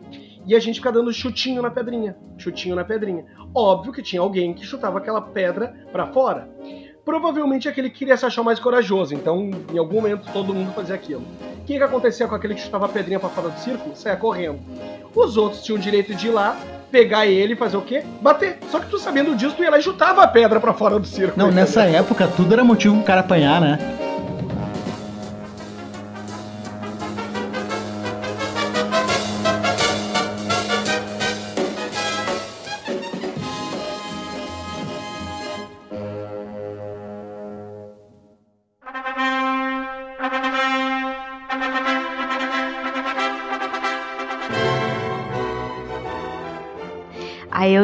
E 0.45 0.55
a 0.55 0.59
gente 0.59 0.75
fica 0.75 0.91
dando 0.91 1.11
chutinho 1.13 1.61
na 1.61 1.71
pedrinha, 1.71 2.17
chutinho 2.37 2.75
na 2.75 2.83
pedrinha. 2.83 3.25
Óbvio 3.55 3.93
que 3.93 4.03
tinha 4.03 4.21
alguém 4.21 4.53
que 4.53 4.65
chutava 4.65 4.97
aquela 4.97 5.21
pedra 5.21 5.73
para 5.91 6.07
fora. 6.07 6.49
Provavelmente 7.05 7.67
aquele 7.67 7.89
que 7.89 7.99
queria 7.99 8.15
se 8.15 8.25
achar 8.25 8.43
mais 8.43 8.59
corajoso, 8.59 9.13
então 9.13 9.51
em 9.73 9.77
algum 9.77 9.95
momento 9.95 10.31
todo 10.31 10.53
mundo 10.53 10.71
fazia 10.73 10.95
aquilo. 10.95 11.21
O 11.61 11.65
que, 11.65 11.77
que 11.77 11.83
acontecia 11.83 12.27
com 12.27 12.35
aquele 12.35 12.55
que 12.55 12.61
chutava 12.61 12.85
a 12.85 12.89
pedrinha 12.89 13.19
para 13.19 13.27
fora 13.27 13.49
do 13.49 13.59
círculo? 13.59 13.93
Saia 13.93 14.15
correndo. 14.15 14.59
Os 15.13 15.35
outros 15.35 15.61
tinham 15.63 15.77
o 15.77 15.81
direito 15.81 16.15
de 16.15 16.27
ir 16.27 16.31
lá, 16.31 16.57
pegar 16.89 17.25
ele 17.25 17.53
e 17.53 17.55
fazer 17.57 17.75
o 17.75 17.81
quê? 17.81 18.03
Bater. 18.21 18.57
Só 18.71 18.79
que 18.79 18.87
tu 18.87 18.97
sabendo 18.97 19.35
disso, 19.35 19.53
tu 19.55 19.63
ia 19.63 19.69
lá 19.69 19.79
e 19.79 19.81
chutava 19.81 20.23
a 20.23 20.27
pedra 20.27 20.61
para 20.61 20.73
fora 20.73 20.97
do 20.97 21.05
círculo. 21.05 21.37
Não, 21.37 21.47
entendeu? 21.47 21.65
nessa 21.65 21.83
época 21.83 22.25
tudo 22.25 22.53
era 22.53 22.63
motivo 22.63 22.95
pro 22.95 23.03
cara 23.03 23.19
apanhar, 23.19 23.59
né? 23.59 23.79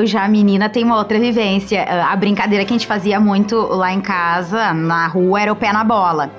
Já, 0.10 0.28
menina, 0.28 0.68
tem 0.68 0.84
uma 0.84 0.98
outra 0.98 1.20
vivência. 1.20 1.84
A 1.84 2.16
brincadeira 2.16 2.66
que 2.66 2.74
a 2.74 2.78
gente 2.78 2.88
fazia 2.88 3.20
muito 3.20 3.56
lá 3.56 3.94
em 3.94 4.02
casa, 4.02 4.74
na 4.74 5.06
rua, 5.06 5.40
era 5.40 5.54
o 5.54 5.56
pé 5.56 5.72
na 5.72 5.84
bola. 5.84 6.32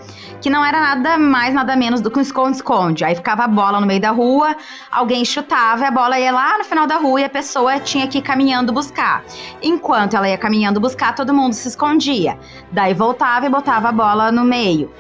Que 0.43 0.51
não 0.51 0.65
era 0.65 0.81
nada 0.81 1.17
mais, 1.17 1.55
nada 1.55 1.77
menos 1.77 2.01
do 2.01 2.11
que 2.11 2.19
um 2.19 2.23
esconde-esconde. 2.23 3.05
Aí 3.05 3.15
ficava 3.15 3.45
a 3.45 3.47
bola 3.47 3.81
no 3.81 3.87
meio 3.87 4.01
da 4.01 4.11
rua, 4.11 4.57
alguém 4.91 5.25
chutava 5.25 5.85
e 5.85 5.87
a 5.87 5.91
bola 5.93 6.19
ia 6.19 6.33
lá 6.33 6.59
no 6.59 6.65
final 6.65 6.85
da 6.85 6.97
rua 6.97 7.21
e 7.21 7.25
a 7.25 7.29
pessoa 7.29 7.79
tinha 7.79 8.09
que 8.09 8.19
ir 8.19 8.23
caminhando 8.23 8.73
buscar. 8.73 9.23
Enquanto 9.63 10.17
ela 10.17 10.29
ia 10.29 10.37
caminhando 10.37 10.81
buscar, 10.81 11.15
todo 11.15 11.33
mundo 11.33 11.53
se 11.53 11.69
escondia. 11.69 12.37
Daí 12.73 12.93
voltava 12.93 13.47
e 13.47 13.49
botava 13.49 13.91
a 13.91 13.93
bola 13.93 14.33
no 14.33 14.43
meio. 14.43 14.91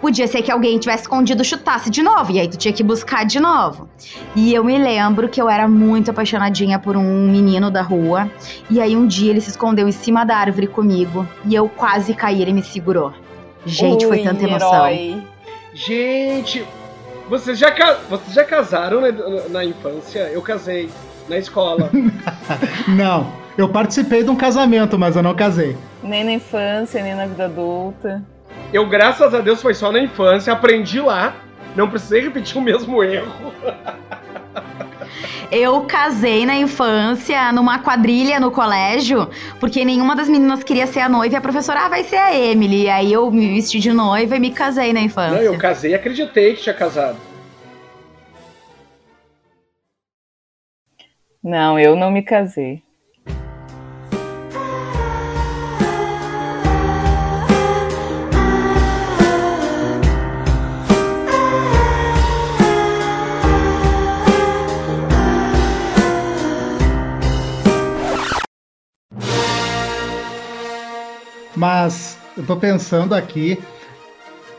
Podia 0.00 0.26
ser 0.26 0.42
que 0.42 0.50
alguém 0.50 0.78
tivesse 0.78 1.02
escondido 1.02 1.42
e 1.42 1.44
chutasse 1.44 1.90
de 1.90 2.02
novo, 2.02 2.30
e 2.32 2.38
aí 2.38 2.48
tu 2.48 2.56
tinha 2.56 2.72
que 2.72 2.82
buscar 2.82 3.24
de 3.24 3.40
novo. 3.40 3.88
E 4.36 4.54
eu 4.54 4.62
me 4.62 4.78
lembro 4.78 5.28
que 5.28 5.40
eu 5.40 5.48
era 5.48 5.66
muito 5.66 6.10
apaixonadinha 6.10 6.78
por 6.78 6.96
um 6.96 7.28
menino 7.28 7.70
da 7.70 7.82
rua, 7.82 8.30
e 8.70 8.80
aí 8.80 8.96
um 8.96 9.06
dia 9.06 9.30
ele 9.30 9.40
se 9.40 9.50
escondeu 9.50 9.88
em 9.88 9.92
cima 9.92 10.24
da 10.24 10.36
árvore 10.36 10.66
comigo, 10.66 11.26
e 11.44 11.54
eu 11.54 11.68
quase 11.68 12.14
caí, 12.14 12.40
ele 12.40 12.52
me 12.52 12.62
segurou. 12.62 13.12
Gente, 13.66 14.06
foi 14.06 14.22
tanta 14.22 14.44
emoção. 14.44 14.74
herói. 14.74 15.22
Gente, 15.74 16.64
vocês 17.28 17.58
já, 17.58 17.70
vocês 18.08 18.32
já 18.32 18.44
casaram 18.44 19.00
na, 19.00 19.10
na 19.48 19.64
infância? 19.64 20.20
Eu 20.32 20.40
casei 20.40 20.88
na 21.28 21.36
escola. 21.36 21.90
Não, 22.88 23.30
eu 23.56 23.68
participei 23.68 24.22
de 24.22 24.30
um 24.30 24.36
casamento, 24.36 24.98
mas 24.98 25.14
eu 25.16 25.22
não 25.22 25.34
casei. 25.34 25.76
Nem 26.02 26.24
na 26.24 26.32
infância, 26.32 27.02
nem 27.02 27.14
na 27.14 27.26
vida 27.26 27.44
adulta. 27.44 28.22
Eu, 28.72 28.86
graças 28.86 29.34
a 29.34 29.40
Deus, 29.40 29.62
foi 29.62 29.74
só 29.74 29.90
na 29.90 30.00
infância, 30.00 30.52
aprendi 30.52 31.00
lá. 31.00 31.34
Não 31.74 31.88
precisei 31.88 32.20
repetir 32.22 32.56
o 32.58 32.60
mesmo 32.60 33.02
erro. 33.02 33.52
Eu 35.50 35.82
casei 35.82 36.44
na 36.44 36.54
infância, 36.56 37.50
numa 37.52 37.78
quadrilha 37.78 38.38
no 38.38 38.50
colégio, 38.50 39.30
porque 39.58 39.82
nenhuma 39.84 40.14
das 40.14 40.28
meninas 40.28 40.62
queria 40.62 40.86
ser 40.86 41.00
a 41.00 41.08
noiva 41.08 41.34
e 41.34 41.38
a 41.38 41.40
professora, 41.40 41.86
ah, 41.86 41.88
vai 41.88 42.04
ser 42.04 42.16
a 42.16 42.34
Emily. 42.36 42.82
E 42.82 42.90
aí 42.90 43.12
eu 43.12 43.30
me 43.30 43.54
vesti 43.54 43.78
de 43.78 43.90
noiva 43.92 44.36
e 44.36 44.40
me 44.40 44.50
casei 44.52 44.92
na 44.92 45.00
Não, 45.00 45.06
infância. 45.06 45.38
eu 45.40 45.56
casei 45.56 45.92
e 45.92 45.94
acreditei 45.94 46.54
que 46.54 46.62
tinha 46.62 46.74
casado. 46.74 47.16
Não, 51.42 51.78
eu 51.78 51.96
não 51.96 52.10
me 52.10 52.22
casei. 52.22 52.82
Mas 71.58 72.16
eu 72.36 72.44
tô 72.46 72.56
pensando 72.56 73.16
aqui, 73.16 73.58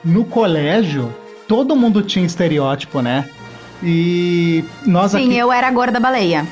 no 0.04 0.26
colégio, 0.26 1.16
todo 1.48 1.74
mundo 1.74 2.02
tinha 2.02 2.26
estereótipo, 2.26 3.02
né? 3.02 3.30
E 3.82 4.66
nós 4.86 5.12
Sim, 5.12 5.28
aqui. 5.28 5.38
eu 5.38 5.50
era 5.50 5.70
a 5.70 5.72
gorda 5.72 5.98
baleia. 5.98 6.46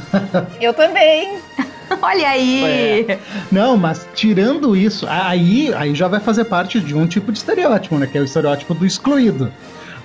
Eu 0.58 0.72
também. 0.72 1.36
Olha 2.00 2.30
aí! 2.30 3.06
Não, 3.50 3.76
mas 3.76 4.08
tirando 4.14 4.74
isso, 4.74 5.06
aí, 5.06 5.74
aí 5.74 5.94
já 5.94 6.08
vai 6.08 6.20
fazer 6.20 6.44
parte 6.46 6.80
de 6.80 6.96
um 6.96 7.06
tipo 7.06 7.30
de 7.30 7.36
estereótipo, 7.36 7.98
né? 7.98 8.06
Que 8.06 8.16
é 8.16 8.20
o 8.22 8.24
estereótipo 8.24 8.72
do 8.72 8.86
excluído. 8.86 9.52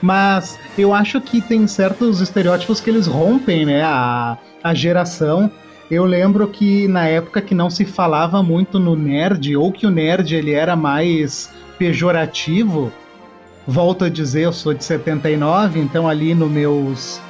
Mas 0.02 0.60
eu 0.78 0.94
acho 0.94 1.22
que 1.22 1.40
tem 1.40 1.66
certos 1.66 2.20
estereótipos 2.20 2.82
que 2.82 2.90
eles 2.90 3.08
rompem, 3.08 3.66
né? 3.66 3.84
A, 3.84 4.38
a 4.62 4.74
geração. 4.74 5.50
Eu 5.90 6.06
lembro 6.06 6.48
que 6.48 6.88
na 6.88 7.08
época 7.08 7.42
que 7.42 7.56
não 7.56 7.70
se 7.70 7.86
falava 7.86 8.44
muito 8.44 8.78
no 8.78 8.96
nerd, 8.96 9.56
ou 9.56 9.72
que 9.72 9.88
o 9.88 9.90
nerd 9.90 10.36
ele 10.36 10.52
era 10.52 10.76
mais 10.76 11.50
pejorativo, 11.78 12.92
volto 13.66 14.06
a 14.06 14.10
dizer, 14.10 14.42
eu 14.42 14.54
sou 14.54 14.74
de 14.74 14.84
79, 14.84 15.80
então 15.80 16.08
ali 16.08 16.36
nos 16.36 16.52
meus 16.52 17.22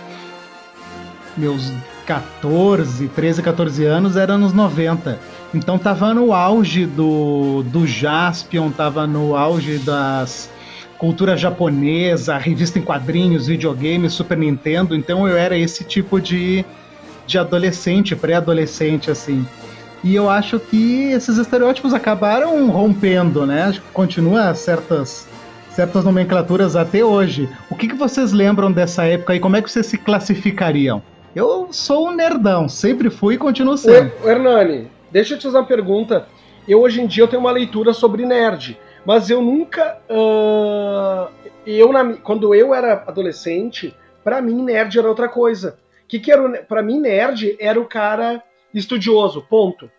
meus 1.35 1.71
14, 2.07 3.07
13, 3.09 3.43
14 3.43 3.85
anos 3.85 4.15
era 4.15 4.37
nos 4.37 4.53
90. 4.53 5.19
Então 5.53 5.77
tava 5.77 6.13
no 6.13 6.33
auge 6.33 6.87
do, 6.87 7.63
do 7.63 7.85
Jaspion, 7.85 8.71
tava 8.71 9.05
no 9.05 9.35
auge 9.35 9.77
das 9.77 10.49
cultura 10.97 11.37
japonesa, 11.37 12.37
revista 12.37 12.79
em 12.79 12.81
quadrinhos, 12.81 13.45
videogame, 13.45 14.09
Super 14.09 14.37
Nintendo. 14.37 14.95
Então 14.95 15.27
eu 15.27 15.37
era 15.37 15.55
esse 15.55 15.83
tipo 15.83 16.19
de, 16.19 16.65
de 17.27 17.37
adolescente, 17.37 18.15
pré-adolescente, 18.15 19.11
assim. 19.11 19.45
E 20.03 20.15
eu 20.15 20.29
acho 20.29 20.59
que 20.59 21.11
esses 21.11 21.37
estereótipos 21.37 21.93
acabaram 21.93 22.69
rompendo, 22.69 23.45
né? 23.45 23.63
Acho 23.63 23.81
que 23.81 23.91
continua 23.91 24.55
certas, 24.55 25.27
certas 25.69 26.05
nomenclaturas 26.05 26.75
até 26.75 27.03
hoje. 27.03 27.49
O 27.69 27.75
que, 27.75 27.87
que 27.87 27.95
vocês 27.95 28.31
lembram 28.31 28.71
dessa 28.71 29.03
época 29.03 29.35
e 29.35 29.39
como 29.39 29.57
é 29.57 29.61
que 29.61 29.69
vocês 29.69 29.85
se 29.85 29.97
classificariam? 29.97 31.01
Eu 31.35 31.67
sou 31.71 32.07
um 32.07 32.15
nerdão, 32.15 32.69
sempre 32.69 33.09
fui 33.09 33.35
e 33.35 33.37
continuo 33.37 33.77
sendo. 33.77 34.11
Ô, 34.23 34.29
Hernani, 34.29 34.87
deixa 35.11 35.33
eu 35.33 35.37
te 35.37 35.43
fazer 35.43 35.57
uma 35.57 35.65
pergunta. 35.65 36.25
Eu 36.67 36.81
hoje 36.81 37.01
em 37.01 37.07
dia 37.07 37.23
eu 37.23 37.27
tenho 37.27 37.41
uma 37.41 37.51
leitura 37.51 37.93
sobre 37.93 38.25
nerd, 38.25 38.79
mas 39.05 39.29
eu 39.29 39.41
nunca. 39.41 39.97
ah, 40.09 41.27
eu 41.65 41.91
na, 41.91 42.13
quando 42.13 42.55
eu 42.55 42.73
era 42.73 43.03
adolescente, 43.05 43.93
pra 44.23 44.41
mim 44.41 44.63
nerd 44.63 44.97
era 44.97 45.07
outra 45.07 45.27
coisa. 45.27 45.77
Que 46.07 46.19
que 46.19 46.31
era 46.31 46.41
o, 46.45 46.51
pra 46.65 46.81
mim 46.81 46.99
nerd 46.99 47.55
era 47.59 47.79
o 47.79 47.85
cara 47.85 48.41
estudioso, 48.73 49.45
ponto. 49.49 49.85
O 49.85 49.89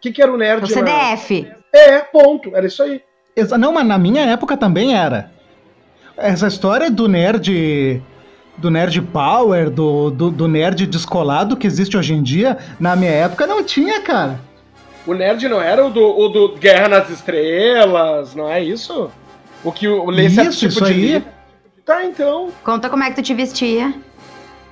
que, 0.00 0.12
que 0.12 0.22
era 0.22 0.32
o 0.32 0.36
nerd? 0.36 0.58
O 0.64 0.82
na- 0.82 0.90
CDF. 1.16 1.50
É, 1.74 1.98
ponto. 2.00 2.54
Era 2.54 2.66
isso 2.66 2.82
aí. 2.82 3.02
Exa- 3.34 3.58
Não, 3.58 3.72
mas 3.72 3.86
na 3.86 3.98
minha 3.98 4.22
época 4.22 4.56
também 4.56 4.94
era. 4.96 5.30
Essa 6.16 6.46
história 6.48 6.90
do 6.90 7.08
nerd. 7.08 8.02
Do 8.56 8.70
nerd 8.72 9.00
power, 9.02 9.70
do, 9.70 10.10
do, 10.10 10.30
do 10.32 10.48
nerd 10.48 10.84
descolado 10.84 11.56
que 11.56 11.64
existe 11.64 11.96
hoje 11.96 12.12
em 12.12 12.20
dia, 12.22 12.58
na 12.80 12.96
minha 12.96 13.12
época 13.12 13.46
não 13.46 13.62
tinha, 13.62 14.00
cara. 14.00 14.40
O 15.06 15.14
nerd 15.14 15.48
não 15.48 15.62
era 15.62 15.86
o 15.86 15.90
do, 15.90 16.02
o 16.04 16.28
do 16.28 16.48
Guerra 16.56 16.88
nas 16.88 17.08
Estrelas, 17.08 18.34
não 18.34 18.50
é 18.50 18.60
isso? 18.60 19.12
O 19.62 19.70
que 19.70 19.86
o 19.86 20.10
lê 20.10 20.28
certo 20.28 20.50
Isso, 20.50 20.66
isso 20.66 20.84
de 20.84 20.90
aí. 20.92 21.00
livro. 21.00 21.28
Tá, 21.86 22.04
então. 22.04 22.50
Conta 22.64 22.90
como 22.90 23.04
é 23.04 23.10
que 23.10 23.14
tu 23.16 23.22
te 23.22 23.32
vestia. 23.32 23.94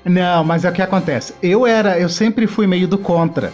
Não, 0.08 0.44
mas 0.44 0.64
é 0.64 0.70
o 0.70 0.72
que 0.72 0.80
acontece. 0.80 1.34
Eu 1.42 1.66
era, 1.66 1.98
eu 1.98 2.08
sempre 2.08 2.46
fui 2.46 2.64
meio 2.64 2.86
do 2.86 2.96
contra. 2.96 3.52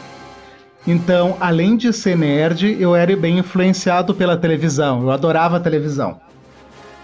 Então, 0.87 1.35
além 1.41 1.79
de 1.79 1.91
ser 1.95 2.15
nerd, 2.15 2.77
eu 2.79 2.95
era 2.95 3.17
bem 3.17 3.39
influenciado 3.39 4.15
pela 4.15 4.37
televisão. 4.37 5.01
Eu 5.01 5.11
adorava 5.11 5.57
a 5.57 5.61
televisão. 5.61 6.21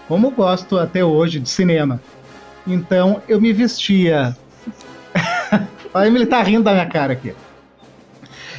Como 0.07 0.29
gosto 0.29 0.77
até 0.77 1.03
hoje 1.03 1.39
de 1.39 1.49
cinema. 1.49 1.99
Então, 2.67 3.23
eu 3.27 3.41
me 3.41 3.51
vestia. 3.51 4.37
a 5.93 6.07
Emily 6.07 6.27
tá 6.27 6.43
rindo 6.43 6.65
da 6.65 6.73
minha 6.73 6.85
cara 6.85 7.13
aqui. 7.13 7.33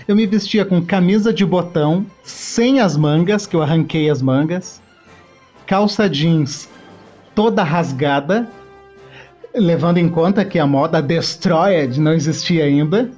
Eu 0.08 0.16
me 0.16 0.26
vestia 0.26 0.64
com 0.64 0.84
camisa 0.84 1.32
de 1.32 1.46
botão, 1.46 2.04
sem 2.24 2.80
as 2.80 2.96
mangas, 2.96 3.46
que 3.46 3.54
eu 3.54 3.62
arranquei 3.62 4.10
as 4.10 4.20
mangas, 4.20 4.82
calça 5.68 6.10
jeans 6.10 6.68
toda 7.32 7.62
rasgada, 7.62 8.48
levando 9.54 9.98
em 9.98 10.08
conta 10.08 10.44
que 10.44 10.58
a 10.58 10.66
moda 10.66 11.00
Destroyed 11.02 12.00
não 12.00 12.12
existia 12.12 12.64
ainda, 12.64 13.10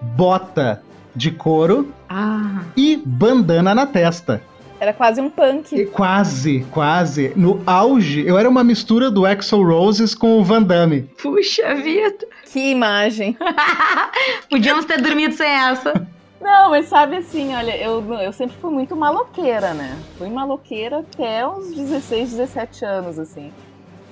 bota 0.00 0.82
de 1.14 1.30
couro 1.30 1.92
Ah. 2.08 2.62
e 2.76 2.88
e 2.94 2.96
bandana 2.96 3.74
na 3.74 3.86
testa. 3.86 4.40
Era 4.80 4.92
quase 4.92 5.20
um 5.20 5.28
punk. 5.28 5.74
E 5.74 5.84
quase, 5.86 6.64
quase. 6.70 7.32
No 7.34 7.60
auge, 7.66 8.24
eu 8.24 8.38
era 8.38 8.48
uma 8.48 8.62
mistura 8.62 9.10
do 9.10 9.26
Axel 9.26 9.62
Roses 9.64 10.14
com 10.14 10.38
o 10.38 10.44
Van 10.44 10.62
Damme. 10.62 11.02
Puxa 11.20 11.74
vida. 11.74 12.26
Que 12.50 12.70
imagem. 12.70 13.36
Podíamos 14.48 14.84
ter 14.84 15.02
dormido 15.02 15.34
sem 15.34 15.48
essa. 15.50 16.06
Não, 16.40 16.70
mas 16.70 16.86
sabe 16.86 17.16
assim, 17.16 17.52
olha, 17.54 17.76
eu, 17.76 18.14
eu 18.14 18.32
sempre 18.32 18.56
fui 18.60 18.70
muito 18.70 18.94
maloqueira, 18.94 19.74
né? 19.74 19.98
Fui 20.16 20.28
maloqueira 20.30 21.00
até 21.00 21.46
uns 21.46 21.74
16, 21.74 22.30
17 22.30 22.84
anos, 22.84 23.18
assim. 23.18 23.50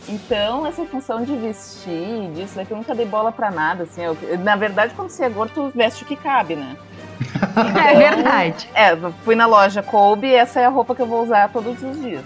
Então, 0.09 0.67
essa 0.67 0.85
função 0.85 1.25
de 1.25 1.35
vestir, 1.37 2.31
disso, 2.33 2.61
é 2.61 2.65
que 2.65 2.71
eu 2.71 2.77
nunca 2.77 2.95
dei 2.95 3.07
bola 3.07 3.33
pra 3.33 3.51
nada, 3.51 3.85
assim. 3.85 4.03
Eu, 4.03 4.17
na 4.39 4.55
verdade, 4.55 4.95
quando 4.95 5.11
você 5.11 5.25
é 5.25 5.29
gordo, 5.29 5.53
tu 5.53 5.73
veste 5.75 6.05
o 6.05 6.07
que 6.07 6.17
cabe, 6.17 6.55
né? 6.55 6.77
Então, 7.37 7.83
é 7.83 7.95
verdade. 7.95 8.69
É, 8.75 8.95
fui 9.25 9.35
na 9.35 9.47
loja 9.47 9.83
Kobe, 9.83 10.33
essa 10.33 10.61
é 10.61 10.67
a 10.67 10.69
roupa 10.69 10.95
que 10.95 11.03
eu 11.03 11.07
vou 11.07 11.23
usar 11.23 11.51
todos 11.51 11.83
os 11.83 12.01
dias. 12.01 12.25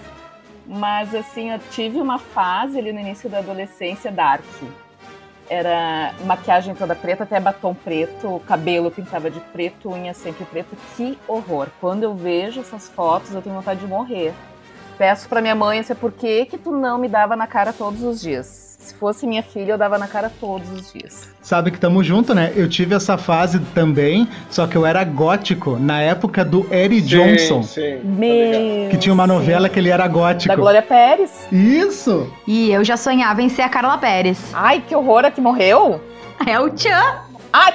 Mas, 0.67 1.13
assim, 1.15 1.51
eu 1.51 1.59
tive 1.71 1.99
uma 1.99 2.19
fase 2.19 2.77
ali 2.77 2.91
no 2.93 2.99
início 2.99 3.29
da 3.29 3.39
adolescência 3.39 4.11
dark. 4.11 4.43
Era 5.49 6.13
maquiagem 6.25 6.75
toda 6.75 6.95
preta, 6.95 7.23
até 7.23 7.39
batom 7.39 7.73
preto, 7.73 8.41
cabelo 8.47 8.89
pintava 8.89 9.29
de 9.29 9.39
preto, 9.39 9.91
unha 9.91 10.13
sempre 10.13 10.45
preto. 10.45 10.77
Que 10.95 11.17
horror. 11.27 11.67
Quando 11.81 12.03
eu 12.03 12.15
vejo 12.15 12.61
essas 12.61 12.87
fotos, 12.87 13.33
eu 13.33 13.41
tenho 13.41 13.55
vontade 13.55 13.81
de 13.81 13.87
morrer. 13.87 14.33
Peço 15.01 15.27
pra 15.27 15.41
minha 15.41 15.55
mãe, 15.55 15.79
assim, 15.79 15.95
por 15.95 16.11
que 16.11 16.45
que 16.45 16.59
tu 16.59 16.71
não 16.71 16.99
me 16.99 17.07
dava 17.07 17.35
na 17.35 17.47
cara 17.47 17.73
todos 17.73 18.03
os 18.03 18.21
dias? 18.21 18.77
Se 18.79 18.93
fosse 18.93 19.25
minha 19.25 19.41
filha, 19.41 19.71
eu 19.71 19.77
dava 19.77 19.97
na 19.97 20.07
cara 20.07 20.31
todos 20.39 20.69
os 20.69 20.93
dias. 20.93 21.27
Sabe 21.41 21.71
que 21.71 21.79
tamo 21.79 22.03
junto, 22.03 22.35
né? 22.35 22.53
Eu 22.55 22.69
tive 22.69 22.93
essa 22.93 23.17
fase 23.17 23.57
também, 23.73 24.29
só 24.47 24.67
que 24.67 24.75
eu 24.75 24.85
era 24.85 25.03
gótico 25.03 25.75
na 25.79 26.03
época 26.03 26.45
do 26.45 26.71
Eric 26.71 27.01
Johnson. 27.01 27.63
Sim, 27.63 27.97
tá 27.97 28.03
Meu 28.03 28.89
Que 28.91 28.97
tinha 28.97 29.11
uma 29.11 29.23
sim. 29.23 29.33
novela 29.33 29.67
que 29.67 29.79
ele 29.79 29.89
era 29.89 30.07
gótico. 30.07 30.49
Da 30.49 30.55
Glória 30.55 30.83
Pérez. 30.83 31.47
Isso! 31.51 32.31
E 32.45 32.71
eu 32.71 32.83
já 32.83 32.95
sonhava 32.95 33.41
em 33.41 33.49
ser 33.49 33.63
a 33.63 33.69
Carla 33.69 33.97
Pérez. 33.97 34.51
Ai, 34.53 34.83
que 34.87 34.95
horror, 34.95 35.25
a 35.25 35.31
que 35.31 35.41
morreu? 35.41 35.99
É 36.45 36.59
o 36.59 36.69
Tchan. 36.69 37.23
Ah, 37.51 37.73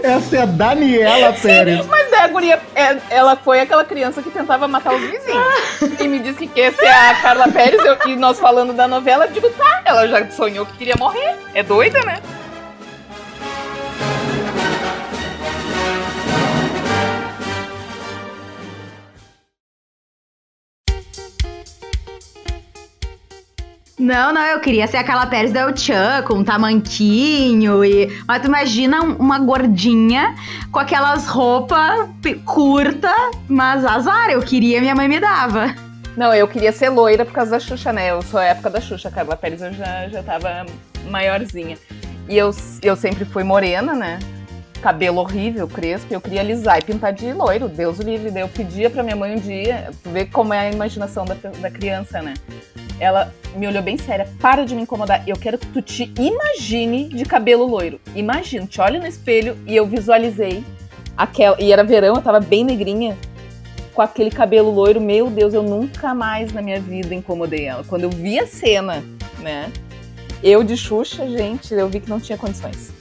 Essa 0.04 0.38
é 0.38 0.41
a 0.41 0.46
Daniela 0.46 1.34
Pérez. 1.34 1.86
mas 1.88 2.10
daí 2.12 2.22
a 2.22 2.28
guria, 2.28 2.60
é- 2.76 2.98
ela 3.10 3.36
foi 3.36 3.60
aquela 3.60 3.84
criança 3.84 4.22
que 4.22 4.30
tentava 4.30 4.67
matar 4.67 4.93
os 4.93 5.02
vizinhos. 5.02 6.00
e 6.00 6.08
me 6.08 6.19
disse 6.19 6.39
que 6.39 6.48
quer 6.48 6.74
ser 6.74 6.88
a 6.88 7.15
Carla 7.15 7.48
Pérez, 7.48 7.84
eu- 7.84 7.98
e 8.08 8.15
nós 8.15 8.39
falando 8.39 8.74
da 8.74 8.88
novela, 8.88 9.26
eu 9.26 9.32
digo, 9.32 9.50
tá, 9.52 9.82
ela 9.86 10.08
já 10.08 10.30
sonhou 10.32 10.65
que 10.65 10.78
queria 10.78 10.96
morrer. 10.98 11.36
É 11.54 11.62
doida, 11.63 12.02
né? 12.04 12.19
Não, 24.04 24.34
não, 24.34 24.42
eu 24.42 24.60
queria 24.60 24.86
ser 24.86 24.98
a 24.98 25.04
Carla 25.04 25.26
Pérez 25.28 25.54
da 25.54 25.74
Chan, 25.74 26.24
com 26.28 26.34
um 26.34 26.44
tamanquinho 26.44 27.86
e... 27.86 28.08
Mas 28.28 28.42
tu 28.42 28.50
imagina 28.50 29.02
um- 29.02 29.16
uma 29.16 29.39
gordinha 29.39 30.36
com 30.74 30.78
aquelas 30.80 31.26
roupas 31.26 32.10
curta, 32.44 33.10
mas 33.48 33.86
azar, 33.86 34.30
eu 34.30 34.42
queria, 34.42 34.82
minha 34.82 34.94
mãe 34.94 35.08
me 35.08 35.22
dava. 35.22 35.74
Não, 36.18 36.34
eu 36.34 36.50
queria 36.50 36.74
ser 36.74 36.89
loira 36.89 37.24
por 37.24 37.34
causa 37.34 37.52
da 37.52 37.60
Xuxa, 37.62 37.94
né? 37.94 38.12
Eu 38.12 38.22
sou 38.24 38.42
a 38.42 38.44
época 38.44 38.70
da 38.70 38.82
Xuxa, 38.82 39.08
a 39.08 39.12
Carla 39.12 39.38
Pérez 39.38 39.62
eu 39.62 39.72
já, 39.72 40.10
já 40.10 40.22
tava 40.22 40.66
maiorzinha. 41.10 41.78
E 42.28 42.38
eu, 42.38 42.54
eu 42.82 42.98
sempre 42.98 43.24
fui 43.24 43.44
morena, 43.46 43.94
né? 43.94 44.20
Cabelo 44.82 45.20
horrível, 45.22 45.66
crespo, 45.66 46.13
eu 46.13 46.20
queria 46.20 46.42
alisar 46.42 46.78
e 46.78 46.82
pintar 46.82 47.13
de 47.13 47.32
loiro, 47.32 47.70
Deus 47.70 48.00
o 48.00 48.04
livre. 48.04 48.32
Daí 48.32 48.44
eu 48.44 48.50
pedia 48.50 48.89
pra 48.89 49.02
minha 49.02 49.16
mãe 49.16 49.34
um 49.34 49.39
dia, 49.39 49.92
vê 50.08 50.26
como 50.26 50.54
é 50.54 50.68
a 50.68 50.72
imaginação 50.72 51.24
da, 51.24 51.36
da 51.36 51.72
criança, 51.72 52.22
né? 52.22 52.34
Ela 53.04 53.34
me 53.54 53.68
olhou 53.68 53.84
bem 53.84 53.98
séria, 53.98 54.30
para 54.39 54.66
de 54.66 54.74
me 54.74 54.84
incomodar. 54.84 55.28
Eu 55.28 55.36
quero 55.36 55.58
que 55.58 55.68
tu 55.68 55.82
te 55.82 56.12
imagine 56.18 57.10
de 57.10 57.26
cabelo 57.26 57.66
loiro. 57.66 58.00
Imagina, 58.16 58.66
te 58.66 58.80
olha 58.80 58.98
no 58.98 59.06
espelho 59.06 59.58
e 59.68 59.76
eu 59.76 59.86
visualizei 59.86 60.63
aquela. 61.18 61.62
E 61.62 61.74
era 61.74 61.84
verão, 61.84 62.16
eu 62.16 62.22
tava 62.22 62.39
bem 62.39 62.63
negrinha 62.63 63.18
com 63.94 64.02
aquele 64.02 64.32
cabelo 64.32 64.72
loiro, 64.72 65.00
meu 65.00 65.30
Deus, 65.30 65.54
eu 65.54 65.62
nunca 65.62 66.16
mais 66.16 66.52
na 66.52 66.62
minha 66.62 66.80
vida 66.80 67.13
incomodei 67.13 67.66
ela. 67.66 67.84
Quando 67.84 68.04
eu 68.04 68.10
vi 68.10 68.39
a 68.39 68.48
cena, 68.48 69.04
né? 69.39 69.72
Eu 70.42 70.63
de 70.63 70.76
Xuxa, 70.76 71.28
gente, 71.28 71.74
eu 71.74 71.88
vi 71.88 72.00
que 72.00 72.10
não 72.10 72.20
tinha 72.20 72.38
condições. 72.38 72.92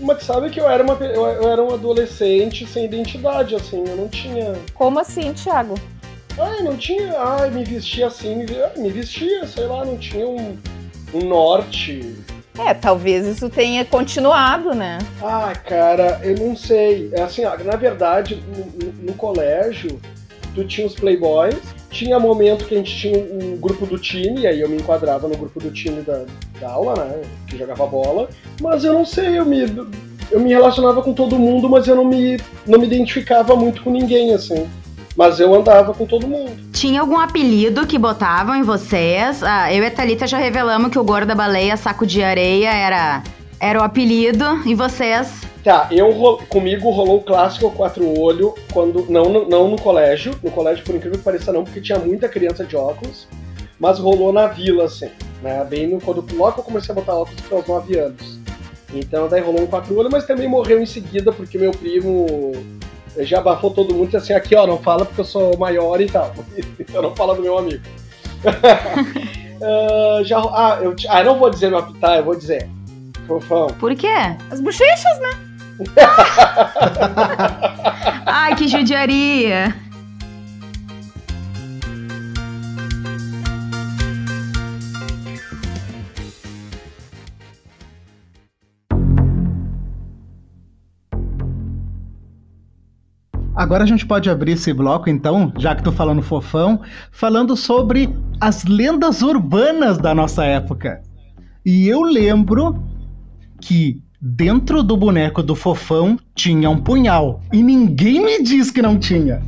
Mas 0.00 0.22
sabe 0.22 0.50
que 0.50 0.60
eu 0.60 0.68
era, 0.68 0.82
uma, 0.82 0.94
eu, 0.94 1.26
eu 1.26 1.48
era 1.48 1.62
um 1.62 1.72
adolescente 1.72 2.66
sem 2.66 2.84
identidade, 2.84 3.54
assim, 3.54 3.84
eu 3.86 3.96
não 3.96 4.08
tinha. 4.08 4.54
Como 4.74 4.98
assim, 4.98 5.32
Thiago? 5.32 5.74
Ai, 6.38 6.62
não 6.62 6.76
tinha. 6.76 7.14
Ai, 7.18 7.50
me 7.50 7.64
vestia 7.64 8.06
assim, 8.08 8.36
me, 8.36 8.46
ah, 8.62 8.72
me 8.76 8.90
vestia, 8.90 9.46
sei 9.46 9.64
lá, 9.66 9.84
não 9.84 9.96
tinha 9.96 10.26
um, 10.26 10.56
um 11.14 11.20
norte. 11.20 12.14
É, 12.58 12.72
talvez 12.72 13.26
isso 13.26 13.48
tenha 13.50 13.84
continuado, 13.84 14.74
né? 14.74 14.98
Ah, 15.22 15.52
cara, 15.54 16.20
eu 16.22 16.34
não 16.36 16.56
sei. 16.56 17.10
É 17.12 17.22
Assim, 17.22 17.44
ó, 17.44 17.56
na 17.64 17.76
verdade, 17.76 18.42
no, 18.56 18.92
no- 19.02 19.12
colégio, 19.14 20.00
tu 20.54 20.64
tinha 20.64 20.86
os 20.86 20.94
playboys, 20.94 21.56
tinha 21.90 22.18
momento 22.18 22.64
que 22.64 22.74
a 22.74 22.78
gente 22.78 22.96
tinha 22.96 23.18
um 23.18 23.56
grupo 23.58 23.84
do 23.86 23.98
time, 23.98 24.40
e 24.42 24.46
aí 24.46 24.60
eu 24.60 24.68
me 24.68 24.76
enquadrava 24.76 25.28
no 25.28 25.36
grupo 25.36 25.60
do 25.60 25.70
time 25.70 26.00
da, 26.02 26.24
da 26.60 26.70
aula, 26.70 26.94
né? 27.04 27.22
Que 27.46 27.58
jogava 27.58 27.86
bola. 27.86 28.28
Mas 28.60 28.84
eu 28.84 28.92
não 28.94 29.04
sei, 29.04 29.38
eu 29.38 29.44
me, 29.44 29.60
eu 30.30 30.40
me 30.40 30.48
relacionava 30.50 31.02
com 31.02 31.12
todo 31.12 31.38
mundo, 31.38 31.68
mas 31.68 31.86
eu 31.86 31.96
não 31.96 32.04
me, 32.04 32.38
não 32.66 32.78
me 32.78 32.86
identificava 32.86 33.54
muito 33.54 33.82
com 33.82 33.90
ninguém, 33.90 34.32
assim. 34.34 34.66
Mas 35.16 35.40
eu 35.40 35.54
andava 35.54 35.94
com 35.94 36.04
todo 36.04 36.26
mundo. 36.28 36.52
Tinha 36.72 37.00
algum 37.00 37.18
apelido 37.18 37.86
que 37.86 37.98
botavam 37.98 38.54
em 38.54 38.62
vocês? 38.62 39.42
Ah, 39.42 39.72
eu 39.72 39.82
e 39.82 39.86
a 39.86 39.90
Thalita 39.90 40.26
já 40.26 40.36
revelamos 40.38 40.90
que 40.90 40.98
o 40.98 41.04
gordo 41.04 41.26
da 41.28 41.34
baleia, 41.34 41.76
saco 41.76 42.06
de 42.06 42.22
areia, 42.22 42.68
era, 42.72 43.22
era 43.58 43.80
o 43.80 43.82
apelido. 43.82 44.44
E 44.66 44.74
vocês? 44.74 45.32
Tá, 45.64 45.88
eu 45.90 46.12
comigo 46.48 46.90
rolou 46.90 47.16
o 47.16 47.22
clássico 47.22 47.70
quatro 47.72 48.06
olho 48.20 48.54
quando 48.72 49.04
não, 49.10 49.24
no- 49.30 49.48
não 49.48 49.68
no 49.68 49.76
colégio, 49.80 50.32
no 50.40 50.50
colégio 50.50 50.84
por 50.84 50.94
incrível 50.94 51.18
que 51.18 51.24
pareça 51.24 51.52
não, 51.52 51.64
porque 51.64 51.80
tinha 51.80 51.98
muita 51.98 52.28
criança 52.28 52.62
de 52.64 52.76
óculos, 52.76 53.26
mas 53.80 53.98
rolou 53.98 54.32
na 54.32 54.46
vila 54.46 54.84
assim, 54.84 55.08
né? 55.42 55.64
Bem 55.68 55.88
no 55.88 56.00
quando 56.00 56.24
logo 56.36 56.52
que 56.52 56.60
eu 56.60 56.64
comecei 56.64 56.92
a 56.92 56.94
botar 56.94 57.14
óculos 57.14 57.40
foi 57.40 57.58
aos 57.58 57.66
9 57.66 57.98
anos. 57.98 58.38
Então 58.94 59.26
daí 59.28 59.40
rolou 59.40 59.62
um 59.62 59.66
quatro 59.66 59.98
olho, 59.98 60.08
mas 60.12 60.24
também 60.24 60.46
morreu 60.46 60.80
em 60.80 60.86
seguida 60.86 61.32
porque 61.32 61.58
meu 61.58 61.72
primo 61.72 62.52
já 63.20 63.38
abafou 63.38 63.70
todo 63.70 63.94
mundo 63.94 64.04
e 64.04 64.06
disse 64.06 64.16
assim, 64.16 64.32
aqui 64.32 64.54
ó, 64.54 64.66
não 64.66 64.78
fala 64.78 65.04
porque 65.04 65.20
eu 65.20 65.24
sou 65.24 65.56
maior 65.58 66.00
e 66.00 66.06
tal. 66.06 66.32
Então 66.78 67.02
não 67.02 67.14
fala 67.14 67.34
do 67.34 67.42
meu 67.42 67.58
amigo. 67.58 67.82
Ah, 69.62 70.22
já, 70.22 70.38
ah, 70.38 70.78
eu, 70.82 70.94
ah, 71.08 71.24
não 71.24 71.38
vou 71.38 71.48
dizer 71.48 71.70
meu 71.70 71.78
apitar, 71.78 72.18
eu 72.18 72.24
vou 72.24 72.36
dizer. 72.36 72.68
Fofão. 73.26 73.68
Por 73.80 73.94
quê? 73.94 74.36
As 74.50 74.60
bochechas, 74.60 75.18
né? 75.18 75.30
Ai, 78.26 78.54
que 78.54 78.68
judiaria! 78.68 79.74
Agora 93.56 93.84
a 93.84 93.86
gente 93.86 94.04
pode 94.04 94.28
abrir 94.28 94.52
esse 94.52 94.70
bloco, 94.72 95.08
então, 95.08 95.50
já 95.56 95.74
que 95.74 95.82
tô 95.82 95.90
falando 95.90 96.20
fofão, 96.20 96.80
falando 97.10 97.56
sobre 97.56 98.14
as 98.38 98.64
lendas 98.64 99.22
urbanas 99.22 99.96
da 99.96 100.14
nossa 100.14 100.44
época. 100.44 101.00
E 101.64 101.88
eu 101.88 102.02
lembro 102.02 102.82
que 103.60 104.02
dentro 104.20 104.82
do 104.82 104.94
boneco 104.94 105.42
do 105.42 105.54
fofão 105.54 106.18
tinha 106.34 106.68
um 106.68 106.76
punhal. 106.76 107.40
E 107.50 107.62
ninguém 107.62 108.22
me 108.22 108.42
diz 108.42 108.70
que 108.70 108.82
não 108.82 108.98
tinha. 108.98 109.40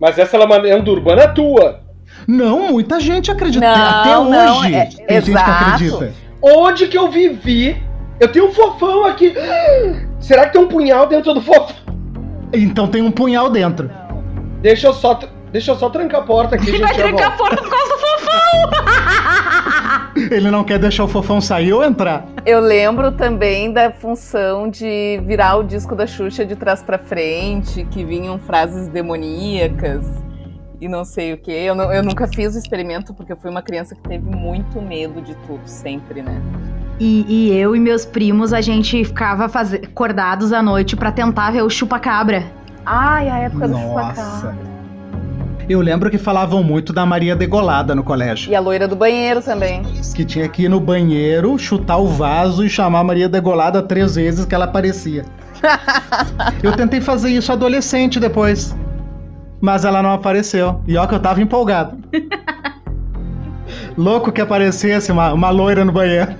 Mas 0.00 0.18
essa 0.18 0.38
lenda 0.38 0.90
urbana 0.90 1.22
é 1.22 1.28
tua. 1.28 1.80
Não, 2.26 2.72
muita 2.72 2.98
gente 2.98 3.30
acredita. 3.30 3.66
Não, 3.66 4.00
Até 4.00 4.10
não, 4.10 4.58
hoje 4.58 4.74
é- 4.74 4.84
tem 4.84 4.90
gente 4.90 5.24
que 5.24 5.30
exato. 5.30 5.50
acredita. 5.50 6.12
Onde 6.42 6.88
que 6.88 6.96
eu 6.96 7.10
vivi? 7.10 7.76
Eu 8.18 8.32
tenho 8.32 8.48
um 8.48 8.52
fofão 8.52 9.04
aqui. 9.04 9.34
Será 10.18 10.46
que 10.46 10.54
tem 10.54 10.62
um 10.62 10.68
punhal 10.68 11.06
dentro 11.06 11.34
do 11.34 11.42
fofão? 11.42 11.87
Então 12.52 12.88
tem 12.88 13.02
um 13.02 13.10
punhal 13.10 13.50
dentro. 13.50 13.90
Deixa 14.62 14.86
eu 14.88 14.92
só, 14.92 15.18
deixa 15.52 15.72
eu 15.72 15.76
só 15.76 15.88
trancar 15.90 16.20
a 16.20 16.24
porta 16.24 16.56
aqui, 16.56 16.70
Vai 16.78 16.88
gente. 16.94 17.00
eu 17.00 17.06
trancar 17.08 17.32
a 17.32 17.36
porta 17.36 17.56
por 17.62 17.70
causa 17.70 17.92
do 17.92 17.98
fofão! 17.98 18.28
Ele 20.30 20.50
não 20.50 20.64
quer 20.64 20.78
deixar 20.78 21.04
o 21.04 21.08
fofão 21.08 21.40
sair 21.40 21.72
ou 21.72 21.84
entrar. 21.84 22.26
Eu 22.44 22.60
lembro 22.60 23.12
também 23.12 23.72
da 23.72 23.90
função 23.92 24.68
de 24.68 25.20
virar 25.24 25.56
o 25.56 25.62
disco 25.62 25.94
da 25.94 26.06
Xuxa 26.06 26.44
de 26.44 26.56
trás 26.56 26.82
pra 26.82 26.98
frente, 26.98 27.84
que 27.90 28.04
vinham 28.04 28.38
frases 28.38 28.88
demoníacas 28.88 30.04
e 30.80 30.88
não 30.88 31.04
sei 31.04 31.32
o 31.34 31.38
que. 31.38 31.52
Eu, 31.52 31.74
não- 31.74 31.92
eu 31.92 32.02
nunca 32.02 32.26
fiz 32.26 32.54
o 32.56 32.58
experimento 32.58 33.14
porque 33.14 33.32
eu 33.32 33.36
fui 33.36 33.50
uma 33.50 33.62
criança 33.62 33.94
que 33.94 34.02
teve 34.02 34.24
muito 34.28 34.82
medo 34.82 35.20
de 35.22 35.34
tudo, 35.46 35.60
sempre, 35.66 36.20
né? 36.22 36.40
E, 37.00 37.24
e 37.28 37.56
eu 37.56 37.76
e 37.76 37.80
meus 37.80 38.04
primos, 38.04 38.52
a 38.52 38.60
gente 38.60 39.04
ficava 39.04 39.48
faz... 39.48 39.72
acordados 39.72 40.52
à 40.52 40.62
noite 40.62 40.96
para 40.96 41.12
tentar 41.12 41.52
ver 41.52 41.62
o 41.62 41.70
chupa-cabra. 41.70 42.44
Ai, 42.84 43.28
a 43.28 43.38
época 43.38 43.68
Nossa. 43.68 43.82
do 43.82 43.88
chupacabra. 43.88 44.78
Eu 45.68 45.80
lembro 45.82 46.10
que 46.10 46.16
falavam 46.16 46.62
muito 46.62 46.94
da 46.94 47.04
Maria 47.04 47.36
Degolada 47.36 47.94
no 47.94 48.02
colégio. 48.02 48.50
E 48.50 48.56
a 48.56 48.60
loira 48.60 48.88
do 48.88 48.96
banheiro 48.96 49.42
também. 49.42 49.82
Que 50.14 50.24
tinha 50.24 50.48
que 50.48 50.62
ir 50.62 50.68
no 50.68 50.80
banheiro, 50.80 51.58
chutar 51.58 51.98
o 51.98 52.06
vaso 52.06 52.64
e 52.64 52.70
chamar 52.70 53.00
a 53.00 53.04
Maria 53.04 53.28
Degolada 53.28 53.82
três 53.82 54.14
vezes 54.14 54.46
que 54.46 54.54
ela 54.54 54.64
aparecia. 54.64 55.26
eu 56.62 56.72
tentei 56.72 57.02
fazer 57.02 57.30
isso 57.30 57.52
adolescente 57.52 58.18
depois. 58.18 58.74
Mas 59.60 59.84
ela 59.84 60.02
não 60.02 60.12
apareceu. 60.14 60.80
E 60.86 60.96
ó 60.96 61.06
que 61.06 61.14
eu 61.14 61.20
tava 61.20 61.42
empolgado. 61.42 61.98
Louco 63.96 64.32
que 64.32 64.40
aparecesse 64.40 65.10
uma, 65.12 65.32
uma 65.32 65.50
loira 65.50 65.84
no 65.84 65.92
banheiro. 65.92 66.34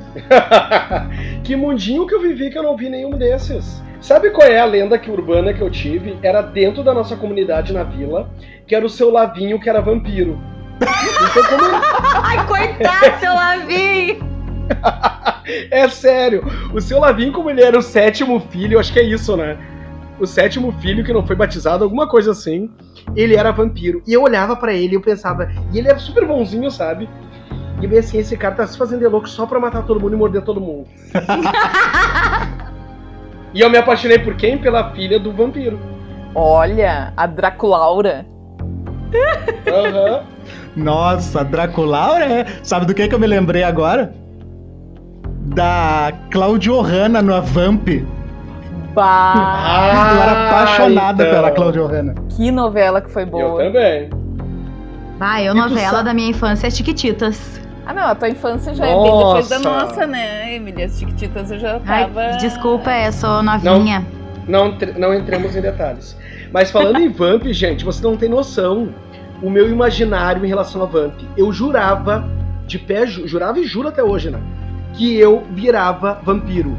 que 1.45 1.57
mundinho 1.57 2.07
que 2.07 2.15
eu 2.15 2.21
vivi 2.21 2.51
que 2.51 2.59
eu 2.59 2.63
não 2.63 2.77
vi 2.77 2.89
nenhum 2.89 3.17
desses. 3.17 3.83
Sabe 4.01 4.31
qual 4.31 4.47
é 4.47 4.61
a 4.61 4.65
lenda 4.65 4.99
que 4.99 5.11
urbana 5.11 5.53
que 5.53 5.61
eu 5.61 5.71
tive? 5.71 6.17
Era 6.23 6.41
dentro 6.41 6.85
da 6.85 6.95
nossa 6.95 7.17
comunidade 7.17 7.73
na 7.73 7.83
vila, 7.83 8.31
que 8.67 8.75
era 8.75 8.87
o 8.87 8.91
seu 8.91 9.11
Lavinho, 9.11 9.61
que 9.61 9.69
era 9.69 9.81
vampiro. 9.81 10.41
Então, 10.77 11.45
como... 11.45 11.65
Ai, 12.23 12.47
coitado, 12.47 13.21
seu 13.21 13.35
Lavinho! 13.35 14.29
é 15.71 15.89
sério, 15.89 16.45
o 16.73 16.81
seu 16.81 17.01
Lavinho, 17.01 17.33
como 17.33 17.51
ele 17.51 17.63
era 17.63 17.79
o 17.79 17.83
sétimo 17.83 18.39
filho, 18.39 18.79
acho 18.79 18.93
que 18.93 19.01
é 19.01 19.05
isso, 19.05 19.37
né? 19.37 19.57
O 20.21 20.27
sétimo 20.27 20.73
filho 20.81 21.05
que 21.05 21.13
não 21.13 21.27
foi 21.27 21.37
batizado, 21.37 21.85
alguma 21.85 22.09
coisa 22.09 22.33
assim, 22.33 22.71
ele 23.15 23.37
era 23.37 23.53
vampiro. 23.53 24.03
E 24.07 24.13
eu 24.13 24.23
olhava 24.23 24.57
para 24.57 24.73
ele 24.73 24.93
e 24.93 24.97
eu 24.97 25.01
pensava, 25.01 25.51
e 25.73 25.79
ele 25.79 25.89
era 25.89 25.99
super 25.99 26.27
bonzinho, 26.27 26.71
sabe? 26.71 27.09
E 27.81 27.87
bem 27.87 28.01
assim, 28.01 28.19
esse 28.19 28.37
cara 28.37 28.57
tá 28.57 28.67
se 28.67 28.77
fazendo 28.77 29.01
de 29.01 29.07
louco 29.07 29.29
só 29.29 29.47
pra 29.47 29.61
matar 29.61 29.85
todo 29.85 30.01
mundo 30.01 30.15
e 30.15 30.17
morder 30.17 30.43
todo 30.43 30.61
mundo. 30.61 30.89
e 33.55 33.61
eu 33.61 33.71
me 33.71 33.79
apaixonei 33.79 34.19
por 34.19 34.37
quem? 34.37 34.59
Pela 34.59 34.91
filha 34.93 35.21
do 35.21 35.33
vampiro. 35.33 35.79
Olha, 36.35 37.13
a 37.17 37.27
Draculaura. 37.27 38.27
Aham. 39.67 40.17
Uhum. 40.17 40.23
Nossa, 40.77 41.45
Draculaura 41.45 42.25
é. 42.25 42.47
Sabe 42.63 42.87
do 42.87 42.95
que, 42.95 43.09
que 43.09 43.15
eu 43.15 43.19
me 43.19 43.27
lembrei 43.27 43.63
agora? 43.63 44.13
Da 45.55 46.13
Claudio 46.31 46.81
Hanna 46.81 47.23
no 47.23 47.41
Vamp. 47.43 47.89
Bah. 48.95 49.35
Ah, 49.35 50.15
eu 50.15 50.23
era 50.23 50.49
apaixonada 50.49 51.23
então. 51.23 51.35
pela 51.35 51.51
Claudio 51.51 51.87
Hanna. 51.87 52.15
Que 52.31 52.51
novela 52.51 53.01
que 53.01 53.11
foi 53.11 53.25
boa. 53.25 53.63
Eu 53.63 53.73
também. 53.73 54.11
Ah, 55.21 55.43
eu, 55.43 55.55
novela 55.55 56.03
da 56.03 56.15
minha 56.15 56.31
infância 56.31 56.67
é 56.67 56.71
Chiquititas. 56.71 57.61
Ah, 57.85 57.93
não, 57.93 58.03
a 58.05 58.15
tua 58.15 58.29
infância 58.29 58.75
já 58.75 58.85
nossa. 58.85 58.99
é 58.99 59.03
bem 59.03 59.19
depois 59.19 59.49
da 59.49 59.59
nossa, 59.59 60.07
né, 60.07 60.55
Emília? 60.55 60.87
As 60.87 60.99
Chiquititas 60.99 61.51
eu 61.51 61.59
já 61.59 61.81
tava. 61.81 62.21
Ai, 62.21 62.37
desculpa, 62.37 62.91
é, 62.91 63.11
sou 63.11 63.43
novinha. 63.43 64.07
Não, 64.47 64.69
não, 64.69 64.79
não 64.97 65.15
entremos 65.15 65.57
em 65.57 65.61
detalhes. 65.61 66.17
Mas 66.53 66.71
falando 66.71 67.01
em 67.01 67.09
Vamp, 67.09 67.45
gente, 67.53 67.85
você 67.85 68.03
não 68.03 68.17
tem 68.17 68.29
noção 68.29 68.91
o 69.43 69.51
meu 69.51 69.71
imaginário 69.71 70.45
em 70.45 70.49
relação 70.49 70.83
a 70.83 70.87
Vamp. 70.87 71.15
Eu 71.37 71.53
jurava, 71.53 72.29
de 72.67 72.79
pé, 72.79 73.07
jurava 73.07 73.59
e 73.59 73.65
juro 73.65 73.89
até 73.89 74.03
hoje, 74.03 74.31
né? 74.31 74.41
Que 74.95 75.19
eu 75.19 75.45
virava 75.51 76.21
vampiro. 76.23 76.77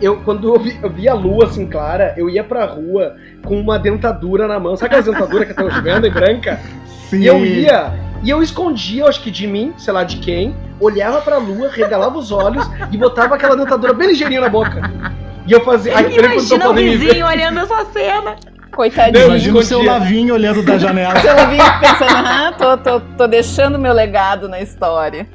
Eu, 0.00 0.16
quando 0.22 0.54
eu, 0.54 0.58
vi, 0.58 0.78
eu 0.82 0.90
via 0.90 1.12
a 1.12 1.14
lua 1.14 1.44
assim 1.44 1.66
clara, 1.66 2.14
eu 2.16 2.28
ia 2.28 2.42
pra 2.42 2.64
rua 2.64 3.16
com 3.44 3.60
uma 3.60 3.78
dentadura 3.78 4.48
na 4.48 4.58
mão. 4.58 4.76
Sabe 4.76 4.96
aquela 4.96 5.14
dentadura 5.14 5.44
que 5.44 5.52
até 5.52 5.64
hoje 5.64 5.80
vende, 5.82 6.10
branca? 6.10 6.58
Sim. 7.08 7.20
E 7.20 7.26
eu 7.26 7.44
ia, 7.44 7.92
e 8.22 8.30
eu 8.30 8.42
escondia, 8.42 9.06
acho 9.06 9.22
que 9.22 9.30
de 9.30 9.46
mim, 9.46 9.74
sei 9.76 9.92
lá 9.92 10.04
de 10.04 10.16
quem, 10.16 10.54
olhava 10.80 11.20
pra 11.20 11.36
lua, 11.36 11.70
regalava 11.70 12.18
os 12.18 12.32
olhos 12.32 12.68
e 12.90 12.96
botava 12.96 13.34
aquela 13.34 13.56
dentadura 13.56 13.92
bem 13.92 14.08
ligeirinha 14.08 14.40
na 14.40 14.48
boca. 14.48 14.90
E 15.46 15.52
eu 15.52 15.60
fazia. 15.64 15.96
Ai, 15.96 16.16
imagina 16.16 16.70
o 16.70 16.74
vizinho 16.74 17.26
olhando 17.26 17.60
essa 17.60 17.84
cena. 17.86 18.36
Coitadinho. 18.70 19.26
Imagina 19.26 19.58
o 19.58 19.62
seu 19.62 19.82
Lavinho 19.82 20.34
olhando 20.34 20.62
da 20.62 20.78
janela. 20.78 21.18
seu 21.20 21.34
Lavinho 21.34 21.64
pensando, 21.80 22.26
ah, 22.26 22.54
tô, 22.56 22.76
tô, 22.76 23.00
tô 23.00 23.26
deixando 23.26 23.78
meu 23.78 23.92
legado 23.92 24.48
na 24.48 24.60
história. 24.60 25.26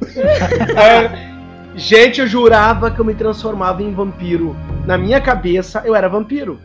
É, 0.75 1.35
gente, 1.75 2.21
eu 2.21 2.27
jurava 2.27 2.91
que 2.91 2.99
eu 2.99 3.05
me 3.05 3.13
transformava 3.13 3.83
em 3.83 3.93
vampiro. 3.93 4.55
Na 4.85 4.97
minha 4.97 5.19
cabeça, 5.19 5.81
eu 5.85 5.95
era 5.95 6.07
vampiro. 6.07 6.59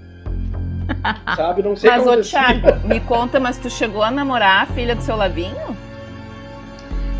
Sabe? 1.36 1.62
Não 1.62 1.76
sei 1.76 1.90
Mas, 1.90 2.06
ô 2.06 2.16
Thiago, 2.20 2.86
me 2.86 3.00
conta, 3.00 3.38
mas 3.38 3.58
tu 3.58 3.70
chegou 3.70 4.02
a 4.02 4.10
namorar 4.10 4.64
a 4.64 4.66
filha 4.66 4.94
do 4.94 5.02
seu 5.02 5.16
Lavinho? 5.16 5.76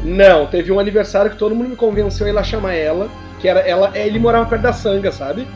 Não, 0.05 0.47
teve 0.47 0.73
um 0.73 0.81
aniversário 0.81 1.31
que 1.31 1.37
todo 1.37 1.55
mundo 1.55 1.71
me 1.71 1.77
convenceu 1.77 2.27
a 2.27 2.31
ir 2.31 2.33
lá 2.33 2.43
chamar 2.43 2.75
ela, 2.75 3.09
que 3.39 3.47
era 3.47 3.61
ela, 3.61 3.93
ele 3.95 4.19
morava 4.19 4.47
perto 4.47 4.63
da 4.63 4.73
sanga, 4.73 5.13
sabe? 5.13 5.47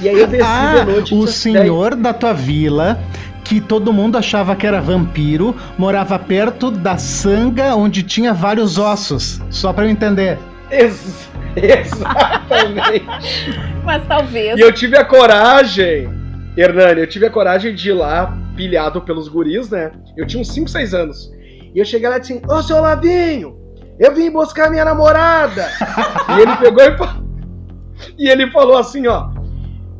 E 0.00 0.08
aí 0.08 0.18
eu 0.18 0.26
desci 0.26 0.44
ah, 0.46 0.84
de 0.84 0.92
noite. 0.92 1.14
O 1.14 1.26
senhor 1.26 1.90
daí... 1.90 2.02
da 2.02 2.14
tua 2.14 2.32
vila, 2.32 2.98
que 3.44 3.60
todo 3.60 3.92
mundo 3.92 4.16
achava 4.16 4.54
que 4.54 4.66
era 4.66 4.80
vampiro, 4.80 5.54
morava 5.76 6.18
perto 6.18 6.70
da 6.70 6.96
sanga 6.96 7.74
onde 7.74 8.02
tinha 8.02 8.32
vários 8.32 8.78
ossos. 8.78 9.40
Só 9.50 9.72
pra 9.72 9.84
eu 9.84 9.90
entender. 9.90 10.38
Ex 10.70 11.28
exatamente. 11.56 13.04
Mas 13.84 14.06
talvez. 14.06 14.58
E 14.58 14.60
eu 14.60 14.72
tive 14.72 14.96
a 14.96 15.04
coragem, 15.04 16.08
Hernani, 16.56 17.00
eu 17.00 17.06
tive 17.06 17.26
a 17.26 17.30
coragem 17.30 17.74
de 17.74 17.90
ir 17.90 17.94
lá, 17.94 18.36
pilhado 18.56 19.00
pelos 19.00 19.28
guris, 19.28 19.70
né? 19.70 19.90
Eu 20.16 20.26
tinha 20.26 20.40
uns 20.40 20.52
5, 20.52 20.68
6 20.68 20.94
anos. 20.94 21.32
E 21.74 21.78
eu 21.78 21.84
cheguei 21.84 22.08
lá 22.08 22.16
e 22.18 22.20
disse: 22.20 22.42
Ô 22.48 22.62
seu 22.62 22.80
Lavinho, 22.80 23.58
eu 23.98 24.14
vim 24.14 24.30
buscar 24.30 24.70
minha 24.70 24.84
namorada. 24.84 25.68
e 26.36 26.40
ele 26.40 26.56
pegou 26.56 26.84
e, 26.84 28.24
e 28.24 28.28
ele 28.28 28.50
falou 28.50 28.76
assim: 28.76 29.06
ó, 29.06 29.30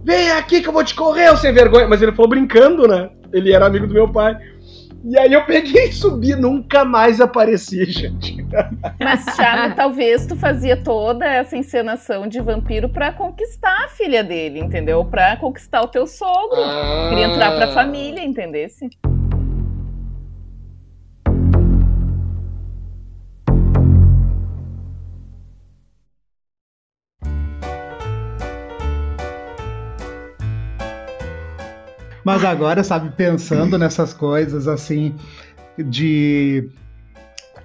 vem 0.05 0.31
aqui 0.33 0.61
que 0.63 0.69
eu 0.69 0.73
vou 0.73 0.85
te 0.85 0.95
correr, 0.95 1.37
sem 1.37 1.53
vergonha. 1.53 1.89
Mas 1.89 2.03
ele 2.03 2.13
falou 2.13 2.31
brincando, 2.31 2.87
né? 2.87 3.11
Ele 3.33 3.53
era 3.53 3.67
amigo 3.67 3.87
do 3.87 3.95
meu 3.95 4.09
pai. 4.09 4.37
E 5.03 5.19
aí 5.19 5.33
eu 5.33 5.45
peguei 5.45 5.87
e 5.87 5.93
subi, 5.93 6.35
nunca 6.35 6.85
mais 6.85 7.21
apareci, 7.21 7.85
gente. 7.91 8.45
Mas, 8.99 9.25
Thiago, 9.37 9.75
talvez 9.75 10.27
tu 10.27 10.37
fazia 10.37 10.77
toda 10.77 11.27
essa 11.27 11.57
encenação 11.57 12.27
de 12.27 12.41
vampiro 12.41 12.89
para 12.89 13.13
conquistar 13.13 13.85
a 13.85 13.89
filha 13.89 14.23
dele, 14.23 14.61
entendeu? 14.61 15.05
Para 15.05 15.37
conquistar 15.37 15.83
o 15.83 15.89
teu 15.89 16.07
sogro. 16.07 16.61
Ah. 16.61 17.07
Queria 17.09 17.27
entrar 17.27 17.57
pra 17.57 17.73
família, 17.73 18.23
entendesse? 18.23 18.91
Mas 32.31 32.45
agora, 32.45 32.85
sabe, 32.85 33.11
pensando 33.17 33.77
nessas 33.77 34.15
coisas 34.15 34.69
assim, 34.69 35.17
de 35.77 36.71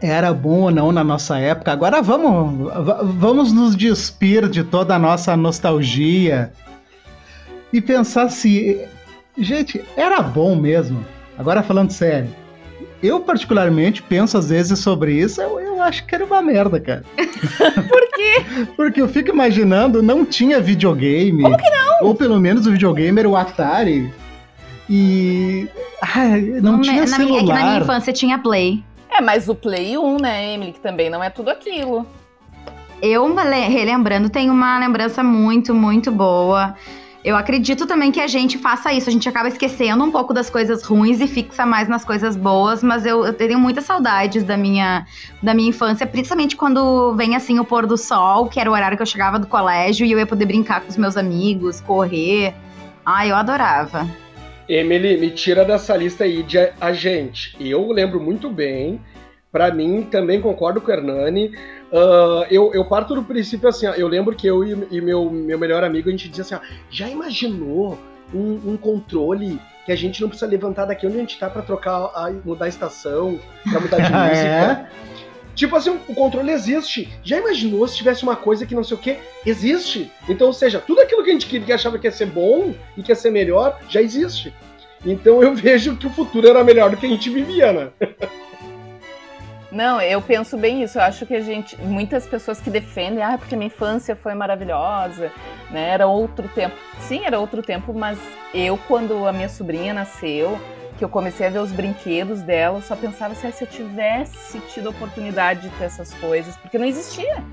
era 0.01 0.33
bom 0.33 0.61
ou 0.61 0.71
não 0.71 0.91
na 0.91 1.03
nossa 1.03 1.37
época, 1.37 1.71
agora 1.71 2.01
vamos, 2.01 2.73
vamos 3.13 3.53
nos 3.53 3.75
despir 3.75 4.49
de 4.49 4.63
toda 4.63 4.95
a 4.95 4.99
nossa 4.99 5.37
nostalgia 5.37 6.51
e 7.71 7.79
pensar 7.79 8.29
se. 8.29 8.83
Gente, 9.37 9.83
era 9.95 10.19
bom 10.19 10.55
mesmo. 10.55 11.05
Agora 11.37 11.61
falando 11.61 11.91
sério. 11.91 12.29
Eu, 13.03 13.19
particularmente, 13.19 14.01
penso 14.01 14.35
às 14.35 14.49
vezes 14.49 14.79
sobre 14.79 15.13
isso, 15.13 15.43
eu, 15.43 15.59
eu 15.59 15.79
acho 15.79 16.07
que 16.07 16.15
era 16.15 16.25
uma 16.25 16.41
merda, 16.41 16.79
cara. 16.79 17.03
Por 17.87 18.09
quê? 18.15 18.65
Porque 18.75 18.99
eu 18.99 19.07
fico 19.07 19.29
imaginando, 19.29 20.01
não 20.01 20.25
tinha 20.25 20.59
videogame. 20.59 21.43
Como 21.43 21.55
que 21.55 21.69
não? 21.69 22.07
Ou 22.07 22.15
pelo 22.15 22.39
menos 22.39 22.65
o 22.65 22.71
videogame 22.71 23.19
era 23.19 23.29
o 23.29 23.35
Atari. 23.35 24.11
E. 24.89 25.67
Ai, 26.01 26.41
não, 26.61 26.73
não 26.73 26.81
tinha 26.81 27.01
na 27.01 27.07
celular. 27.07 27.25
Minha, 27.25 27.39
é 27.39 27.43
que 27.43 27.53
na 27.53 27.63
minha 27.63 27.79
infância 27.79 28.13
tinha 28.13 28.37
Play. 28.37 28.83
É, 29.09 29.21
mas 29.21 29.47
o 29.47 29.55
Play 29.55 29.97
1, 29.97 30.17
né, 30.17 30.53
Emily, 30.53 30.73
que 30.73 30.79
também 30.79 31.09
não 31.09 31.23
é 31.23 31.29
tudo 31.29 31.49
aquilo. 31.49 32.05
Eu, 33.01 33.33
relembrando, 33.35 34.29
tenho 34.29 34.53
uma 34.53 34.79
lembrança 34.79 35.23
muito, 35.23 35.73
muito 35.73 36.11
boa. 36.11 36.75
Eu 37.23 37.35
acredito 37.35 37.87
também 37.87 38.11
que 38.11 38.19
a 38.19 38.27
gente 38.27 38.57
faça 38.57 38.93
isso. 38.93 39.09
A 39.09 39.11
gente 39.11 39.27
acaba 39.27 39.47
esquecendo 39.47 40.03
um 40.03 40.11
pouco 40.11 40.33
das 40.33 40.49
coisas 40.49 40.83
ruins 40.83 41.19
e 41.19 41.27
fixa 41.27 41.65
mais 41.65 41.87
nas 41.87 42.05
coisas 42.05 42.35
boas, 42.35 42.83
mas 42.83 43.05
eu, 43.05 43.25
eu 43.25 43.33
tenho 43.33 43.57
muitas 43.57 43.83
saudades 43.85 44.43
da 44.43 44.55
minha, 44.55 45.07
da 45.41 45.53
minha 45.53 45.69
infância, 45.69 46.05
principalmente 46.05 46.55
quando 46.55 47.15
vem 47.15 47.35
assim 47.35 47.57
o 47.59 47.65
pôr 47.65 47.87
do 47.87 47.97
sol, 47.97 48.47
que 48.47 48.59
era 48.59 48.69
o 48.69 48.73
horário 48.73 48.95
que 48.95 49.01
eu 49.01 49.07
chegava 49.07 49.39
do 49.39 49.47
colégio 49.47 50.05
e 50.05 50.11
eu 50.11 50.19
ia 50.19 50.27
poder 50.27 50.45
brincar 50.45 50.81
com 50.81 50.89
os 50.89 50.97
meus 50.97 51.17
amigos, 51.17 51.81
correr. 51.81 52.53
Ah, 53.03 53.25
eu 53.25 53.35
adorava. 53.35 54.07
Emily, 54.67 55.17
me 55.17 55.31
tira 55.31 55.63
dessa 55.63 55.95
lista 55.95 56.23
aí 56.23 56.41
de 56.43 56.57
agente. 56.79 57.55
Eu 57.59 57.91
lembro 57.91 58.19
muito 58.19 58.49
bem. 58.49 58.99
Para 59.51 59.73
mim, 59.73 60.03
também 60.03 60.41
concordo 60.41 60.81
com 60.81 60.91
o 60.91 60.93
Hernani. 60.93 61.55
Uh, 61.91 62.45
eu, 62.49 62.73
eu, 62.73 62.83
parto 62.83 63.15
do 63.15 63.23
princípio 63.23 63.69
assim, 63.69 63.87
ó, 63.87 63.93
eu 63.93 64.07
lembro 64.07 64.35
que 64.35 64.45
eu 64.45 64.65
e, 64.65 64.87
e, 64.91 64.99
meu, 64.99 65.29
meu 65.29 65.57
melhor 65.57 65.83
amigo, 65.83 66.09
a 66.09 66.11
gente 66.11 66.27
dizia 66.27 66.43
assim, 66.43 66.55
ó, 66.55 66.59
já 66.89 67.07
imaginou 67.07 67.97
um, 68.33 68.71
um, 68.71 68.75
controle 68.75 69.61
que 69.85 69.91
a 69.91 69.95
gente 69.95 70.21
não 70.21 70.27
precisa 70.27 70.49
levantar 70.49 70.85
daqui 70.85 71.05
onde 71.07 71.15
a 71.15 71.19
gente 71.19 71.39
tá 71.39 71.49
para 71.49 71.61
trocar, 71.61 72.11
a, 72.13 72.31
mudar 72.43 72.65
a 72.65 72.67
estação, 72.67 73.39
pra 73.71 73.79
mudar 73.79 73.97
de 73.97 74.11
música? 74.11 74.47
é? 74.47 74.89
Tipo 75.55 75.75
assim, 75.77 75.97
o 76.07 76.13
controle 76.13 76.51
existe. 76.51 77.09
Já 77.23 77.37
imaginou 77.37 77.87
se 77.87 77.95
tivesse 77.95 78.23
uma 78.23 78.35
coisa 78.35 78.65
que 78.65 78.75
não 78.75 78.83
sei 78.83 78.97
o 78.97 78.99
que? 78.99 79.17
Existe. 79.45 80.11
Então, 80.27 80.47
ou 80.47 80.53
seja, 80.53 80.79
tudo 80.79 81.01
aquilo 81.01 81.23
que 81.23 81.29
a 81.29 81.33
gente 81.33 81.47
queria, 81.47 81.65
que 81.65 81.73
achava 81.73 81.97
que 81.97 82.05
ia 82.05 82.11
ser 82.11 82.25
bom 82.27 82.73
e 82.97 83.01
que 83.01 83.11
ia 83.11 83.15
ser 83.15 83.31
melhor, 83.31 83.79
já 83.89 84.01
existe. 84.01 84.53
Então 85.05 85.41
eu 85.41 85.53
vejo 85.55 85.95
que 85.95 86.07
o 86.07 86.09
futuro 86.09 86.47
era 86.47 86.63
melhor 86.63 86.89
do 86.89 86.97
que 86.97 87.05
a 87.05 87.09
gente 87.09 87.29
vivia, 87.29 87.71
né? 87.71 87.89
Não, 89.71 89.99
eu 89.99 90.21
penso 90.21 90.57
bem 90.57 90.83
isso. 90.83 90.97
Eu 90.97 91.03
acho 91.03 91.25
que 91.25 91.35
a 91.35 91.41
gente, 91.41 91.75
muitas 91.81 92.25
pessoas 92.25 92.61
que 92.61 92.69
defendem, 92.69 93.23
ah, 93.23 93.37
porque 93.37 93.55
minha 93.55 93.67
infância 93.67 94.15
foi 94.15 94.33
maravilhosa, 94.33 95.31
né? 95.69 95.89
Era 95.89 96.07
outro 96.07 96.47
tempo. 96.47 96.75
Sim, 96.99 97.25
era 97.25 97.39
outro 97.39 97.61
tempo, 97.61 97.93
mas 97.93 98.17
eu, 98.53 98.77
quando 98.87 99.27
a 99.27 99.33
minha 99.33 99.49
sobrinha 99.49 99.93
nasceu, 99.93 100.57
que 100.97 101.03
eu 101.03 101.09
comecei 101.09 101.47
a 101.47 101.49
ver 101.49 101.59
os 101.59 101.71
brinquedos 101.71 102.41
dela, 102.41 102.81
só 102.81 102.95
pensava 102.95 103.33
assim, 103.33 103.47
ah, 103.47 103.51
se 103.51 103.63
eu 103.63 103.67
tivesse 103.67 104.59
tido 104.73 104.87
a 104.87 104.89
oportunidade 104.91 105.61
de 105.61 105.69
ter 105.77 105.85
essas 105.85 106.13
coisas, 106.15 106.55
porque 106.57 106.77
não 106.77 106.85
existia. 106.85 107.43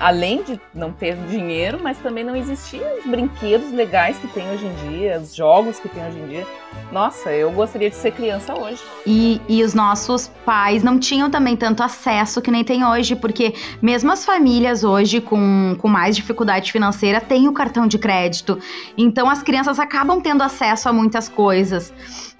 Além 0.00 0.42
de 0.44 0.60
não 0.72 0.92
ter 0.92 1.16
dinheiro, 1.26 1.80
mas 1.82 1.98
também 1.98 2.22
não 2.22 2.36
existiam 2.36 2.98
os 2.98 3.04
brinquedos 3.04 3.72
legais 3.72 4.16
que 4.18 4.28
tem 4.28 4.48
hoje 4.50 4.64
em 4.66 4.74
dia, 4.88 5.18
os 5.18 5.34
jogos 5.34 5.80
que 5.80 5.88
tem 5.88 6.06
hoje 6.06 6.18
em 6.18 6.28
dia. 6.28 6.46
Nossa, 6.90 7.32
eu 7.32 7.50
gostaria 7.50 7.88
de 7.88 7.96
ser 7.96 8.12
criança 8.12 8.54
hoje. 8.54 8.82
E, 9.06 9.40
e 9.48 9.62
os 9.62 9.72
nossos 9.72 10.28
pais 10.44 10.82
não 10.82 10.98
tinham 10.98 11.30
também 11.30 11.56
tanto 11.56 11.82
acesso 11.82 12.42
que 12.42 12.50
nem 12.50 12.62
tem 12.62 12.84
hoje, 12.84 13.16
porque 13.16 13.54
mesmo 13.80 14.12
as 14.12 14.24
famílias 14.24 14.84
hoje 14.84 15.20
com, 15.20 15.74
com 15.78 15.88
mais 15.88 16.14
dificuldade 16.14 16.70
financeira 16.70 17.20
têm 17.20 17.48
o 17.48 17.52
cartão 17.52 17.86
de 17.86 17.98
crédito. 17.98 18.58
Então 18.96 19.28
as 19.28 19.42
crianças 19.42 19.78
acabam 19.78 20.20
tendo 20.20 20.42
acesso 20.42 20.88
a 20.88 20.92
muitas 20.92 21.28
coisas 21.28 21.92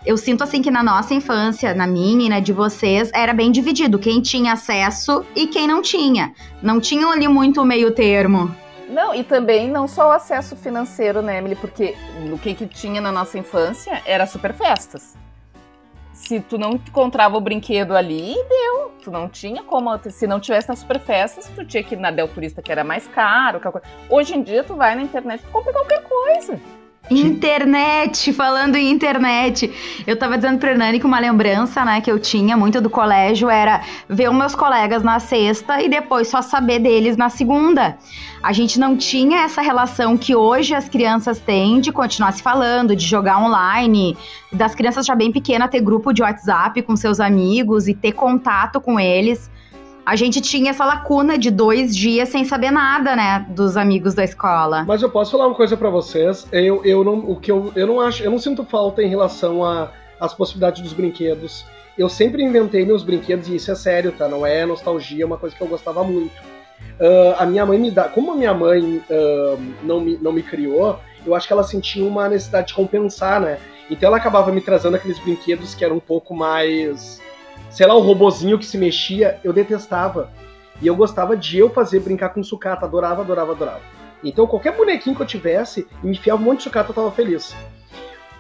eu 0.04 0.16
sinto 0.16 0.42
assim 0.42 0.60
que 0.60 0.70
na 0.70 0.82
nossa 0.82 1.14
infância, 1.14 1.74
na 1.74 1.86
minha 1.86 2.26
e 2.26 2.28
na 2.28 2.40
de 2.40 2.52
vocês, 2.52 3.10
era 3.14 3.32
bem 3.32 3.52
dividido. 3.52 3.98
Quem 3.98 4.20
tinha 4.20 4.52
acesso 4.52 5.24
e 5.34 5.46
quem 5.46 5.66
não 5.66 5.80
tinha. 5.80 6.32
Não 6.60 6.80
tinham 6.80 7.10
ali 7.10 7.28
muito 7.28 7.64
meio 7.64 7.92
termo. 7.92 8.54
Não, 8.92 9.14
e 9.14 9.24
também 9.24 9.70
não 9.70 9.88
só 9.88 10.08
o 10.08 10.10
acesso 10.10 10.54
financeiro, 10.54 11.22
né, 11.22 11.38
Emily? 11.38 11.56
Porque 11.56 11.96
o 12.30 12.38
que, 12.38 12.54
que 12.54 12.66
tinha 12.66 13.00
na 13.00 13.10
nossa 13.10 13.38
infância 13.38 14.02
era 14.04 14.26
super 14.26 14.52
festas. 14.52 15.16
Se 16.12 16.40
tu 16.40 16.58
não 16.58 16.72
encontrava 16.72 17.36
o 17.36 17.40
brinquedo 17.40 17.96
ali, 17.96 18.34
deu. 18.34 18.92
Tu 19.02 19.10
não 19.10 19.30
tinha 19.30 19.62
como. 19.62 19.98
Se 20.10 20.26
não 20.26 20.38
tivesse 20.38 20.68
nas 20.68 20.80
super 20.80 21.00
festas, 21.00 21.50
tu 21.54 21.64
tinha 21.64 21.82
que 21.82 21.94
ir 21.94 21.98
na 21.98 22.10
Del 22.10 22.28
Turista, 22.28 22.60
que 22.60 22.70
era 22.70 22.84
mais 22.84 23.08
caro. 23.08 23.60
Hoje 24.10 24.36
em 24.36 24.42
dia, 24.42 24.62
tu 24.62 24.76
vai 24.76 24.94
na 24.94 25.02
internet 25.02 25.42
e 25.42 25.50
compra 25.50 25.72
qualquer 25.72 26.02
coisa. 26.02 26.60
Internet, 27.10 28.32
falando 28.32 28.76
em 28.76 28.90
internet. 28.90 29.70
Eu 30.06 30.16
tava 30.16 30.36
dizendo 30.36 30.58
pra 30.58 30.74
Nani 30.74 31.00
que 31.00 31.06
uma 31.06 31.18
lembrança, 31.18 31.84
né, 31.84 32.00
que 32.00 32.10
eu 32.10 32.18
tinha 32.18 32.56
muito 32.56 32.80
do 32.80 32.88
colégio 32.88 33.50
era 33.50 33.82
ver 34.08 34.30
os 34.30 34.36
meus 34.36 34.54
colegas 34.54 35.02
na 35.02 35.18
sexta 35.18 35.82
e 35.82 35.88
depois 35.88 36.28
só 36.28 36.40
saber 36.40 36.78
deles 36.78 37.16
na 37.16 37.28
segunda. 37.28 37.98
A 38.42 38.52
gente 38.52 38.78
não 38.78 38.96
tinha 38.96 39.40
essa 39.40 39.60
relação 39.60 40.16
que 40.16 40.34
hoje 40.34 40.74
as 40.74 40.88
crianças 40.88 41.38
têm 41.38 41.80
de 41.80 41.92
continuar 41.92 42.32
se 42.32 42.42
falando, 42.42 42.96
de 42.96 43.04
jogar 43.04 43.38
online, 43.38 44.16
das 44.52 44.74
crianças 44.74 45.04
já 45.04 45.14
bem 45.14 45.30
pequenas 45.30 45.70
ter 45.70 45.80
grupo 45.80 46.12
de 46.12 46.22
WhatsApp 46.22 46.80
com 46.82 46.96
seus 46.96 47.20
amigos 47.20 47.88
e 47.88 47.94
ter 47.94 48.12
contato 48.12 48.80
com 48.80 48.98
eles 48.98 49.50
a 50.04 50.16
gente 50.16 50.40
tinha 50.40 50.70
essa 50.70 50.84
lacuna 50.84 51.38
de 51.38 51.50
dois 51.50 51.96
dias 51.96 52.28
sem 52.28 52.44
saber 52.44 52.70
nada, 52.70 53.14
né, 53.14 53.46
dos 53.50 53.76
amigos 53.76 54.14
da 54.14 54.24
escola. 54.24 54.84
Mas 54.84 55.02
eu 55.02 55.10
posso 55.10 55.32
falar 55.32 55.46
uma 55.46 55.54
coisa 55.54 55.76
para 55.76 55.88
vocês. 55.88 56.46
Eu, 56.52 56.84
eu 56.84 57.04
não, 57.04 57.18
o 57.18 57.36
que 57.36 57.50
eu, 57.50 57.72
eu 57.76 57.86
não 57.86 58.00
acho, 58.00 58.22
eu 58.22 58.30
não 58.30 58.38
sinto 58.38 58.64
falta 58.64 59.02
em 59.02 59.08
relação 59.08 59.60
às 60.20 60.34
possibilidades 60.34 60.82
dos 60.82 60.92
brinquedos. 60.92 61.64
Eu 61.96 62.08
sempre 62.08 62.42
inventei 62.42 62.84
meus 62.84 63.02
brinquedos 63.02 63.48
e 63.48 63.56
isso 63.56 63.70
é 63.70 63.74
sério, 63.74 64.12
tá? 64.12 64.26
Não 64.26 64.46
é 64.46 64.64
nostalgia, 64.64 65.22
é 65.22 65.26
uma 65.26 65.36
coisa 65.36 65.54
que 65.54 65.62
eu 65.62 65.68
gostava 65.68 66.02
muito. 66.02 66.34
Uh, 66.98 67.34
a 67.38 67.46
minha 67.46 67.64
mãe 67.64 67.78
me 67.78 67.90
dá, 67.90 68.04
como 68.04 68.32
a 68.32 68.34
minha 68.34 68.54
mãe 68.54 68.96
uh, 68.96 69.62
não, 69.82 70.00
me, 70.00 70.16
não 70.16 70.32
me 70.32 70.42
criou, 70.42 70.98
eu 71.24 71.34
acho 71.34 71.46
que 71.46 71.52
ela 71.52 71.62
sentia 71.62 72.04
uma 72.04 72.28
necessidade 72.28 72.68
de 72.68 72.74
compensar, 72.74 73.40
né? 73.40 73.58
Então 73.90 74.08
ela 74.08 74.16
acabava 74.16 74.50
me 74.50 74.60
trazendo 74.60 74.96
aqueles 74.96 75.18
brinquedos 75.18 75.74
que 75.74 75.84
eram 75.84 75.96
um 75.96 76.00
pouco 76.00 76.34
mais 76.34 77.20
sei 77.72 77.86
lá, 77.86 77.94
o 77.94 78.00
robozinho 78.00 78.58
que 78.58 78.66
se 78.66 78.78
mexia, 78.78 79.40
eu 79.42 79.52
detestava. 79.52 80.30
E 80.80 80.86
eu 80.86 80.94
gostava 80.94 81.36
de 81.36 81.58
eu 81.58 81.70
fazer 81.70 82.00
brincar 82.00 82.30
com 82.30 82.42
sucata, 82.42 82.84
adorava, 82.84 83.22
adorava, 83.22 83.52
adorava. 83.52 83.80
Então 84.22 84.46
qualquer 84.46 84.76
bonequinho 84.76 85.16
que 85.16 85.22
eu 85.22 85.26
tivesse 85.26 85.86
e 86.02 86.06
me 86.06 86.12
enfiava 86.12 86.40
um 86.40 86.44
monte 86.44 86.58
de 86.58 86.64
sucata, 86.64 86.90
eu 86.90 86.94
tava 86.94 87.10
feliz. 87.10 87.54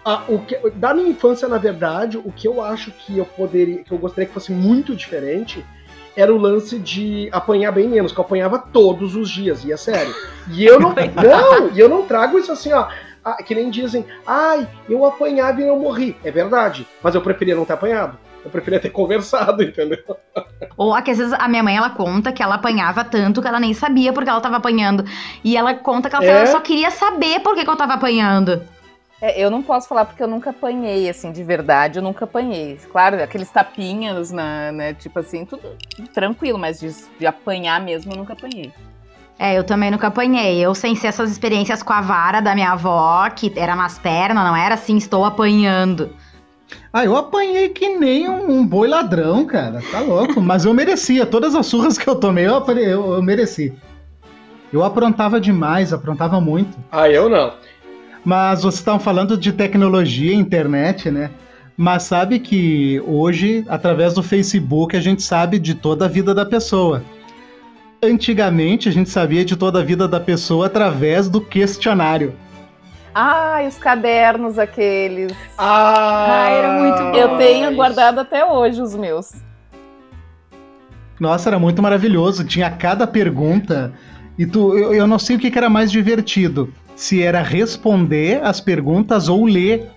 Ah, 0.04 0.24
que, 0.46 0.58
da 0.70 0.92
minha 0.92 1.08
infância, 1.08 1.48
na 1.48 1.58
verdade, 1.58 2.18
o 2.18 2.30
que 2.32 2.46
eu 2.46 2.62
acho 2.62 2.90
que 2.90 3.18
eu 3.18 3.24
poderia, 3.24 3.84
que 3.84 3.92
eu 3.92 3.98
gostaria 3.98 4.26
que 4.26 4.34
fosse 4.34 4.52
muito 4.52 4.94
diferente, 4.96 5.64
era 6.16 6.32
o 6.32 6.36
lance 6.36 6.78
de 6.78 7.28
apanhar 7.32 7.72
bem 7.72 7.88
menos, 7.88 8.12
que 8.12 8.18
eu 8.18 8.24
apanhava 8.24 8.58
todos 8.58 9.14
os 9.14 9.30
dias, 9.30 9.64
e 9.64 9.72
é 9.72 9.76
sério. 9.76 10.14
E 10.50 10.64
eu 10.64 10.78
não, 10.80 10.92
não, 11.16 11.70
e 11.70 11.78
eu 11.78 11.88
não 11.88 12.04
trago 12.04 12.38
isso 12.38 12.50
assim, 12.50 12.72
ó, 12.72 12.88
que 13.46 13.54
nem 13.54 13.70
dizem, 13.70 14.04
ai, 14.26 14.68
eu 14.88 15.04
apanhava 15.06 15.60
e 15.60 15.68
eu 15.68 15.78
morri. 15.78 16.16
É 16.24 16.30
verdade, 16.30 16.86
mas 17.00 17.14
eu 17.14 17.22
preferia 17.22 17.54
não 17.54 17.64
ter 17.64 17.74
apanhado. 17.74 18.18
Eu 18.44 18.50
preferia 18.50 18.80
ter 18.80 18.90
conversado, 18.90 19.62
entendeu? 19.62 20.02
Ou 20.76 21.00
que 21.02 21.10
às 21.10 21.18
vezes 21.18 21.32
a 21.32 21.48
minha 21.48 21.62
mãe 21.62 21.76
ela 21.76 21.90
conta 21.90 22.32
que 22.32 22.42
ela 22.42 22.56
apanhava 22.56 23.04
tanto 23.04 23.40
que 23.40 23.48
ela 23.48 23.60
nem 23.60 23.72
sabia 23.72 24.12
porque 24.12 24.28
ela 24.28 24.40
tava 24.40 24.56
apanhando. 24.56 25.04
E 25.44 25.56
ela 25.56 25.74
conta 25.74 26.10
que 26.10 26.16
ela, 26.16 26.24
é? 26.24 26.46
só 26.46 26.60
queria 26.60 26.90
saber 26.90 27.40
por 27.40 27.54
que, 27.54 27.64
que 27.64 27.70
eu 27.70 27.76
tava 27.76 27.94
apanhando. 27.94 28.62
É, 29.20 29.40
eu 29.40 29.48
não 29.48 29.62
posso 29.62 29.86
falar 29.86 30.04
porque 30.04 30.20
eu 30.20 30.26
nunca 30.26 30.50
apanhei, 30.50 31.08
assim, 31.08 31.30
de 31.30 31.44
verdade, 31.44 32.00
eu 32.00 32.02
nunca 32.02 32.24
apanhei. 32.24 32.76
Claro, 32.90 33.22
aqueles 33.22 33.48
tapinhas, 33.50 34.32
na, 34.32 34.72
né, 34.72 34.94
tipo 34.94 35.16
assim, 35.20 35.44
tudo 35.44 35.62
tranquilo, 36.12 36.58
mas 36.58 36.80
de, 36.80 36.92
de 37.20 37.24
apanhar 37.24 37.80
mesmo 37.80 38.12
eu 38.12 38.16
nunca 38.16 38.32
apanhei. 38.32 38.72
É, 39.38 39.56
eu 39.56 39.62
também 39.62 39.92
nunca 39.92 40.08
apanhei. 40.08 40.58
Eu 40.60 40.74
sem 40.74 40.96
ser 40.96 41.08
essas 41.08 41.30
experiências 41.30 41.82
com 41.82 41.92
a 41.92 42.00
vara 42.00 42.40
da 42.40 42.54
minha 42.54 42.72
avó, 42.72 43.30
que 43.30 43.52
era 43.56 43.76
nas 43.76 43.96
pernas, 43.98 44.44
não 44.44 44.56
era 44.56 44.74
assim, 44.74 44.96
estou 44.96 45.24
apanhando. 45.24 46.16
Ah, 46.92 47.04
eu 47.04 47.16
apanhei 47.16 47.70
que 47.70 47.88
nem 47.96 48.28
um, 48.28 48.50
um, 48.50 48.66
boi 48.66 48.88
ladrão, 48.88 49.44
cara. 49.46 49.80
Tá 49.90 50.00
louco. 50.00 50.40
Mas 50.40 50.64
eu 50.64 50.74
merecia. 50.74 51.24
Todas 51.24 51.54
as 51.54 51.66
surras 51.66 51.96
que 51.96 52.08
eu 52.08 52.16
tomei, 52.16 52.46
eu, 52.46 52.64
eu, 52.68 53.14
eu 53.14 53.22
mereci. 53.22 53.72
Eu 54.72 54.82
aprontava 54.82 55.40
demais, 55.40 55.92
aprontava 55.92 56.40
muito. 56.40 56.78
Ah, 56.90 57.08
eu 57.08 57.28
não. 57.28 57.52
Mas 58.24 58.62
vocês 58.62 58.80
estavam 58.80 59.00
falando 59.00 59.36
de 59.36 59.52
tecnologia, 59.52 60.34
internet, 60.34 61.10
né? 61.10 61.30
Mas 61.76 62.04
sabe 62.04 62.38
que 62.38 63.02
hoje, 63.06 63.64
através 63.68 64.14
do 64.14 64.22
Facebook, 64.22 64.96
a 64.96 65.00
gente 65.00 65.22
sabe 65.22 65.58
de 65.58 65.74
toda 65.74 66.04
a 66.04 66.08
vida 66.08 66.34
da 66.34 66.44
pessoa. 66.44 67.02
Antigamente, 68.02 68.88
a 68.88 68.92
gente 68.92 69.10
sabia 69.10 69.44
de 69.44 69.56
toda 69.56 69.80
a 69.80 69.84
vida 69.84 70.06
da 70.06 70.20
pessoa 70.20 70.66
através 70.66 71.28
do 71.28 71.40
questionário. 71.40 72.34
Ai, 73.14 73.66
os 73.66 73.76
cadernos 73.76 74.58
aqueles. 74.58 75.32
Ah, 75.58 76.48
era 76.48 76.72
muito 76.72 76.98
bom. 76.98 77.14
Eu 77.14 77.36
tenho 77.36 77.74
guardado 77.74 78.20
até 78.20 78.44
hoje 78.44 78.80
os 78.80 78.94
meus. 78.94 79.32
Nossa, 81.20 81.50
era 81.50 81.58
muito 81.58 81.82
maravilhoso. 81.82 82.44
Tinha 82.44 82.70
cada 82.70 83.06
pergunta. 83.06 83.92
E 84.38 84.46
tu, 84.46 84.76
eu, 84.76 84.94
eu 84.94 85.06
não 85.06 85.18
sei 85.18 85.36
o 85.36 85.38
que, 85.38 85.50
que 85.50 85.58
era 85.58 85.68
mais 85.68 85.92
divertido. 85.92 86.72
Se 86.96 87.22
era 87.22 87.42
responder 87.42 88.42
as 88.42 88.60
perguntas 88.60 89.28
ou 89.28 89.44
ler 89.44 89.90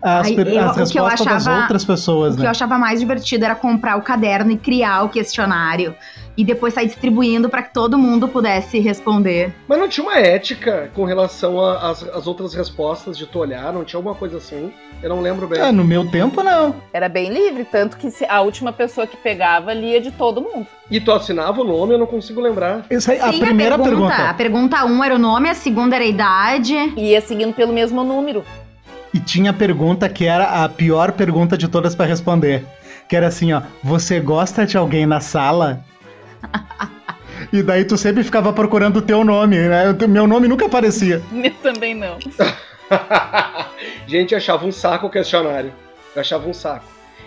as, 0.00 0.26
Ai, 0.28 0.34
eu, 0.34 0.60
as 0.64 0.76
respostas 0.76 1.26
achava, 1.26 1.34
das 1.34 1.62
outras 1.62 1.84
pessoas, 1.84 2.34
o 2.34 2.36
né? 2.36 2.42
que 2.42 2.46
eu 2.46 2.50
achava 2.50 2.78
mais 2.78 3.00
divertido 3.00 3.44
era 3.44 3.54
comprar 3.54 3.96
o 3.96 4.02
caderno 4.02 4.52
e 4.52 4.56
criar 4.56 5.02
o 5.02 5.08
questionário 5.08 5.94
e 6.38 6.44
depois 6.44 6.72
sair 6.72 6.86
distribuindo 6.86 7.48
para 7.48 7.64
que 7.64 7.74
todo 7.74 7.98
mundo 7.98 8.28
pudesse 8.28 8.78
responder. 8.78 9.52
Mas 9.66 9.76
não 9.76 9.88
tinha 9.88 10.06
uma 10.06 10.16
ética 10.16 10.88
com 10.94 11.04
relação 11.04 11.60
às 11.60 12.28
outras 12.28 12.54
respostas 12.54 13.18
de 13.18 13.26
tu 13.26 13.40
olhar? 13.40 13.72
Não 13.72 13.84
tinha 13.84 13.98
alguma 13.98 14.14
coisa 14.14 14.36
assim? 14.36 14.72
Eu 15.02 15.08
não 15.08 15.20
lembro 15.20 15.48
bem. 15.48 15.60
É, 15.60 15.72
no 15.72 15.82
meu 15.82 16.08
tempo 16.08 16.40
não. 16.44 16.76
Era 16.92 17.08
bem 17.08 17.28
livre, 17.28 17.64
tanto 17.64 17.96
que 17.96 18.08
a 18.28 18.40
última 18.40 18.72
pessoa 18.72 19.04
que 19.04 19.16
pegava 19.16 19.74
lia 19.74 20.00
de 20.00 20.12
todo 20.12 20.40
mundo. 20.40 20.66
E 20.88 21.00
tu 21.00 21.10
assinava 21.10 21.60
o 21.60 21.64
nome, 21.64 21.94
eu 21.94 21.98
não 21.98 22.06
consigo 22.06 22.40
lembrar. 22.40 22.86
Essa 22.88 23.12
aí, 23.12 23.18
Sim, 23.18 23.24
a 23.24 23.46
primeira 23.46 23.74
a 23.74 23.78
pergunta, 23.78 24.08
pergunta. 24.08 24.30
A 24.30 24.34
pergunta 24.34 24.84
1 24.84 24.88
um 24.88 25.04
era 25.04 25.14
o 25.16 25.18
nome, 25.18 25.50
a 25.50 25.54
segunda 25.54 25.96
era 25.96 26.04
a 26.04 26.08
idade. 26.08 26.74
E 26.96 27.10
ia 27.10 27.20
seguindo 27.20 27.52
pelo 27.52 27.72
mesmo 27.72 28.04
número. 28.04 28.44
E 29.12 29.18
tinha 29.18 29.50
a 29.50 29.54
pergunta 29.54 30.08
que 30.08 30.24
era 30.24 30.64
a 30.64 30.68
pior 30.68 31.12
pergunta 31.12 31.58
de 31.58 31.66
todas 31.66 31.96
para 31.96 32.06
responder. 32.06 32.64
Que 33.08 33.16
era 33.16 33.26
assim, 33.26 33.52
ó, 33.52 33.62
você 33.82 34.20
gosta 34.20 34.64
de 34.64 34.76
alguém 34.76 35.04
na 35.04 35.18
sala? 35.20 35.84
E 37.52 37.62
daí 37.62 37.84
tu 37.84 37.96
sempre 37.96 38.22
ficava 38.22 38.52
procurando 38.52 38.98
o 38.98 39.02
teu 39.02 39.24
nome, 39.24 39.56
né? 39.56 39.84
Meu 40.06 40.26
nome 40.26 40.48
nunca 40.48 40.66
aparecia. 40.66 41.22
Meu 41.32 41.52
também 41.62 41.94
não. 41.94 42.18
Gente, 44.06 44.32
eu 44.32 44.38
achava 44.38 44.66
um 44.66 44.72
saco 44.72 45.06
o 45.06 45.10
questionário. 45.10 45.72
Eu 46.14 46.20
achava 46.20 46.48
um 46.48 46.52
saco. 46.52 46.84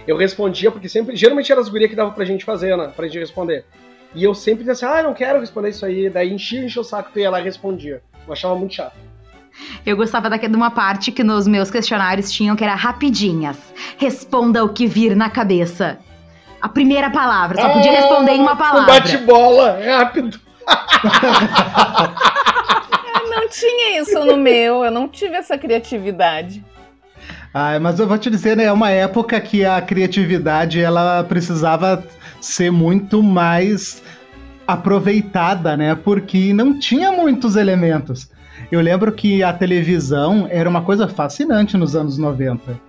Eu 0.07 0.18
respondia, 0.18 0.72
porque 0.72 0.89
sempre. 0.89 1.16
Geralmente 1.16 1.51
era 1.51 1.62
as 1.62 1.70
gurias 1.70 1.89
que 1.89 1.95
dava 1.95 2.12
pra 2.12 2.26
gente 2.26 2.45
fazer, 2.45 2.76
né? 2.76 2.91
Pra 2.95 3.05
gente 3.07 3.20
responder. 3.20 3.66
E 4.14 4.24
eu 4.24 4.36
sempre 4.36 4.59
dizia 4.59 4.74
assim, 4.74 4.86
ah, 4.86 5.03
não 5.03 5.14
quero 5.14 5.39
responder 5.39 5.70
isso 5.70 5.86
aí. 5.86 6.09
Daí 6.09 6.32
enchia, 6.32 6.66
enchia 6.66 6.82
o 6.82 6.86
saco, 6.86 7.09
tu 7.14 7.20
ia 7.20 7.30
lá 7.30 7.39
e 7.39 7.43
respondia. 7.43 8.01
Eu 8.28 8.34
achava 8.34 8.55
muito 8.55 8.76
chato. 8.76 8.95
Eu 9.86 9.95
gostava 9.97 10.30
daqui 10.30 10.47
de 10.47 10.55
uma 10.55 10.72
parte 10.72 11.12
que 11.12 11.24
nos 11.24 11.47
meus 11.47 11.72
questionários 11.72 12.32
tinham 12.32 12.55
que 12.55 12.64
era 12.64 12.76
rapidinhas. 12.76 13.57
Responda 13.97 14.64
o 14.64 14.70
que 14.70 14.88
vir 14.88 15.16
na 15.16 15.30
cabeça. 15.30 15.99
A 16.62 16.70
primeira 16.70 17.09
palavra, 17.09 17.59
só 17.62 17.70
podia 17.70 17.91
responder 17.91 18.32
em 18.34 18.41
uma 18.41 18.53
Um 18.53 18.57
palavra. 18.57 18.93
bate-bola, 18.93 19.80
rápido. 19.84 20.39
Não 23.30 23.47
tinha 23.49 23.99
isso 24.01 24.24
no 24.26 24.38
meu, 24.38 24.84
eu 24.84 24.91
não 24.91 25.07
tive 25.07 25.36
essa 25.36 25.57
criatividade. 25.57 26.64
Ah, 27.53 27.80
mas 27.80 27.99
eu 27.99 28.07
vou 28.07 28.18
te 28.18 28.30
dizer, 28.30 28.55
né, 28.57 28.66
é 28.66 28.72
uma 28.72 28.89
época 28.91 29.39
que 29.39 29.64
a 29.66 29.82
criatividade 29.82 30.82
ela 30.82 31.24
precisava 31.24 32.03
ser 32.39 32.72
muito 32.72 33.22
mais 33.24 34.01
aproveitada, 34.68 35.76
né? 35.76 35.95
Porque 35.95 36.53
não 36.53 36.78
tinha 36.80 37.12
muitos 37.12 37.55
elementos. 37.55 38.30
Eu 38.72 38.80
lembro 38.80 39.12
que 39.12 39.43
a 39.43 39.51
televisão 39.51 40.47
era 40.49 40.70
uma 40.70 40.82
coisa 40.82 41.07
fascinante 41.07 41.76
nos 41.78 41.95
anos 41.95 42.18
90. 42.18 42.80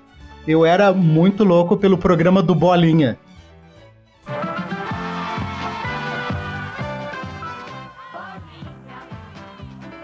Eu 0.46 0.64
era 0.64 0.92
muito 0.92 1.42
louco 1.44 1.76
pelo 1.76 1.98
programa 1.98 2.42
do 2.42 2.54
Bolinha. 2.54 3.18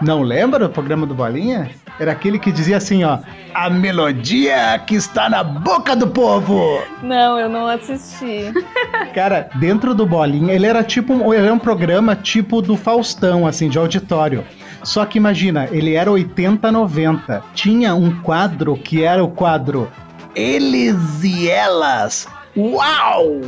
Não 0.01 0.21
lembra 0.21 0.67
do 0.67 0.69
programa 0.69 1.05
do 1.05 1.13
Bolinha? 1.13 1.69
Era 1.99 2.13
aquele 2.13 2.39
que 2.39 2.51
dizia 2.51 2.77
assim, 2.77 3.03
ó, 3.03 3.19
a 3.53 3.69
melodia 3.69 4.79
que 4.87 4.95
está 4.95 5.29
na 5.29 5.43
boca 5.43 5.95
do 5.95 6.07
povo. 6.07 6.81
Não, 7.03 7.37
eu 7.37 7.49
não 7.49 7.67
assisti. 7.67 8.53
Cara, 9.13 9.49
dentro 9.55 9.93
do 9.93 10.05
Bolinha, 10.05 10.53
ele 10.53 10.65
era 10.65 10.81
tipo 10.83 11.13
um, 11.13 11.33
ele 11.33 11.43
era 11.43 11.53
um 11.53 11.59
programa 11.59 12.15
tipo 12.15 12.61
do 12.61 12.77
Faustão, 12.77 13.45
assim, 13.45 13.67
de 13.67 13.77
auditório. 13.77 14.45
Só 14.83 15.05
que 15.05 15.17
imagina, 15.17 15.67
ele 15.71 15.93
era 15.93 16.09
80, 16.09 16.71
90. 16.71 17.43
Tinha 17.53 17.93
um 17.93 18.21
quadro 18.21 18.77
que 18.77 19.03
era 19.03 19.21
o 19.21 19.29
quadro 19.29 19.91
Eles 20.33 21.21
e 21.21 21.49
Elas. 21.49 22.25
Uau! 22.55 23.41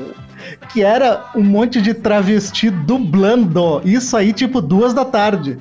Que 0.74 0.84
era 0.84 1.26
um 1.34 1.44
monte 1.44 1.82
de 1.82 1.94
travesti 1.94 2.70
dublando. 2.70 3.82
Isso 3.86 4.18
aí, 4.18 4.34
tipo, 4.34 4.60
duas 4.60 4.94
da 4.94 5.06
tarde. 5.06 5.58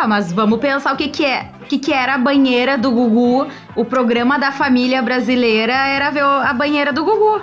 Ah, 0.00 0.06
mas 0.06 0.32
vamos 0.32 0.60
pensar 0.60 0.94
o 0.94 0.96
que 0.96 1.08
que 1.08 1.24
é. 1.24 1.46
O 1.60 1.64
que 1.64 1.76
que 1.76 1.92
era 1.92 2.14
a 2.14 2.18
banheira 2.18 2.78
do 2.78 2.90
Gugu? 2.92 3.48
O 3.74 3.84
programa 3.84 4.38
da 4.38 4.52
família 4.52 5.02
brasileira 5.02 5.72
era 5.74 6.08
ver 6.10 6.22
a 6.22 6.52
banheira 6.52 6.92
do 6.92 7.04
Gugu. 7.04 7.42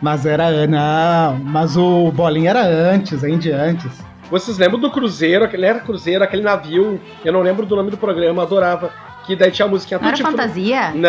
Mas 0.00 0.26
era. 0.26 0.66
Não, 0.66 1.36
mas 1.44 1.76
o 1.76 2.10
Bolinha 2.10 2.50
era 2.50 2.64
antes, 2.66 3.22
ainda 3.22 3.38
de 3.38 3.52
antes. 3.52 4.02
Vocês 4.28 4.58
lembram 4.58 4.80
do 4.80 4.90
Cruzeiro? 4.90 5.44
Aquele 5.44 5.64
era 5.64 5.78
Cruzeiro, 5.78 6.24
aquele 6.24 6.42
navio. 6.42 7.00
Eu 7.24 7.32
não 7.32 7.40
lembro 7.40 7.64
do 7.64 7.76
nome 7.76 7.90
do 7.92 7.96
programa, 7.96 8.42
adorava. 8.42 8.90
Que 9.24 9.36
daí 9.36 9.52
tinha 9.52 9.66
a 9.66 9.68
musiquinha 9.70 10.00
Não 10.00 10.08
era 10.08 10.16
Frutti. 10.16 10.32
fantasia? 10.32 10.90
Não, 10.96 11.08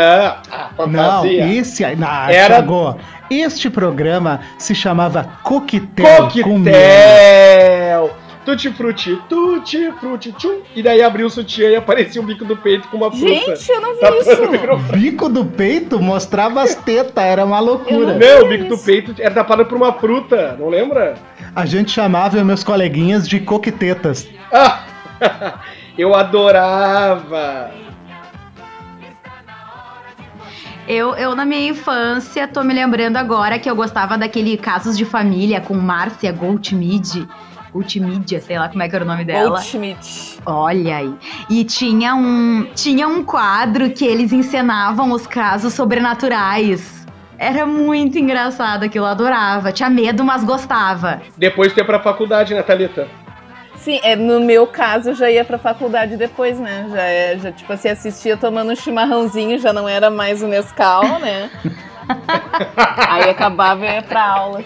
ah, 0.51 0.69
Não, 0.77 0.85
fantasia. 0.85 1.47
esse 1.59 1.83
aí. 1.83 1.95
Não, 1.95 2.07
Era- 2.29 2.57
Thiago, 2.57 2.97
este 3.31 3.67
programa 3.71 4.41
se 4.59 4.75
chamava 4.75 5.27
Coquetel. 5.41 6.29
com 6.43 6.59
Mel. 6.59 6.73
Coquetel! 6.73 8.22
Tutti 8.45 8.69
frutti, 8.71 9.21
tutti 9.29 9.91
frutti, 9.99 10.33
tchum. 10.33 10.61
E 10.75 10.83
daí 10.83 11.01
abriu 11.01 11.27
o 11.27 11.29
sutiã 11.29 11.69
e 11.69 11.75
aparecia 11.77 12.21
o 12.21 12.25
bico 12.25 12.43
do 12.43 12.57
peito 12.57 12.87
com 12.89 12.97
uma 12.97 13.09
fruta. 13.09 13.27
Gente, 13.27 13.71
eu 13.71 13.81
não 13.81 13.95
vi 13.95 14.05
o 14.05 14.21
isso. 14.21 14.51
microfone. 14.51 14.99
Bico 14.99 15.29
do 15.29 15.45
peito 15.45 16.01
mostrava 16.01 16.61
as 16.61 16.75
tetas, 16.75 17.23
era 17.23 17.45
uma 17.45 17.61
loucura. 17.61 18.17
Não, 18.17 18.45
o 18.45 18.49
vi 18.49 18.57
bico 18.57 18.69
do 18.69 18.75
isso. 18.75 18.85
peito 18.85 19.15
era 19.17 19.33
tapado 19.33 19.65
por 19.65 19.77
uma 19.77 19.93
fruta, 19.93 20.57
não 20.59 20.67
lembra? 20.67 21.15
A 21.55 21.65
gente 21.65 21.91
chamava 21.91 22.43
meus 22.43 22.63
coleguinhas 22.63 23.27
de 23.27 23.39
coquetetas. 23.39 24.27
Ah! 24.51 24.83
Eu 25.97 26.15
adorava! 26.15 27.71
Eu, 30.85 31.15
eu, 31.15 31.33
na 31.33 31.45
minha 31.45 31.69
infância, 31.69 32.45
tô 32.45 32.61
me 32.61 32.73
lembrando 32.73 33.15
agora 33.15 33.57
que 33.57 33.69
eu 33.69 33.75
gostava 33.75 34.17
daquele 34.17 34.57
Casos 34.57 34.97
de 34.97 35.05
Família 35.05 35.61
com 35.61 35.73
Márcia 35.75 36.29
Goldschmidt. 36.33 37.25
Goldschmidt, 37.73 38.39
sei 38.41 38.59
lá 38.59 38.69
como 38.69 38.83
é 38.83 38.89
que 38.89 38.95
era 38.95 39.03
o 39.03 39.07
nome 39.07 39.25
dela. 39.25 39.49
Goldschmidt. 39.49 40.39
Olha 40.45 40.97
aí. 40.97 41.13
E 41.49 41.63
tinha 41.63 42.15
um, 42.15 42.67
tinha 42.75 43.07
um 43.07 43.23
quadro 43.23 43.89
que 43.89 44.05
eles 44.05 44.31
encenavam 44.31 45.11
os 45.11 45.25
casos 45.25 45.73
sobrenaturais. 45.73 47.03
Era 47.37 47.65
muito 47.65 48.17
engraçado 48.17 48.83
aquilo, 48.83 49.05
eu 49.05 49.09
adorava. 49.09 49.71
Tinha 49.71 49.89
medo, 49.89 50.23
mas 50.23 50.43
gostava. 50.43 51.21
Depois 51.35 51.75
ia 51.75 51.83
pra 51.83 51.99
faculdade, 51.99 52.53
né, 52.53 52.61
Thalita? 52.61 53.07
Sim, 53.75 53.99
é, 54.03 54.15
no 54.15 54.39
meu 54.39 54.65
caso 54.65 55.09
eu 55.09 55.15
já 55.15 55.29
ia 55.29 55.43
pra 55.43 55.57
faculdade 55.57 56.15
depois, 56.15 56.57
né? 56.59 56.87
Já, 56.89 57.01
é, 57.01 57.37
já 57.37 57.51
tipo 57.51 57.73
assim, 57.73 57.89
assistia 57.89 58.37
tomando 58.37 58.71
um 58.71 58.75
chimarrãozinho, 58.75 59.59
já 59.59 59.73
não 59.73 59.89
era 59.89 60.09
mais 60.09 60.41
o 60.41 60.47
Nescau, 60.47 61.19
né? 61.19 61.49
Aí 63.09 63.29
acabava 63.29 63.85
e 63.85 63.89
ia 63.93 64.01
pra 64.01 64.23
aula. 64.23 64.63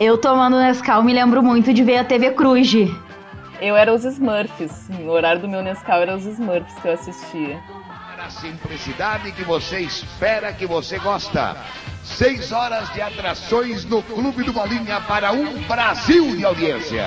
Eu 0.00 0.18
tomando 0.18 0.58
Nescau 0.58 1.02
me 1.02 1.12
lembro 1.12 1.42
muito 1.42 1.72
de 1.72 1.82
ver 1.82 1.98
a 1.98 2.04
TV 2.04 2.32
Cruz. 2.32 2.72
Eu 3.60 3.76
era 3.76 3.92
os 3.92 4.04
Smurfs. 4.04 4.88
No 4.88 5.12
horário 5.12 5.40
do 5.40 5.48
meu 5.48 5.62
Nescau 5.62 6.00
era 6.00 6.16
os 6.16 6.24
Smurfs 6.24 6.74
que 6.80 6.88
eu 6.88 6.92
assistia. 6.92 7.60
A 8.18 8.30
simplicidade 8.30 9.32
que 9.32 9.44
você 9.44 9.80
espera, 9.80 10.52
que 10.52 10.66
você 10.66 10.98
gosta. 10.98 11.56
Seis 12.02 12.52
horas 12.52 12.92
de 12.92 13.00
atrações 13.00 13.84
no 13.84 14.02
Clube 14.02 14.42
do 14.44 14.52
Bolinha 14.52 15.00
para 15.02 15.32
um 15.32 15.60
Brasil 15.62 16.36
de 16.36 16.44
audiência. 16.44 17.04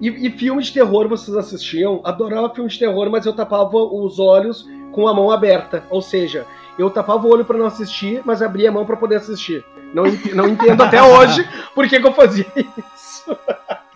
E, 0.00 0.08
e 0.26 0.30
filme 0.30 0.62
de 0.62 0.72
terror 0.72 1.08
vocês 1.08 1.36
assistiam? 1.36 2.00
Adorava 2.04 2.54
filme 2.54 2.70
de 2.70 2.78
terror, 2.78 3.10
mas 3.10 3.26
eu 3.26 3.32
tapava 3.32 3.76
os 3.76 4.18
olhos 4.18 4.66
com 4.92 5.08
a 5.08 5.14
mão 5.14 5.30
aberta. 5.30 5.84
Ou 5.90 6.00
seja, 6.00 6.46
eu 6.78 6.88
tapava 6.90 7.26
o 7.26 7.30
olho 7.30 7.44
pra 7.44 7.58
não 7.58 7.66
assistir, 7.66 8.22
mas 8.24 8.40
abria 8.42 8.68
a 8.68 8.72
mão 8.72 8.86
pra 8.86 8.96
poder 8.96 9.16
assistir. 9.16 9.64
Não, 9.92 10.06
ent- 10.06 10.32
não 10.34 10.48
entendo 10.48 10.82
até 10.82 11.02
hoje 11.02 11.46
por 11.74 11.88
que, 11.88 11.98
que 12.00 12.06
eu 12.06 12.12
fazia 12.12 12.46
isso. 12.94 13.36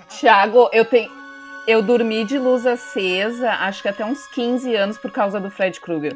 Tiago, 0.09 0.68
eu 0.72 0.84
tenho. 0.84 1.11
Eu 1.66 1.80
dormi 1.80 2.24
de 2.24 2.38
luz 2.38 2.66
acesa, 2.66 3.50
acho 3.53 3.82
que 3.82 3.88
até 3.88 4.05
uns 4.05 4.26
15 4.26 4.74
anos 4.74 4.98
por 4.98 5.12
causa 5.12 5.38
do 5.38 5.48
Fred 5.48 5.80
Krueger. 5.80 6.14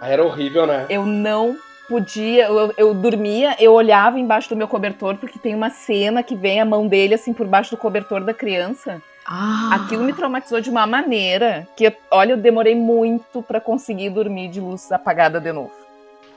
Ah, 0.00 0.08
era 0.08 0.24
horrível, 0.24 0.66
né? 0.66 0.86
Eu 0.90 1.06
não 1.06 1.56
podia, 1.88 2.46
eu, 2.46 2.74
eu 2.76 2.92
dormia, 2.94 3.54
eu 3.60 3.72
olhava 3.72 4.18
embaixo 4.18 4.48
do 4.48 4.56
meu 4.56 4.66
cobertor, 4.66 5.16
porque 5.18 5.38
tem 5.38 5.54
uma 5.54 5.70
cena 5.70 6.22
que 6.24 6.34
vem 6.34 6.60
a 6.60 6.64
mão 6.64 6.88
dele 6.88 7.14
assim 7.14 7.32
por 7.32 7.46
baixo 7.46 7.70
do 7.70 7.76
cobertor 7.76 8.24
da 8.24 8.34
criança. 8.34 9.00
Ah, 9.26 9.70
Aquilo 9.74 10.02
me 10.04 10.12
traumatizou 10.12 10.60
de 10.60 10.68
uma 10.68 10.86
maneira 10.86 11.66
que, 11.76 11.92
olha, 12.10 12.32
eu 12.32 12.36
demorei 12.36 12.74
muito 12.74 13.42
pra 13.42 13.60
conseguir 13.60 14.10
dormir 14.10 14.48
de 14.48 14.60
luz 14.60 14.90
apagada 14.90 15.40
de 15.40 15.52
novo. 15.52 15.72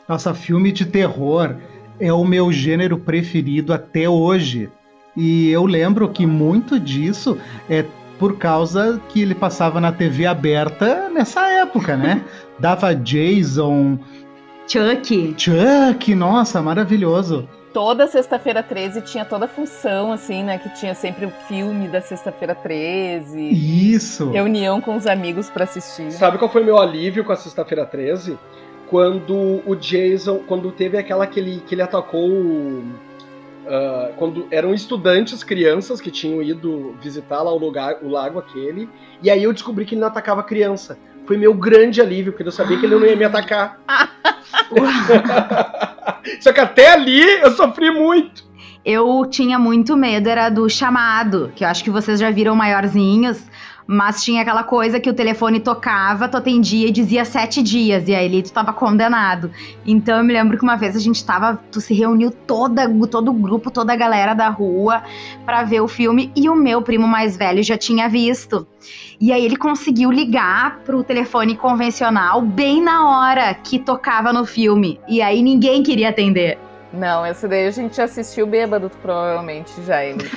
Nossa, 0.07 0.33
filme 0.33 0.71
de 0.71 0.85
terror 0.85 1.55
é 1.99 2.13
o 2.13 2.23
meu 2.23 2.51
gênero 2.51 2.97
preferido 2.97 3.73
até 3.73 4.07
hoje. 4.07 4.69
E 5.17 5.49
eu 5.49 5.65
lembro 5.65 6.09
que 6.09 6.25
muito 6.25 6.79
disso 6.79 7.37
é 7.69 7.85
por 8.19 8.37
causa 8.37 9.01
que 9.09 9.21
ele 9.21 9.33
passava 9.35 9.81
na 9.81 9.91
TV 9.91 10.25
aberta 10.25 11.09
nessa 11.09 11.47
época, 11.47 11.97
né? 11.97 12.23
Dava 12.59 12.93
Jason, 12.95 13.97
Chuck. 14.67 15.35
Chuck, 15.37 16.15
nossa, 16.15 16.61
maravilhoso. 16.61 17.47
Toda 17.75 18.07
sexta-feira 18.07 18.63
13 18.63 19.01
tinha 19.01 19.25
toda 19.25 19.43
a 19.43 19.47
função, 19.49 20.13
assim, 20.13 20.45
né? 20.45 20.57
Que 20.57 20.69
tinha 20.69 20.95
sempre 20.95 21.25
o 21.25 21.29
filme 21.29 21.89
da 21.89 21.99
sexta-feira 21.99 22.55
13. 22.55 23.49
Isso. 23.49 24.31
Reunião 24.31 24.79
com 24.79 24.95
os 24.95 25.05
amigos 25.05 25.49
pra 25.49 25.65
assistir. 25.65 26.09
Sabe 26.13 26.37
qual 26.37 26.49
foi 26.49 26.63
meu 26.63 26.79
alívio 26.79 27.25
com 27.25 27.33
a 27.33 27.35
sexta-feira 27.35 27.85
13? 27.85 28.39
Quando 28.89 29.61
o 29.65 29.75
Jason, 29.75 30.37
quando 30.47 30.71
teve 30.71 30.97
aquela 30.97 31.27
que 31.27 31.37
ele, 31.37 31.61
que 31.67 31.75
ele 31.75 31.81
atacou. 31.81 32.81
ah, 33.67 34.11
quando 34.15 34.47
eram 34.51 34.73
estudantes, 34.73 35.43
crianças 35.43 35.99
que 35.99 36.09
tinham 36.09 36.41
ido 36.41 36.95
visitar 37.01 37.41
lá 37.41 37.51
o 37.51 37.57
lugar, 37.57 37.97
o 38.01 38.07
lago 38.07 38.39
aquele, 38.39 38.87
e 39.21 39.29
aí 39.29 39.43
eu 39.43 39.51
descobri 39.51 39.83
que 39.83 39.95
ele 39.95 39.99
não 39.99 40.07
atacava 40.07 40.41
criança. 40.43 40.97
Foi 41.27 41.35
meu 41.35 41.53
grande 41.53 41.99
alívio, 41.99 42.31
porque 42.31 42.47
eu 42.47 42.53
sabia 42.53 42.79
que 42.79 42.85
ele 42.85 42.95
não 42.95 43.05
ia 43.05 43.17
me 43.17 43.25
atacar. 43.25 43.81
Só 46.39 46.51
que 46.53 46.59
até 46.59 46.91
ali 46.91 47.21
eu 47.41 47.51
sofri 47.51 47.91
muito. 47.91 48.45
Eu 48.83 49.25
tinha 49.25 49.57
muito 49.57 49.97
medo, 49.97 50.29
era 50.29 50.47
do 50.49 50.69
chamado, 50.69 51.51
que 51.55 51.63
eu 51.63 51.67
acho 51.67 51.83
que 51.83 51.89
vocês 51.89 52.19
já 52.19 52.29
viram 52.29 52.55
maiorzinhos, 52.55 53.41
mas 53.87 54.23
tinha 54.23 54.41
aquela 54.41 54.63
coisa 54.63 54.99
que 54.99 55.09
o 55.09 55.13
telefone 55.13 55.59
tocava, 55.59 56.27
tu 56.27 56.37
atendia 56.37 56.87
e 56.87 56.91
dizia 56.91 57.23
sete 57.23 57.61
dias, 57.61 58.07
e 58.07 58.15
aí 58.15 58.25
ali 58.25 58.41
tu 58.41 58.51
tava 58.51 58.73
condenado. 58.73 59.51
Então 59.85 60.17
eu 60.17 60.23
me 60.23 60.33
lembro 60.33 60.57
que 60.57 60.63
uma 60.63 60.75
vez 60.75 60.95
a 60.95 60.99
gente 60.99 61.23
tava, 61.23 61.59
tu 61.71 61.79
se 61.79 61.93
reuniu 61.93 62.31
toda, 62.31 62.89
todo 63.07 63.29
o 63.29 63.33
grupo, 63.33 63.69
toda 63.69 63.93
a 63.93 63.95
galera 63.95 64.33
da 64.33 64.49
rua 64.49 65.03
pra 65.45 65.63
ver 65.63 65.81
o 65.81 65.87
filme, 65.87 66.31
e 66.35 66.49
o 66.49 66.55
meu 66.55 66.81
primo 66.81 67.07
mais 67.07 67.37
velho 67.37 67.63
já 67.63 67.77
tinha 67.77 68.09
visto. 68.09 68.67
E 69.19 69.31
aí 69.31 69.45
ele 69.45 69.55
conseguiu 69.55 70.11
ligar 70.11 70.79
pro 70.79 71.03
telefone 71.03 71.55
convencional 71.55 72.41
bem 72.41 72.81
na 72.81 73.07
hora 73.09 73.53
que 73.53 73.79
tocava 73.79 74.33
no 74.33 74.45
filme, 74.45 74.99
e 75.07 75.21
aí 75.21 75.41
ninguém 75.41 75.83
queria 75.83 76.09
atender. 76.09 76.57
Não, 76.95 77.25
esse 77.25 77.47
daí 77.47 77.67
a 77.67 77.71
gente 77.71 78.01
assistiu 78.01 78.47
bêbado, 78.47 78.89
provavelmente, 79.01 79.71
já. 79.85 80.03
Ele 80.03 80.23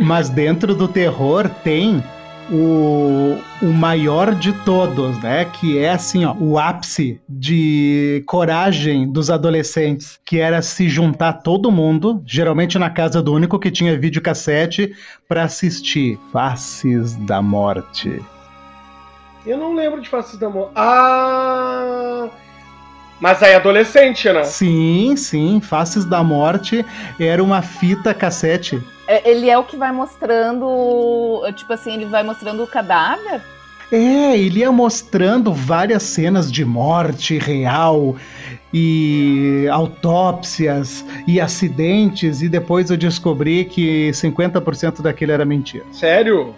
Mas 0.00 0.28
dentro 0.28 0.74
do 0.74 0.88
terror 0.88 1.48
tem 1.62 2.02
o, 2.50 3.38
o 3.62 3.66
maior 3.66 4.34
de 4.34 4.52
todos, 4.64 5.18
né? 5.22 5.44
Que 5.46 5.78
é 5.78 5.90
assim, 5.90 6.24
ó, 6.24 6.34
o 6.34 6.58
ápice 6.58 7.20
de 7.28 8.22
coragem 8.26 9.10
dos 9.10 9.30
adolescentes, 9.30 10.18
que 10.24 10.38
era 10.38 10.60
se 10.62 10.88
juntar 10.88 11.34
todo 11.34 11.70
mundo, 11.70 12.22
geralmente 12.26 12.78
na 12.78 12.90
casa 12.90 13.22
do 13.22 13.32
único 13.32 13.58
que 13.58 13.70
tinha 13.70 13.98
videocassete, 13.98 14.94
para 15.28 15.44
assistir 15.44 16.18
Faces 16.32 17.16
da 17.16 17.40
Morte. 17.40 18.20
Eu 19.46 19.58
não 19.58 19.74
lembro 19.74 20.00
de 20.00 20.08
Faces 20.08 20.38
da 20.38 20.48
Morte. 20.48 20.72
Ah! 20.74 22.28
Mas 23.20 23.42
aí 23.42 23.54
adolescente, 23.54 24.30
né? 24.32 24.44
Sim, 24.44 25.14
sim. 25.16 25.60
Faces 25.60 26.04
da 26.04 26.22
Morte 26.22 26.84
era 27.18 27.42
uma 27.42 27.62
fita 27.62 28.12
cassete. 28.12 28.82
É, 29.06 29.30
ele 29.30 29.50
é 29.50 29.58
o 29.58 29.64
que 29.64 29.76
vai 29.76 29.92
mostrando, 29.92 31.42
tipo 31.54 31.72
assim, 31.72 31.94
ele 31.94 32.06
vai 32.06 32.22
mostrando 32.22 32.62
o 32.62 32.66
cadáver? 32.66 33.40
É, 33.92 34.36
ele 34.36 34.60
ia 34.60 34.72
mostrando 34.72 35.52
várias 35.52 36.02
cenas 36.02 36.50
de 36.50 36.64
morte 36.64 37.38
real 37.38 38.16
e 38.72 39.68
autópsias 39.70 41.04
e 41.28 41.40
acidentes 41.40 42.42
e 42.42 42.48
depois 42.48 42.90
eu 42.90 42.96
descobri 42.96 43.66
que 43.66 44.10
50% 44.10 45.02
daquilo 45.02 45.32
era 45.32 45.44
mentira. 45.44 45.84
Sério? 45.92 46.54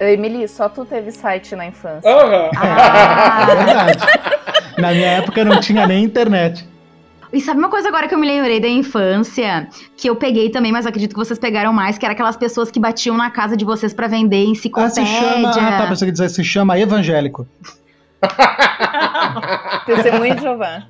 Emily, 0.00 0.48
só 0.48 0.68
tu 0.68 0.84
teve 0.84 1.12
site 1.12 1.54
na 1.54 1.66
infância. 1.68 2.10
Aham. 2.10 2.50
Ah, 2.56 3.46
É 3.50 3.54
verdade. 3.64 3.98
Na 4.78 4.90
minha 4.92 5.06
época 5.12 5.44
não 5.44 5.60
tinha 5.60 5.86
nem 5.86 6.02
internet. 6.02 6.66
E 7.32 7.40
sabe 7.40 7.58
uma 7.60 7.68
coisa 7.68 7.88
agora 7.88 8.08
que 8.08 8.14
eu 8.14 8.18
me 8.18 8.26
lembrei 8.26 8.58
da 8.60 8.68
infância, 8.68 9.68
que 9.96 10.08
eu 10.10 10.16
peguei 10.16 10.50
também, 10.50 10.72
mas 10.72 10.86
acredito 10.86 11.12
que 11.12 11.18
vocês 11.18 11.38
pegaram 11.38 11.72
mais, 11.72 11.96
que 11.98 12.04
era 12.04 12.12
aquelas 12.14 12.36
pessoas 12.36 12.70
que 12.70 12.78
batiam 12.80 13.16
na 13.16 13.30
casa 13.30 13.56
de 13.56 13.64
vocês 13.64 13.92
pra 13.94 14.06
vender 14.08 14.44
Ah, 14.44 14.50
enciclopédia. 14.50 15.04
se 15.04 15.20
chama. 15.20 15.50
Ah, 15.50 15.78
tá, 15.82 15.86
pensei 15.88 16.06
que 16.06 16.12
dizer, 16.12 16.28
se 16.30 16.42
chama 16.44 16.78
evangélico. 16.78 17.46
Testemunho 19.86 20.34
de 20.34 20.42
Jeová. 20.42 20.86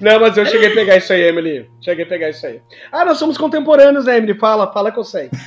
Não, 0.00 0.20
mas 0.20 0.36
eu 0.36 0.44
cheguei 0.44 0.70
a 0.70 0.74
pegar 0.74 0.96
isso 0.96 1.12
aí, 1.12 1.22
Emily. 1.22 1.70
Cheguei 1.80 2.04
a 2.04 2.08
pegar 2.08 2.28
isso 2.28 2.46
aí. 2.46 2.60
Ah, 2.90 3.04
nós 3.04 3.18
somos 3.18 3.38
contemporâneos, 3.38 4.04
né, 4.04 4.18
Emily? 4.18 4.38
Fala, 4.38 4.70
fala 4.72 4.92
que 4.92 4.98
eu 4.98 5.04
sei. 5.04 5.30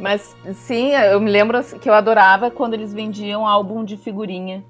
Mas 0.00 0.34
sim, 0.54 0.92
eu 0.94 1.20
me 1.20 1.30
lembro 1.30 1.62
que 1.78 1.88
eu 1.88 1.94
adorava 1.94 2.50
quando 2.50 2.74
eles 2.74 2.92
vendiam 2.92 3.46
álbum 3.46 3.84
de 3.84 3.96
figurinha. 3.96 4.64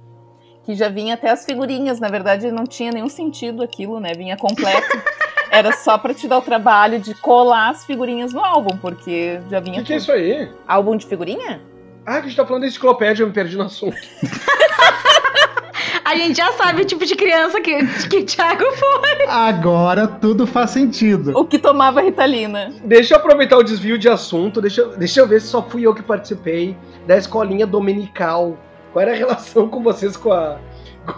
Que 0.64 0.74
já 0.74 0.88
vinha 0.88 1.14
até 1.14 1.30
as 1.30 1.44
figurinhas, 1.44 1.98
na 1.98 2.08
verdade 2.08 2.50
não 2.52 2.64
tinha 2.64 2.92
nenhum 2.92 3.08
sentido 3.08 3.62
aquilo, 3.62 3.98
né? 3.98 4.12
Vinha 4.14 4.36
completo. 4.36 4.86
Era 5.50 5.72
só 5.72 5.98
pra 5.98 6.14
te 6.14 6.26
dar 6.26 6.38
o 6.38 6.42
trabalho 6.42 6.98
de 6.98 7.14
colar 7.14 7.70
as 7.70 7.84
figurinhas 7.84 8.32
no 8.32 8.42
álbum, 8.42 8.76
porque 8.78 9.40
já 9.50 9.58
O 9.58 9.62
vinha 9.62 9.80
que, 9.80 9.86
que 9.88 9.92
é 9.92 9.96
isso 9.96 10.10
aí? 10.10 10.48
Álbum 10.66 10.96
de 10.96 11.04
figurinha? 11.06 11.60
Ah, 12.04 12.14
que 12.14 12.18
a 12.18 12.22
gente 12.28 12.36
tá 12.36 12.44
falando 12.44 12.62
da 12.62 12.68
enciclopédia, 12.68 13.22
eu 13.22 13.26
me 13.28 13.32
perdi 13.32 13.56
no 13.56 13.64
assunto. 13.64 13.96
A 16.04 16.16
gente 16.16 16.36
já 16.36 16.52
sabe 16.52 16.82
o 16.82 16.84
tipo 16.84 17.06
de 17.06 17.14
criança 17.14 17.60
que, 17.60 17.86
que 18.08 18.16
o 18.18 18.24
Thiago 18.26 18.64
foi. 18.72 19.26
Agora 19.28 20.06
tudo 20.06 20.46
faz 20.46 20.70
sentido. 20.70 21.32
O 21.34 21.44
que 21.46 21.58
tomava 21.58 22.00
Ritalina. 22.02 22.72
Deixa 22.84 23.14
eu 23.14 23.18
aproveitar 23.18 23.56
o 23.56 23.62
desvio 23.62 23.96
de 23.96 24.08
assunto, 24.08 24.60
deixa, 24.60 24.80
eu- 24.82 24.96
deixa 24.96 25.20
eu 25.20 25.26
ver 25.28 25.40
se 25.40 25.46
só 25.46 25.62
fui 25.62 25.86
eu 25.86 25.94
que 25.94 26.02
participei 26.02 26.76
da 27.06 27.16
escolinha 27.16 27.66
dominical. 27.66 28.58
Qual 28.92 29.02
era 29.02 29.12
a 29.12 29.16
relação 29.16 29.68
com 29.68 29.82
vocês 29.82 30.16
com, 30.16 30.32
a, 30.32 30.58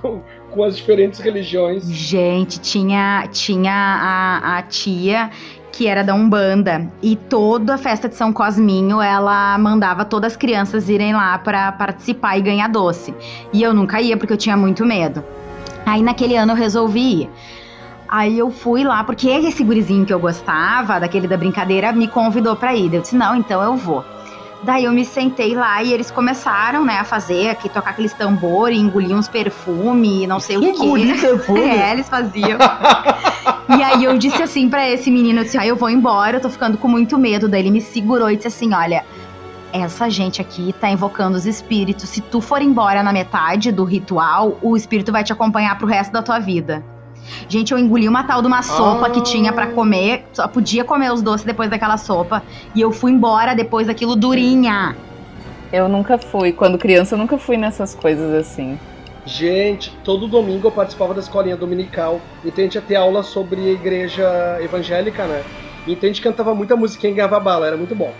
com, 0.00 0.22
com 0.50 0.62
as 0.62 0.76
diferentes 0.76 1.18
religiões? 1.18 1.88
Gente, 1.90 2.60
tinha, 2.60 3.26
tinha 3.32 3.72
a, 3.72 4.58
a 4.58 4.62
tia 4.62 5.30
que 5.74 5.88
era 5.88 6.04
da 6.04 6.14
Umbanda. 6.14 6.88
E 7.02 7.16
toda 7.16 7.74
a 7.74 7.78
festa 7.78 8.08
de 8.08 8.14
São 8.14 8.32
Cosminho, 8.32 9.02
ela 9.02 9.58
mandava 9.58 10.04
todas 10.04 10.32
as 10.32 10.36
crianças 10.36 10.88
irem 10.88 11.12
lá 11.12 11.36
pra 11.36 11.72
participar 11.72 12.38
e 12.38 12.42
ganhar 12.42 12.68
doce. 12.68 13.12
E 13.52 13.60
eu 13.60 13.74
nunca 13.74 14.00
ia 14.00 14.16
porque 14.16 14.32
eu 14.32 14.36
tinha 14.36 14.56
muito 14.56 14.86
medo. 14.86 15.24
Aí 15.84 16.00
naquele 16.00 16.36
ano 16.36 16.52
eu 16.52 16.56
resolvi 16.56 17.22
ir. 17.22 17.30
Aí 18.08 18.38
eu 18.38 18.52
fui 18.52 18.84
lá, 18.84 19.02
porque 19.02 19.28
esse 19.28 19.64
gurizinho 19.64 20.06
que 20.06 20.14
eu 20.14 20.20
gostava, 20.20 21.00
daquele 21.00 21.26
da 21.26 21.36
brincadeira, 21.36 21.92
me 21.92 22.06
convidou 22.06 22.54
pra 22.54 22.72
ir. 22.72 22.94
Eu 22.94 23.00
disse, 23.00 23.16
não, 23.16 23.34
então 23.34 23.60
eu 23.60 23.76
vou. 23.76 24.04
Daí 24.64 24.84
eu 24.84 24.92
me 24.92 25.04
sentei 25.04 25.54
lá 25.54 25.82
e 25.82 25.92
eles 25.92 26.10
começaram, 26.10 26.84
né, 26.84 26.98
a 26.98 27.04
fazer, 27.04 27.50
aqui, 27.50 27.68
tocar 27.68 27.90
aqueles 27.90 28.14
tambor 28.14 28.72
e 28.72 28.78
engolir 28.78 29.14
uns 29.14 29.28
perfumes 29.28 30.22
e 30.22 30.26
não 30.26 30.40
sei 30.40 30.56
o 30.56 30.60
quê. 30.60 30.68
Engolir 30.68 31.20
perfume? 31.20 31.60
É, 31.74 31.92
eles 31.92 32.08
faziam. 32.08 32.58
e 33.76 33.82
aí 33.82 34.04
eu 34.04 34.16
disse 34.16 34.42
assim 34.42 34.68
pra 34.68 34.88
esse 34.88 35.10
menino, 35.10 35.40
eu 35.40 35.44
disse, 35.44 35.58
ah, 35.58 35.66
eu 35.66 35.76
vou 35.76 35.90
embora, 35.90 36.36
eu 36.36 36.40
tô 36.40 36.48
ficando 36.48 36.78
com 36.78 36.88
muito 36.88 37.18
medo. 37.18 37.48
Daí 37.48 37.60
ele 37.60 37.70
me 37.70 37.80
segurou 37.80 38.30
e 38.30 38.36
disse 38.36 38.48
assim, 38.48 38.72
olha, 38.72 39.04
essa 39.72 40.08
gente 40.08 40.40
aqui 40.40 40.72
tá 40.80 40.88
invocando 40.88 41.36
os 41.36 41.46
espíritos. 41.46 42.08
Se 42.08 42.20
tu 42.20 42.40
for 42.40 42.62
embora 42.62 43.02
na 43.02 43.12
metade 43.12 43.70
do 43.70 43.84
ritual, 43.84 44.58
o 44.62 44.76
espírito 44.76 45.12
vai 45.12 45.24
te 45.24 45.32
acompanhar 45.32 45.76
pro 45.76 45.86
resto 45.86 46.12
da 46.12 46.22
tua 46.22 46.38
vida. 46.38 46.82
Gente, 47.48 47.72
eu 47.72 47.78
engoli 47.78 48.08
uma 48.08 48.24
tal 48.24 48.40
de 48.40 48.46
uma 48.46 48.62
sopa 48.62 49.10
que 49.10 49.20
tinha 49.22 49.52
pra 49.52 49.68
comer, 49.68 50.24
só 50.32 50.46
podia 50.48 50.84
comer 50.84 51.12
os 51.12 51.22
doces 51.22 51.44
depois 51.44 51.70
daquela 51.70 51.96
sopa. 51.96 52.42
E 52.74 52.80
eu 52.80 52.92
fui 52.92 53.12
embora 53.12 53.54
depois 53.54 53.86
daquilo 53.86 54.16
durinha. 54.16 54.96
Eu 55.72 55.88
nunca 55.88 56.18
fui. 56.18 56.52
Quando 56.52 56.78
criança, 56.78 57.14
eu 57.14 57.18
nunca 57.18 57.36
fui 57.36 57.56
nessas 57.56 57.94
coisas 57.94 58.32
assim. 58.32 58.78
Gente, 59.26 59.90
todo 60.04 60.28
domingo 60.28 60.68
eu 60.68 60.72
participava 60.72 61.14
da 61.14 61.20
escolinha 61.20 61.56
dominical. 61.56 62.20
Então 62.44 62.62
a 62.62 62.64
gente 62.64 62.74
ia 62.74 62.82
ter 62.82 62.96
aula 62.96 63.22
sobre 63.22 63.72
igreja 63.72 64.58
evangélica, 64.60 65.24
né? 65.24 65.42
Então 65.86 66.08
a 66.08 66.12
gente 66.12 66.22
cantava 66.22 66.54
muita 66.54 66.76
musiquinha 66.76 67.12
em 67.12 67.16
ganhava 67.16 67.40
bala, 67.40 67.66
era 67.66 67.76
muito 67.76 67.94
bom. 67.94 68.12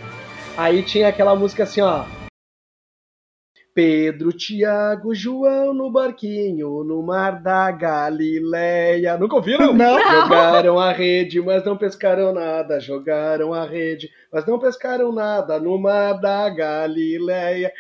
Aí 0.57 0.83
tinha 0.83 1.09
aquela 1.09 1.35
música 1.35 1.65
assim, 1.65 1.81
ó. 1.81 2.05
Pedro, 3.75 4.33
Tiago, 4.33 5.13
João 5.13 5.75
no 5.75 5.91
barquinho, 5.91 6.85
no 6.85 7.03
mar 7.03 7.43
da 7.43 7.73
Galileia. 7.73 9.19
Nunca 9.19 9.35
ouviram? 9.35 9.73
Não. 9.75 9.99
Jogaram 9.99 10.79
a 10.79 10.93
rede, 10.93 11.41
mas 11.41 11.65
não 11.65 11.77
pescaram 11.77 12.33
nada. 12.33 12.79
Jogaram 12.79 13.53
a 13.53 13.67
rede, 13.67 14.09
mas 14.33 14.47
não 14.47 14.61
pescaram 14.61 15.13
nada 15.13 15.59
no 15.59 15.77
mar 15.77 16.21
da 16.21 16.49
Galileia. 16.49 17.73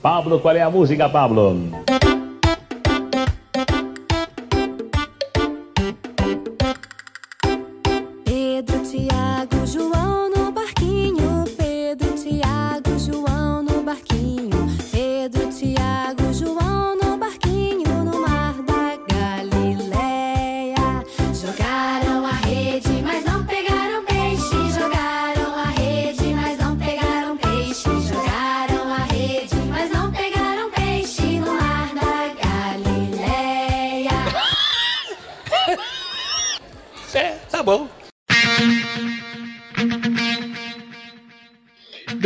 Pablo, 0.00 0.40
qual 0.40 0.56
é 0.56 0.62
a 0.62 0.70
música, 0.70 1.08
Pablo? 1.08 1.54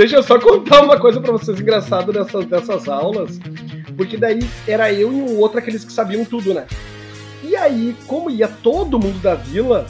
Deixa 0.03 0.17
eu 0.17 0.23
só 0.25 0.37
contar 0.37 0.83
uma 0.83 0.99
coisa 0.99 1.21
pra 1.21 1.31
vocês 1.31 1.61
engraçado 1.61 2.13
dessas, 2.13 2.45
dessas 2.47 2.89
aulas. 2.89 3.39
Porque 3.97 4.17
daí 4.17 4.41
era 4.67 4.93
eu 4.93 5.13
e 5.13 5.15
um 5.15 5.39
outro 5.39 5.61
aqueles 5.61 5.85
que 5.85 5.93
sabiam 5.93 6.25
tudo, 6.25 6.53
né? 6.53 6.67
E 7.41 7.55
aí, 7.55 7.95
como 8.09 8.29
ia 8.29 8.49
todo 8.49 8.99
mundo 8.99 9.23
da 9.23 9.37
vila, 9.37 9.87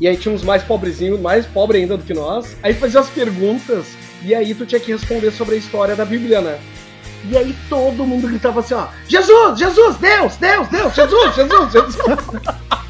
e 0.00 0.08
aí 0.08 0.16
tinha 0.16 0.34
uns 0.34 0.42
mais 0.42 0.62
pobrezinhos, 0.62 1.20
mais 1.20 1.44
pobre 1.44 1.76
ainda 1.76 1.98
do 1.98 2.04
que 2.04 2.14
nós, 2.14 2.56
aí 2.62 2.72
fazia 2.72 3.00
as 3.00 3.10
perguntas, 3.10 3.88
e 4.24 4.34
aí 4.34 4.54
tu 4.54 4.64
tinha 4.64 4.80
que 4.80 4.92
responder 4.92 5.30
sobre 5.30 5.56
a 5.56 5.58
história 5.58 5.94
da 5.94 6.06
Bíblia, 6.06 6.40
né? 6.40 6.58
E 7.30 7.36
aí 7.36 7.54
todo 7.68 8.06
mundo 8.06 8.26
gritava 8.26 8.60
assim, 8.60 8.72
ó, 8.72 8.86
Jesus, 9.06 9.58
Jesus, 9.58 9.96
Deus, 9.98 10.36
Deus, 10.38 10.68
Deus, 10.68 10.94
Jesus, 10.94 11.34
Jesus, 11.34 11.70
Jesus. 11.70 11.96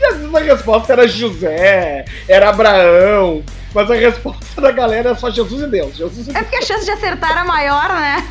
e 0.00 0.04
às 0.04 0.16
vezes 0.18 0.34
a 0.34 0.38
resposta 0.40 0.92
era 0.92 1.08
José, 1.08 2.04
era 2.28 2.48
Abraão, 2.50 3.42
mas 3.74 3.90
a 3.90 3.94
resposta 3.94 4.60
da 4.60 4.70
galera 4.70 5.10
era 5.10 5.18
só 5.18 5.30
Jesus 5.30 5.62
e 5.62 5.66
Deus, 5.66 5.96
Jesus 5.96 6.26
e 6.26 6.30
É 6.30 6.34
Deus. 6.34 6.44
porque 6.44 6.56
a 6.56 6.62
chance 6.62 6.84
de 6.84 6.90
acertar 6.90 7.32
era 7.32 7.44
maior, 7.44 7.88
né? 7.88 8.26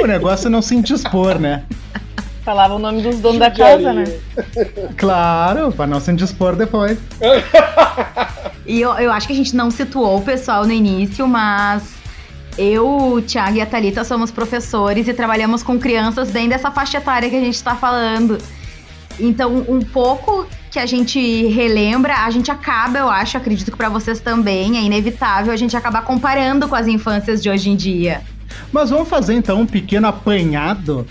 O 0.00 0.06
negócio 0.06 0.46
é 0.46 0.50
não 0.50 0.62
se 0.62 0.74
indispor, 0.74 1.38
né? 1.38 1.64
Falava 2.44 2.74
o 2.74 2.78
nome 2.78 3.02
dos 3.02 3.18
donos 3.18 3.40
da 3.40 3.50
casa, 3.50 3.92
né? 3.92 4.04
Claro, 4.96 5.72
pra 5.72 5.84
não 5.86 5.98
se 5.98 6.12
indispor 6.12 6.54
depois. 6.54 6.96
E 8.64 8.80
eu, 8.80 8.92
eu 8.94 9.12
acho 9.12 9.26
que 9.26 9.32
a 9.32 9.36
gente 9.36 9.54
não 9.56 9.70
situou 9.70 10.18
o 10.18 10.22
pessoal 10.22 10.64
no 10.64 10.72
início, 10.72 11.26
mas 11.26 11.82
Eu, 12.56 12.86
o 13.14 13.20
Thiago 13.22 13.56
e 13.56 13.60
a 13.60 13.66
Thalita 13.66 14.04
somos 14.04 14.30
professores 14.30 15.08
e 15.08 15.12
trabalhamos 15.14 15.62
com 15.62 15.78
crianças 15.78 16.30
bem 16.30 16.48
dessa 16.48 16.70
faixa 16.70 16.98
etária 16.98 17.28
que 17.28 17.36
a 17.36 17.40
gente 17.40 17.54
está 17.56 17.74
falando. 17.74 18.38
Então, 19.18 19.64
um 19.68 19.80
pouco 19.80 20.46
que 20.70 20.78
a 20.78 20.86
gente 20.86 21.46
relembra, 21.46 22.14
a 22.24 22.30
gente 22.30 22.50
acaba, 22.50 22.98
eu 22.98 23.08
acho, 23.08 23.36
acredito 23.36 23.70
que 23.70 23.76
para 23.76 23.88
vocês 23.88 24.20
também, 24.20 24.76
é 24.76 24.82
inevitável 24.82 25.52
a 25.52 25.56
gente 25.56 25.76
acabar 25.76 26.02
comparando 26.02 26.68
com 26.68 26.74
as 26.74 26.86
infâncias 26.86 27.42
de 27.42 27.48
hoje 27.48 27.70
em 27.70 27.76
dia. 27.76 28.22
Mas 28.72 28.90
vamos 28.90 29.08
fazer 29.08 29.34
então 29.34 29.60
um 29.60 29.66
pequeno 29.66 30.06
apanhado 30.06 31.06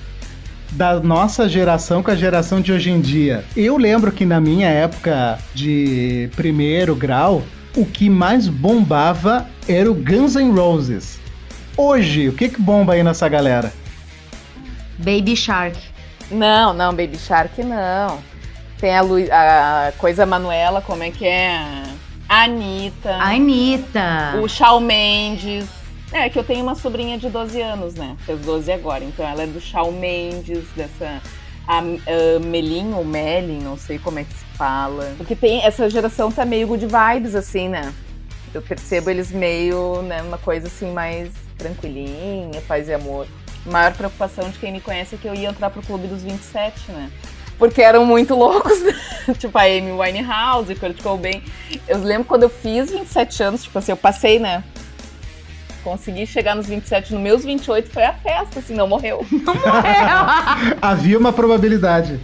da 0.72 1.00
nossa 1.00 1.48
geração 1.48 2.04
com 2.04 2.12
a 2.12 2.16
geração 2.16 2.62
de 2.62 2.72
hoje 2.72 2.92
em 2.92 3.00
dia. 3.00 3.44
Eu 3.56 3.78
lembro 3.78 4.12
que 4.12 4.26
na 4.26 4.42
minha 4.42 4.68
época 4.68 5.40
de 5.54 6.30
primeiro 6.36 6.96
grau, 6.96 7.44
o 7.76 7.86
que 7.86 8.10
mais 8.10 8.48
bombava 8.48 9.48
era 9.68 9.90
o 9.90 9.96
Guns 9.96 10.36
N' 10.36 10.52
Roses. 10.52 11.20
Hoje, 11.78 12.30
o 12.30 12.34
que 12.34 12.50
que 12.50 12.62
bomba 12.62 12.94
aí 12.94 13.04
nessa 13.04 13.28
galera? 13.28 13.74
Baby 14.98 15.36
Shark. 15.36 15.95
Não, 16.32 16.74
não, 16.74 16.92
Baby 16.92 17.18
Shark 17.18 17.64
não. 17.64 18.20
Tem 18.80 18.96
a, 18.96 19.02
Lu, 19.02 19.18
a 19.32 19.94
coisa 19.98 20.26
Manuela, 20.26 20.82
como 20.82 21.04
é 21.04 21.12
que 21.12 21.26
é? 21.26 21.84
A 22.28 22.44
Anitta. 22.44 23.16
A 23.16 23.36
Anitta. 23.36 24.40
O 24.42 24.48
Shawn 24.48 24.80
Mendes. 24.82 25.66
É, 26.12 26.30
que 26.30 26.38
eu 26.38 26.44
tenho 26.44 26.64
uma 26.64 26.76
sobrinha 26.76 27.18
de 27.18 27.30
12 27.30 27.62
anos, 27.62 27.96
né? 27.96 28.16
Fez 28.26 28.40
12 28.42 28.72
agora. 28.72 29.04
Então 29.04 29.28
ela 29.28 29.44
é 29.44 29.48
do 29.48 29.60
Shawn 29.60 29.92
Mendes, 29.92 30.66
dessa. 30.76 31.22
A, 31.68 31.80
a 31.80 32.40
Melin 32.40 32.94
ou 32.94 33.04
Melin, 33.04 33.60
não 33.60 33.78
sei 33.78 33.98
como 33.98 34.20
é 34.20 34.24
que 34.24 34.34
se 34.34 34.46
fala. 34.58 35.14
Porque 35.18 35.36
tem. 35.36 35.64
Essa 35.64 35.90
geração 35.90 36.32
tá 36.32 36.46
meio 36.46 36.68
good 36.68 36.86
vibes, 36.86 37.36
assim, 37.36 37.70
né? 37.70 37.94
Eu 38.54 38.62
percebo 38.62 39.10
eles 39.10 39.32
meio, 39.32 40.02
né, 40.04 40.22
uma 40.22 40.38
coisa 40.38 40.68
assim 40.68 40.94
mais 40.94 41.30
tranquilinha, 41.58 42.62
paz 42.68 42.88
e 42.88 42.94
amor. 42.94 43.28
A 43.66 43.72
maior 43.72 43.94
preocupação 43.94 44.50
de 44.50 44.60
quem 44.60 44.72
me 44.72 44.80
conhece 44.82 45.16
é 45.16 45.18
que 45.18 45.28
eu 45.28 45.34
ia 45.34 45.50
entrar 45.50 45.70
pro 45.70 45.82
clube 45.82 46.08
dos 46.08 46.22
27, 46.24 46.92
né? 46.92 47.10
Porque 47.58 47.82
eram 47.82 48.06
muito 48.06 48.36
loucos, 48.36 48.82
né? 48.84 48.94
tipo 49.40 49.58
a 49.58 49.62
Amy 49.64 49.92
Winehouse, 49.92 50.76
Kurt 50.76 51.02
Cobain. 51.02 51.42
Eu 51.88 52.00
lembro 52.00 52.28
quando 52.28 52.44
eu 52.44 52.50
fiz 52.50 52.92
27 52.92 53.44
anos, 53.44 53.64
tipo 53.64 53.78
assim, 53.80 53.92
eu 53.92 53.98
passei, 53.98 54.40
né? 54.40 54.64
Consegui 55.84 56.26
chegar 56.26 56.56
nos 56.56 56.66
27, 56.68 57.14
nos 57.14 57.22
meus 57.22 57.46
28 57.46 57.90
foi 57.92 58.04
a 58.04 58.14
festa, 58.14 58.60
assim, 58.60 58.74
não 58.74 58.88
morreu. 58.88 59.26
Não 59.32 59.54
morreu. 59.54 60.76
Havia 60.82 61.18
uma 61.18 61.32
probabilidade. 61.32 62.20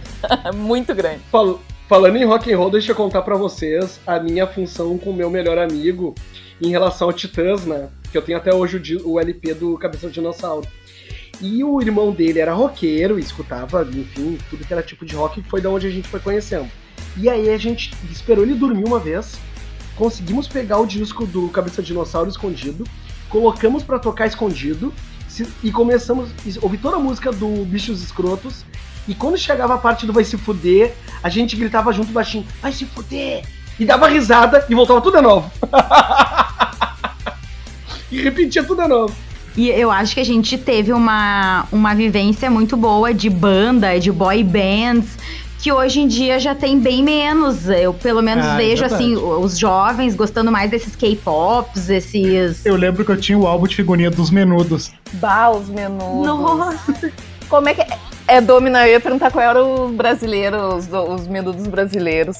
muito 0.54 0.92
grande. 0.94 1.20
Fal- 1.30 1.60
falando 1.88 2.16
em 2.16 2.24
rock 2.24 2.52
and 2.52 2.58
roll, 2.58 2.70
deixa 2.70 2.90
eu 2.92 2.96
contar 2.96 3.22
pra 3.22 3.36
vocês 3.36 4.00
a 4.06 4.18
minha 4.18 4.46
função 4.48 4.98
com 4.98 5.10
o 5.10 5.14
meu 5.14 5.30
melhor 5.30 5.58
amigo 5.58 6.14
em 6.60 6.70
relação 6.70 7.06
ao 7.08 7.12
Titãs, 7.12 7.64
né? 7.64 7.88
Que 8.10 8.18
eu 8.18 8.22
tenho 8.22 8.36
até 8.38 8.52
hoje 8.52 8.96
o, 9.04 9.12
o 9.12 9.20
LP 9.20 9.54
do 9.54 9.78
Cabeça 9.78 10.08
do 10.08 10.12
Dinossauro. 10.12 10.66
E 11.40 11.64
o 11.64 11.80
irmão 11.80 12.12
dele 12.12 12.38
era 12.38 12.52
roqueiro, 12.52 13.18
escutava, 13.18 13.88
enfim, 13.92 14.38
tudo 14.48 14.64
que 14.64 14.72
era 14.72 14.82
tipo 14.82 15.04
de 15.04 15.16
rock, 15.16 15.42
que 15.42 15.48
foi 15.48 15.60
da 15.60 15.70
onde 15.70 15.86
a 15.86 15.90
gente 15.90 16.08
foi 16.08 16.20
conhecendo. 16.20 16.70
E 17.16 17.28
aí 17.28 17.50
a 17.50 17.58
gente 17.58 17.92
esperou 18.10 18.44
ele 18.44 18.54
dormir 18.54 18.84
uma 18.84 18.98
vez, 18.98 19.38
conseguimos 19.96 20.46
pegar 20.46 20.78
o 20.78 20.86
disco 20.86 21.26
do 21.26 21.48
Cabeça 21.48 21.82
de 21.82 21.88
Dinossauro 21.88 22.30
escondido, 22.30 22.84
colocamos 23.28 23.82
pra 23.82 23.98
tocar 23.98 24.26
escondido, 24.26 24.92
e 25.62 25.72
começamos 25.72 26.30
a 26.30 26.64
ouvir 26.64 26.78
toda 26.78 26.96
a 26.96 27.00
música 27.00 27.32
do 27.32 27.64
Bichos 27.64 28.02
Escrotos, 28.02 28.64
e 29.08 29.14
quando 29.14 29.36
chegava 29.36 29.74
a 29.74 29.78
parte 29.78 30.06
do 30.06 30.12
Vai 30.12 30.24
Se 30.24 30.36
Fuder, 30.36 30.94
a 31.22 31.28
gente 31.28 31.56
gritava 31.56 31.92
junto 31.92 32.12
baixinho, 32.12 32.46
Vai 32.60 32.72
Se 32.72 32.84
Fuder! 32.84 33.44
E 33.80 33.84
dava 33.84 34.06
risada 34.06 34.64
e 34.68 34.74
voltava 34.74 35.00
tudo 35.00 35.16
de 35.16 35.22
novo. 35.22 35.50
e 38.12 38.22
repetia 38.22 38.62
tudo 38.62 38.82
de 38.82 38.88
novo. 38.88 39.14
E 39.56 39.68
eu 39.68 39.90
acho 39.90 40.14
que 40.14 40.20
a 40.20 40.24
gente 40.24 40.56
teve 40.56 40.92
uma, 40.92 41.66
uma 41.70 41.94
vivência 41.94 42.50
muito 42.50 42.76
boa 42.76 43.12
de 43.12 43.28
banda, 43.28 43.98
de 44.00 44.10
boy 44.10 44.42
bands, 44.42 45.18
que 45.58 45.70
hoje 45.70 46.00
em 46.00 46.08
dia 46.08 46.40
já 46.40 46.54
tem 46.54 46.78
bem 46.80 47.02
menos. 47.02 47.68
Eu 47.68 47.92
pelo 47.92 48.22
menos 48.22 48.46
Ah, 48.46 48.54
é 48.54 48.56
vejo 48.56 48.80
verdade. 48.80 48.94
assim 49.04 49.14
os 49.16 49.58
jovens 49.58 50.16
gostando 50.16 50.50
mais 50.50 50.70
desses 50.70 50.96
K-pops, 50.96 51.90
esses 51.90 52.64
Eu 52.64 52.76
lembro 52.76 53.04
que 53.04 53.10
eu 53.12 53.20
tinha 53.20 53.36
o 53.38 53.46
álbum 53.46 53.66
de 53.66 53.76
figurinha 53.76 54.10
dos 54.10 54.30
menudos. 54.30 54.90
Bah, 55.14 55.50
os 55.50 55.68
menudos. 55.68 56.26
Nossa. 56.26 57.12
Como 57.48 57.68
é 57.68 57.74
que 57.74 57.82
é? 57.82 57.88
É 58.28 58.40
Domina, 58.40 58.86
eu 58.86 58.92
ia 58.92 59.00
perguntar 59.00 59.30
qual 59.30 59.44
era 59.44 59.62
os 59.62 59.90
brasileiros, 59.94 60.88
os, 60.88 61.20
os 61.20 61.28
menudos 61.28 61.66
brasileiros. 61.66 62.36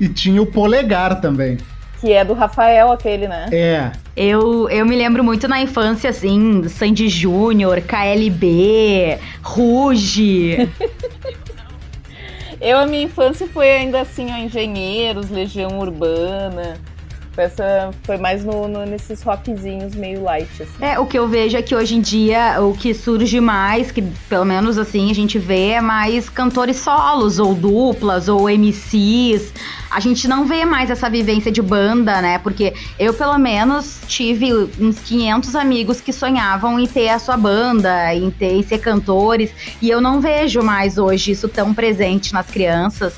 E 0.00 0.08
tinha 0.08 0.40
o 0.40 0.46
polegar 0.46 1.20
também. 1.20 1.58
Que 2.04 2.12
é 2.12 2.22
do 2.22 2.34
Rafael, 2.34 2.92
aquele, 2.92 3.26
né? 3.26 3.46
É. 3.50 3.90
Eu, 4.14 4.68
eu 4.68 4.84
me 4.84 4.94
lembro 4.94 5.24
muito 5.24 5.48
na 5.48 5.58
infância, 5.62 6.10
assim, 6.10 6.68
Sandy 6.68 7.08
Júnior, 7.08 7.80
KLB, 7.80 9.18
Ruge. 9.42 10.68
Eu, 12.60 12.78
a 12.78 12.86
minha 12.86 13.04
infância 13.04 13.46
foi 13.46 13.70
ainda 13.70 14.02
assim, 14.02 14.30
ó, 14.30 14.36
Engenheiros, 14.36 15.30
Legião 15.30 15.78
Urbana. 15.78 16.78
Essa 17.36 17.90
foi 18.04 18.16
mais 18.16 18.44
no, 18.44 18.68
no- 18.68 18.86
nesses 18.86 19.22
rockzinhos 19.22 19.94
meio 19.94 20.22
light, 20.22 20.48
assim. 20.62 20.72
É, 20.84 20.98
o 20.98 21.06
que 21.06 21.18
eu 21.18 21.26
vejo 21.28 21.56
é 21.56 21.62
que 21.62 21.74
hoje 21.74 21.96
em 21.96 22.00
dia 22.00 22.60
o 22.60 22.72
que 22.74 22.94
surge 22.94 23.40
mais, 23.40 23.90
que 23.90 24.02
pelo 24.28 24.44
menos 24.44 24.78
assim 24.78 25.10
a 25.10 25.14
gente 25.14 25.38
vê, 25.38 25.70
é 25.70 25.80
mais 25.80 26.28
cantores 26.28 26.76
solos, 26.76 27.38
ou 27.38 27.54
duplas, 27.54 28.28
ou 28.28 28.48
MCs. 28.48 29.52
A 29.90 30.00
gente 30.00 30.26
não 30.26 30.44
vê 30.44 30.64
mais 30.64 30.90
essa 30.90 31.08
vivência 31.08 31.52
de 31.52 31.62
banda, 31.62 32.20
né? 32.20 32.38
Porque 32.38 32.74
eu, 32.98 33.14
pelo 33.14 33.38
menos, 33.38 34.00
tive 34.08 34.52
uns 34.80 34.98
500 34.98 35.54
amigos 35.54 36.00
que 36.00 36.12
sonhavam 36.12 36.78
em 36.80 36.86
ter 36.86 37.10
a 37.10 37.18
sua 37.18 37.36
banda, 37.36 38.12
em 38.14 38.30
ter 38.30 38.54
em 38.54 38.62
ser 38.62 38.78
cantores, 38.78 39.50
e 39.80 39.88
eu 39.88 40.00
não 40.00 40.20
vejo 40.20 40.62
mais 40.62 40.98
hoje 40.98 41.30
isso 41.32 41.48
tão 41.48 41.72
presente 41.72 42.32
nas 42.32 42.46
crianças. 42.46 43.14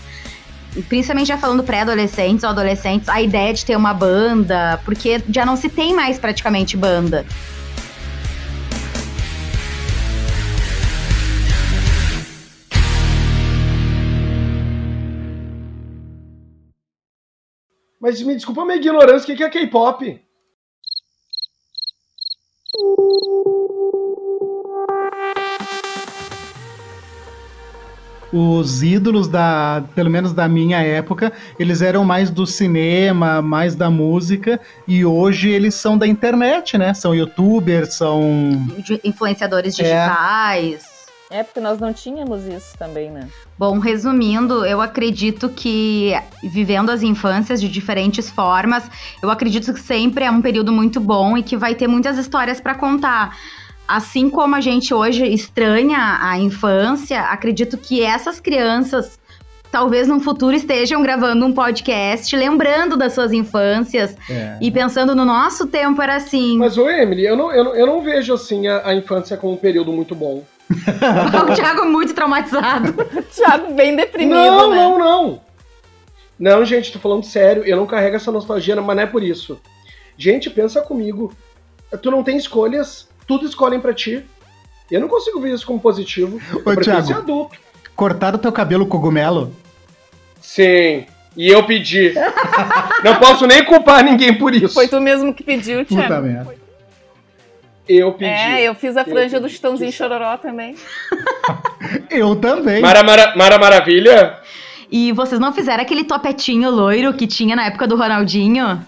Principalmente 0.83 1.29
já 1.29 1.39
falando 1.39 1.65
pré-adolescentes 1.65 2.45
ou 2.45 2.51
adolescentes, 2.51 3.09
a 3.09 3.21
ideia 3.21 3.53
de 3.53 3.65
ter 3.65 3.77
uma 3.77 3.95
banda, 3.95 4.81
porque 4.85 5.23
já 5.29 5.45
não 5.45 5.57
se 5.57 5.69
tem 5.69 5.95
mais 5.95 6.19
praticamente 6.19 6.77
banda. 6.77 7.25
Mas 18.01 18.23
me 18.23 18.35
desculpa 18.37 18.63
a 18.63 18.65
minha 18.65 18.77
ignorância, 18.77 19.35
o 19.35 19.37
que 19.37 19.43
é 19.43 19.49
K-pop? 19.49 20.21
Os 28.33 28.83
ídolos 28.83 29.29
da, 29.29 29.85
pelo 29.95 30.11
menos 30.11 30.33
da 30.33 30.49
minha 30.49 30.79
época, 30.83 31.33
eles 31.59 31.81
eram 31.81 32.05
mais 32.05 32.31
do 32.31 32.47
cinema, 32.47 33.41
mais 33.41 33.75
da 33.75 33.89
música, 33.89 34.61
e 34.87 35.05
hoje 35.05 35.49
eles 35.49 35.75
são 35.75 35.97
da 35.97 36.07
internet, 36.07 36.77
né? 36.77 36.93
São 36.95 37.15
youtubers, 37.15 37.95
são. 37.95 38.21
influenciadores 39.05 39.77
digitais. 39.77 40.97
É, 41.29 41.43
porque 41.43 41.59
nós 41.59 41.81
não 41.81 41.93
tínhamos 41.93 42.47
isso 42.47 42.79
também, 42.79 43.11
né? 43.11 43.29
Bom, 43.59 43.81
resumindo, 43.81 44.65
eu 44.65 44.81
acredito 44.81 45.49
que 45.49 46.13
vivendo 46.43 46.91
as 46.91 47.03
infâncias 47.03 47.61
de 47.61 47.69
diferentes 47.69 48.31
formas, 48.31 48.89
eu 49.21 49.29
acredito 49.29 49.75
que 49.75 49.81
sempre 49.81 50.25
é 50.25 50.31
um 50.31 50.41
período 50.41 50.71
muito 50.71 51.01
bom 51.01 51.37
e 51.37 51.43
que 51.43 51.57
vai 51.57 51.75
ter 51.75 51.89
muitas 51.89 52.17
histórias 52.17 52.61
para 52.61 52.77
contar. 52.77 53.37
Assim 53.87 54.29
como 54.29 54.55
a 54.57 54.61
gente 54.61 54.93
hoje 54.93 55.27
estranha 55.27 56.19
a 56.21 56.39
infância, 56.39 57.21
acredito 57.21 57.77
que 57.79 58.03
essas 58.03 58.41
crianças 58.41 59.19
talvez 59.71 60.09
no 60.09 60.21
futuro 60.21 60.57
estejam 60.57 61.03
gravando 61.03 61.45
um 61.45 61.53
podcast, 61.53 62.35
lembrando 62.35 62.97
das 62.97 63.13
suas 63.13 63.33
infâncias 63.33 64.17
É. 64.31 64.57
e 64.61 64.71
pensando 64.71 65.15
no 65.15 65.25
nosso 65.25 65.67
tempo 65.67 66.01
era 66.01 66.17
assim. 66.17 66.57
Mas, 66.57 66.79
ô 66.79 66.89
Emily, 66.89 67.27
eu 67.27 67.37
não, 67.37 67.53
eu 67.53 67.65
não, 67.65 67.77
eu 67.77 67.87
não 67.87 68.03
vejo 68.03 68.33
assim 68.33 68.67
a, 68.67 68.89
a 68.89 68.95
infância 68.95 69.37
como 69.37 69.53
um 69.53 69.57
período 69.57 69.93
muito 69.93 70.15
bom. 70.15 70.45
o 70.71 71.55
Thiago 71.55 71.85
muito 71.85 72.15
traumatizado. 72.15 72.93
Thiago 73.35 73.75
bem 73.75 73.95
deprimido, 73.95 74.35
não, 74.35 74.71
né? 74.71 74.77
não, 74.77 74.99
não. 74.99 75.41
Não, 76.39 76.65
gente, 76.65 76.93
tô 76.93 76.99
falando 76.99 77.25
sério, 77.25 77.65
eu 77.65 77.77
não 77.77 77.87
carrego 77.87 78.17
essa 78.17 78.33
nostalgia, 78.33 78.77
mas 78.81 78.97
não 78.97 79.03
é 79.03 79.07
por 79.07 79.23
isso. 79.23 79.61
Gente, 80.19 80.51
pensa 80.51 80.83
comigo. 80.83 81.33
Tu 82.03 82.11
não 82.11 82.23
tem 82.23 82.37
escolhas, 82.37 83.09
tudo 83.27 83.47
escolhem 83.47 83.81
pra 83.81 83.93
ti. 83.95 84.25
Eu 84.91 85.01
não 85.01 85.09
consigo 85.09 85.41
ver 85.41 85.53
isso 85.53 85.67
como 85.67 85.81
positivo. 85.81 86.41
Eu 86.51 86.59
Ô, 86.59 86.63
prefiro 86.63 86.85
Thiago. 86.85 87.07
ser 87.07 87.15
adulto. 87.15 87.57
Cortaram 87.95 88.39
teu 88.39 88.53
cabelo 88.53 88.87
cogumelo? 88.87 89.53
Sim. 90.41 91.07
E 91.37 91.49
eu 91.49 91.65
pedi. 91.65 92.15
não 93.05 93.17
posso 93.17 93.47
nem 93.47 93.65
culpar 93.65 94.03
ninguém 94.05 94.33
por 94.39 94.55
isso. 94.55 94.75
Foi 94.75 94.89
tu 94.89 95.01
mesmo 95.01 95.35
que 95.35 95.43
pediu, 95.43 95.85
Puta 95.85 96.07
Thiago. 96.07 96.27
merda. 96.27 96.55
Eu 97.89 98.13
pedi. 98.13 98.31
É, 98.31 98.63
eu 98.63 98.75
fiz 98.75 98.97
a 98.97 99.05
franja 99.05 99.39
do. 99.39 99.49
Chitãozinho 99.49 99.93
Chororó 99.93 100.37
também. 100.37 100.75
Eu 102.11 102.35
também. 102.35 102.81
Mara, 102.83 103.03
Mara, 103.05 103.37
Mara 103.37 103.59
Maravilha? 103.59 104.39
E 104.91 105.13
vocês 105.13 105.41
não 105.41 105.53
fizeram 105.53 105.83
aquele 105.83 106.03
topetinho 106.03 106.69
loiro 106.71 107.15
que 107.15 107.27
tinha 107.29 107.55
na 107.55 107.67
época 107.67 107.87
do 107.87 107.97
Ronaldinho? 107.97 108.85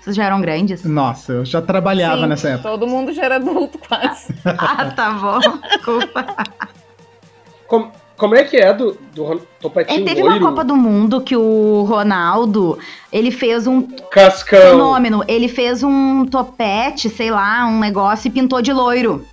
Vocês 0.00 0.16
já 0.16 0.24
eram 0.24 0.40
grandes? 0.40 0.84
Nossa, 0.84 1.32
eu 1.32 1.44
já 1.44 1.60
trabalhava 1.60 2.22
Sim, 2.22 2.26
nessa 2.28 2.48
época. 2.50 2.70
Todo 2.70 2.86
mundo 2.86 3.12
já 3.12 3.24
era 3.24 3.36
adulto 3.36 3.78
quase. 3.86 4.34
ah, 4.44 4.86
tá 4.90 5.10
bom. 5.12 5.38
Desculpa. 5.68 6.26
Como, 7.66 7.92
como 8.16 8.34
é 8.34 8.44
que 8.44 8.56
é 8.56 8.72
do, 8.72 8.96
do 9.14 9.24
Ron- 9.24 9.40
É, 9.86 10.00
teve 10.00 10.22
loiro? 10.22 10.38
uma 10.38 10.48
Copa 10.50 10.64
do 10.64 10.74
Mundo 10.76 11.20
que 11.20 11.36
o 11.36 11.84
Ronaldo, 11.88 12.78
ele 13.12 13.30
fez 13.30 13.66
um 13.66 13.82
Cascão. 14.10 14.58
fenômeno. 14.60 15.22
Ele 15.28 15.48
fez 15.48 15.82
um 15.82 16.24
topete, 16.26 17.08
sei 17.08 17.30
lá, 17.30 17.66
um 17.66 17.78
negócio 17.78 18.28
e 18.28 18.30
pintou 18.30 18.60
de 18.60 18.72
loiro. 18.72 19.24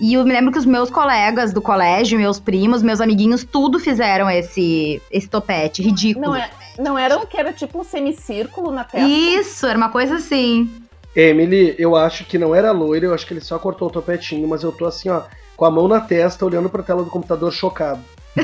E 0.00 0.14
eu 0.14 0.24
me 0.24 0.32
lembro 0.32 0.50
que 0.50 0.58
os 0.58 0.64
meus 0.64 0.88
colegas 0.88 1.52
do 1.52 1.60
colégio, 1.60 2.18
meus 2.18 2.40
primos, 2.40 2.82
meus 2.82 3.02
amiguinhos, 3.02 3.44
tudo 3.44 3.78
fizeram 3.78 4.30
esse, 4.30 5.00
esse 5.10 5.28
topete. 5.28 5.82
Ridículo. 5.82 6.28
Não, 6.28 6.36
é, 6.36 6.50
não 6.78 6.98
era 6.98 7.18
um 7.18 7.26
que 7.26 7.36
era 7.36 7.52
tipo 7.52 7.78
um 7.78 7.84
semicírculo 7.84 8.72
na 8.72 8.82
testa? 8.82 9.06
Isso, 9.06 9.66
era 9.66 9.76
uma 9.76 9.90
coisa 9.90 10.14
assim. 10.14 10.70
Emily, 11.14 11.74
eu 11.78 11.96
acho 11.96 12.24
que 12.24 12.38
não 12.38 12.54
era 12.54 12.72
loiro, 12.72 13.06
eu 13.06 13.14
acho 13.14 13.26
que 13.26 13.34
ele 13.34 13.42
só 13.42 13.58
cortou 13.58 13.88
o 13.88 13.90
topetinho, 13.90 14.48
mas 14.48 14.62
eu 14.62 14.72
tô 14.72 14.86
assim, 14.86 15.10
ó, 15.10 15.24
com 15.54 15.66
a 15.66 15.70
mão 15.70 15.86
na 15.86 16.00
testa, 16.00 16.46
olhando 16.46 16.70
pra 16.70 16.82
tela 16.82 17.04
do 17.04 17.10
computador 17.10 17.52
chocado. 17.52 18.00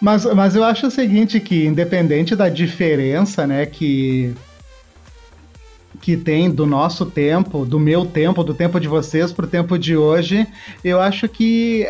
Mas, 0.00 0.24
mas 0.24 0.56
eu 0.56 0.64
acho 0.64 0.86
o 0.86 0.90
seguinte, 0.90 1.38
que 1.38 1.66
independente 1.66 2.34
da 2.34 2.48
diferença, 2.48 3.46
né, 3.46 3.66
que 3.66 4.34
que 6.00 6.16
tem 6.16 6.50
do 6.50 6.66
nosso 6.66 7.06
tempo, 7.06 7.64
do 7.64 7.78
meu 7.78 8.06
tempo, 8.06 8.42
do 8.42 8.54
tempo 8.54 8.80
de 8.80 8.88
vocês 8.88 9.32
pro 9.32 9.46
tempo 9.46 9.78
de 9.78 9.96
hoje, 9.96 10.46
eu 10.82 11.00
acho 11.00 11.28
que 11.28 11.86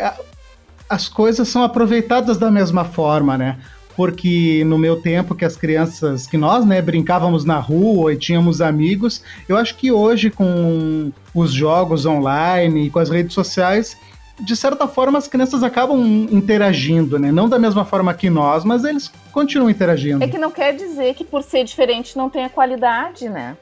as 0.89 1.07
coisas 1.07 1.47
são 1.47 1.63
aproveitadas 1.63 2.37
da 2.37 2.51
mesma 2.51 2.83
forma, 2.83 3.37
né? 3.37 3.57
Porque 3.95 4.63
no 4.65 4.77
meu 4.77 5.01
tempo 5.01 5.35
que 5.35 5.45
as 5.45 5.55
crianças, 5.55 6.27
que 6.27 6.37
nós, 6.37 6.65
né, 6.65 6.81
brincávamos 6.81 7.45
na 7.45 7.59
rua 7.59 8.13
e 8.13 8.17
tínhamos 8.17 8.61
amigos, 8.61 9.23
eu 9.47 9.57
acho 9.57 9.75
que 9.77 9.91
hoje 9.91 10.29
com 10.29 11.11
os 11.33 11.53
jogos 11.53 12.05
online 12.05 12.87
e 12.87 12.89
com 12.89 12.99
as 12.99 13.09
redes 13.09 13.33
sociais, 13.33 13.97
de 14.39 14.55
certa 14.55 14.87
forma 14.87 15.17
as 15.17 15.27
crianças 15.27 15.63
acabam 15.63 16.27
interagindo, 16.31 17.17
né? 17.19 17.31
Não 17.31 17.47
da 17.47 17.59
mesma 17.59 17.85
forma 17.85 18.13
que 18.13 18.29
nós, 18.29 18.65
mas 18.65 18.83
eles 18.83 19.11
continuam 19.31 19.69
interagindo. 19.69 20.23
É 20.23 20.27
que 20.27 20.37
não 20.37 20.51
quer 20.51 20.75
dizer 20.75 21.13
que 21.13 21.23
por 21.23 21.43
ser 21.43 21.63
diferente 21.63 22.17
não 22.17 22.29
tenha 22.29 22.49
qualidade, 22.49 23.29
né? 23.29 23.55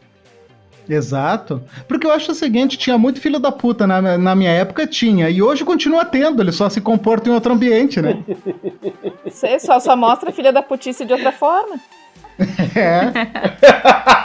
Exato. 0.90 1.62
Porque 1.88 2.08
eu 2.08 2.12
acho 2.12 2.32
o 2.32 2.36
seguinte, 2.36 2.78
tinha 2.78 2.98
muito 2.98 3.22
filho 3.22 3.38
da 3.40 3.52
puta 3.52 3.86
na, 3.86 4.18
na 4.18 4.36
minha 4.36 4.50
época, 4.52 4.88
tinha. 4.88 5.30
E 5.30 5.42
hoje 5.42 5.64
continua 5.64 6.04
tendo, 6.04 6.42
ele 6.42 6.52
só 6.52 6.68
se 6.70 6.82
comporta 6.82 7.30
em 7.30 7.34
outro 7.34 7.54
ambiente, 7.54 8.02
né? 8.02 8.18
Você 9.24 9.60
só, 9.60 9.80
só 9.80 9.96
mostra 9.96 10.32
filha 10.32 10.52
da 10.52 10.64
putice 10.64 11.06
de 11.06 11.14
outra 11.14 11.32
forma. 11.32 11.76
É. 12.76 13.12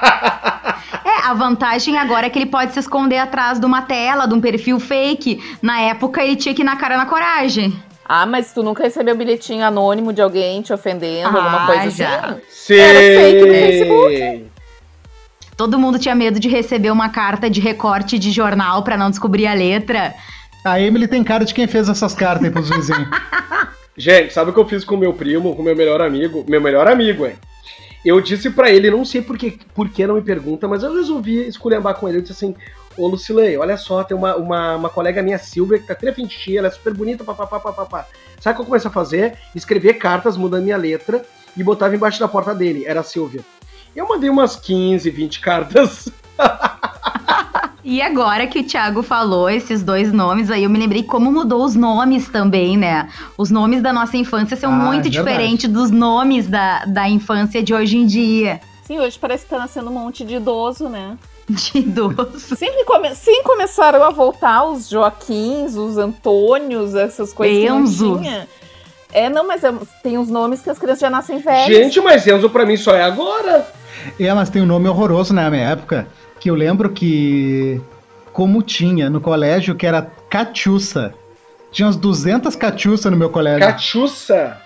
É, 1.04 1.26
a 1.28 1.34
vantagem 1.34 1.98
agora 1.98 2.26
é 2.26 2.30
que 2.30 2.38
ele 2.38 2.46
pode 2.46 2.72
se 2.72 2.78
esconder 2.80 3.18
atrás 3.18 3.58
de 3.60 3.66
uma 3.66 3.82
tela, 3.82 4.26
de 4.26 4.32
um 4.34 4.40
perfil 4.40 4.80
fake. 4.80 5.38
Na 5.60 5.80
época 5.80 6.22
ele 6.24 6.34
tinha 6.36 6.54
que 6.54 6.62
ir 6.62 6.64
na 6.64 6.76
cara 6.76 6.96
na 6.96 7.04
coragem. 7.06 7.74
Ah, 8.06 8.24
mas 8.26 8.52
tu 8.52 8.62
nunca 8.62 8.82
recebeu 8.82 9.14
bilhetinho 9.16 9.64
anônimo 9.64 10.12
de 10.12 10.22
alguém 10.22 10.62
te 10.62 10.72
ofendendo, 10.72 11.26
alguma 11.36 11.64
Ah, 11.64 11.66
coisa 11.66 11.90
já. 11.90 12.16
assim? 12.20 12.40
Sei. 12.48 12.80
Era 12.80 13.20
fake 13.20 13.46
no 13.46 13.52
Facebook. 13.54 14.43
Todo 15.56 15.78
mundo 15.78 15.98
tinha 15.98 16.14
medo 16.14 16.40
de 16.40 16.48
receber 16.48 16.90
uma 16.90 17.08
carta 17.08 17.48
de 17.48 17.60
recorte 17.60 18.18
de 18.18 18.30
jornal 18.30 18.82
pra 18.82 18.96
não 18.96 19.10
descobrir 19.10 19.46
a 19.46 19.54
letra. 19.54 20.14
A 20.64 20.80
Emily 20.80 21.06
tem 21.06 21.22
cara 21.22 21.44
de 21.44 21.54
quem 21.54 21.66
fez 21.66 21.88
essas 21.88 22.14
cartas 22.14 22.44
aí 22.44 22.50
pros 22.50 22.70
vizinhos. 22.70 23.08
Gente, 23.96 24.32
sabe 24.32 24.50
o 24.50 24.54
que 24.54 24.58
eu 24.58 24.66
fiz 24.66 24.84
com 24.84 24.96
o 24.96 24.98
meu 24.98 25.12
primo, 25.12 25.54
com 25.54 25.62
o 25.62 25.64
meu 25.64 25.76
melhor 25.76 26.00
amigo? 26.00 26.44
Meu 26.48 26.60
melhor 26.60 26.88
amigo, 26.88 27.26
hein? 27.26 27.36
Eu 28.04 28.20
disse 28.20 28.50
pra 28.50 28.68
ele, 28.68 28.90
não 28.90 29.04
sei 29.04 29.22
por 29.22 29.38
que, 29.38 29.58
por 29.74 29.88
que 29.88 30.06
não 30.06 30.16
me 30.16 30.22
pergunta, 30.22 30.66
mas 30.66 30.82
eu 30.82 30.92
resolvi 30.92 31.46
esculhambar 31.46 31.94
com 31.94 32.08
ele. 32.08 32.18
Eu 32.18 32.22
disse 32.22 32.32
assim, 32.32 32.54
ô 32.96 33.06
Lucilei, 33.06 33.56
olha 33.56 33.76
só, 33.76 34.02
tem 34.02 34.16
uma, 34.16 34.36
uma, 34.36 34.76
uma 34.76 34.90
colega 34.90 35.22
minha, 35.22 35.38
Silvia, 35.38 35.78
que 35.78 35.86
tá 35.86 35.94
frente 35.94 36.36
de 36.36 36.42
ti, 36.42 36.58
ela 36.58 36.68
é 36.68 36.70
super 36.70 36.92
bonita, 36.92 37.22
papapá, 37.24 37.60
papapá. 37.60 38.06
Sabe 38.40 38.54
o 38.54 38.56
que 38.56 38.62
eu 38.62 38.66
comecei 38.66 38.90
a 38.90 38.92
fazer? 38.92 39.38
Escrever 39.54 39.94
cartas, 39.94 40.36
mudando 40.36 40.64
minha 40.64 40.76
letra, 40.76 41.24
e 41.56 41.62
botava 41.62 41.94
embaixo 41.94 42.18
da 42.18 42.28
porta 42.28 42.54
dele, 42.54 42.84
era 42.84 43.00
a 43.00 43.04
Silvia. 43.04 43.40
Eu 43.94 44.08
mandei 44.08 44.28
umas 44.28 44.56
15, 44.56 45.08
20 45.10 45.40
cartas. 45.40 46.08
E 47.84 48.00
agora 48.00 48.46
que 48.46 48.60
o 48.60 48.64
Thiago 48.64 49.02
falou 49.02 49.48
esses 49.48 49.82
dois 49.82 50.10
nomes 50.10 50.50
aí, 50.50 50.64
eu 50.64 50.70
me 50.70 50.78
lembrei 50.78 51.02
como 51.02 51.30
mudou 51.30 51.62
os 51.62 51.74
nomes 51.74 52.28
também, 52.28 52.78
né? 52.78 53.10
Os 53.36 53.50
nomes 53.50 53.82
da 53.82 53.92
nossa 53.92 54.16
infância 54.16 54.56
são 54.56 54.72
Ah, 54.72 54.76
muito 54.76 55.06
é 55.08 55.10
diferentes 55.10 55.68
dos 55.68 55.90
nomes 55.90 56.48
da, 56.48 56.86
da 56.86 57.08
infância 57.08 57.62
de 57.62 57.74
hoje 57.74 57.98
em 57.98 58.06
dia. 58.06 58.60
Sim, 58.84 58.98
hoje 58.98 59.18
parece 59.18 59.44
que 59.44 59.50
tá 59.50 59.58
nascendo 59.58 59.90
um 59.90 59.94
monte 59.94 60.24
de 60.24 60.36
idoso, 60.36 60.88
né? 60.88 61.16
De 61.46 61.78
idoso. 61.78 62.56
Sempre 62.56 62.84
come... 62.84 63.14
Sim, 63.14 63.42
começaram 63.42 64.02
a 64.02 64.08
voltar 64.08 64.64
os 64.64 64.88
Joaquins, 64.88 65.76
os 65.76 65.98
Antônios, 65.98 66.94
essas 66.94 67.34
coisas 67.34 67.54
que 67.58 67.68
Enzos. 67.70 68.00
não 68.08 68.22
tinha. 68.22 68.48
É, 69.14 69.30
não, 69.30 69.46
mas 69.46 69.62
tem 70.02 70.18
uns 70.18 70.28
nomes 70.28 70.60
que 70.60 70.68
as 70.68 70.78
crianças 70.78 71.00
já 71.00 71.08
nascem 71.08 71.38
velhas. 71.38 71.66
Gente, 71.66 72.00
mas 72.00 72.26
Enzo 72.26 72.50
pra 72.50 72.66
mim 72.66 72.76
só 72.76 72.94
é 72.94 73.04
agora. 73.04 73.64
É, 74.18 74.34
mas 74.34 74.50
tem 74.50 74.60
um 74.60 74.66
nome 74.66 74.88
horroroso 74.88 75.32
na 75.32 75.48
minha 75.48 75.70
época, 75.70 76.08
que 76.40 76.50
eu 76.50 76.54
lembro 76.56 76.90
que, 76.90 77.80
como 78.32 78.60
tinha 78.60 79.08
no 79.08 79.20
colégio, 79.20 79.76
que 79.76 79.86
era 79.86 80.02
Catiuça. 80.28 81.14
Tinha 81.70 81.86
umas 81.86 81.96
200 81.96 82.56
Catiuça 82.56 83.08
no 83.08 83.16
meu 83.16 83.30
colégio. 83.30 83.60
Catiuça. 83.60 84.58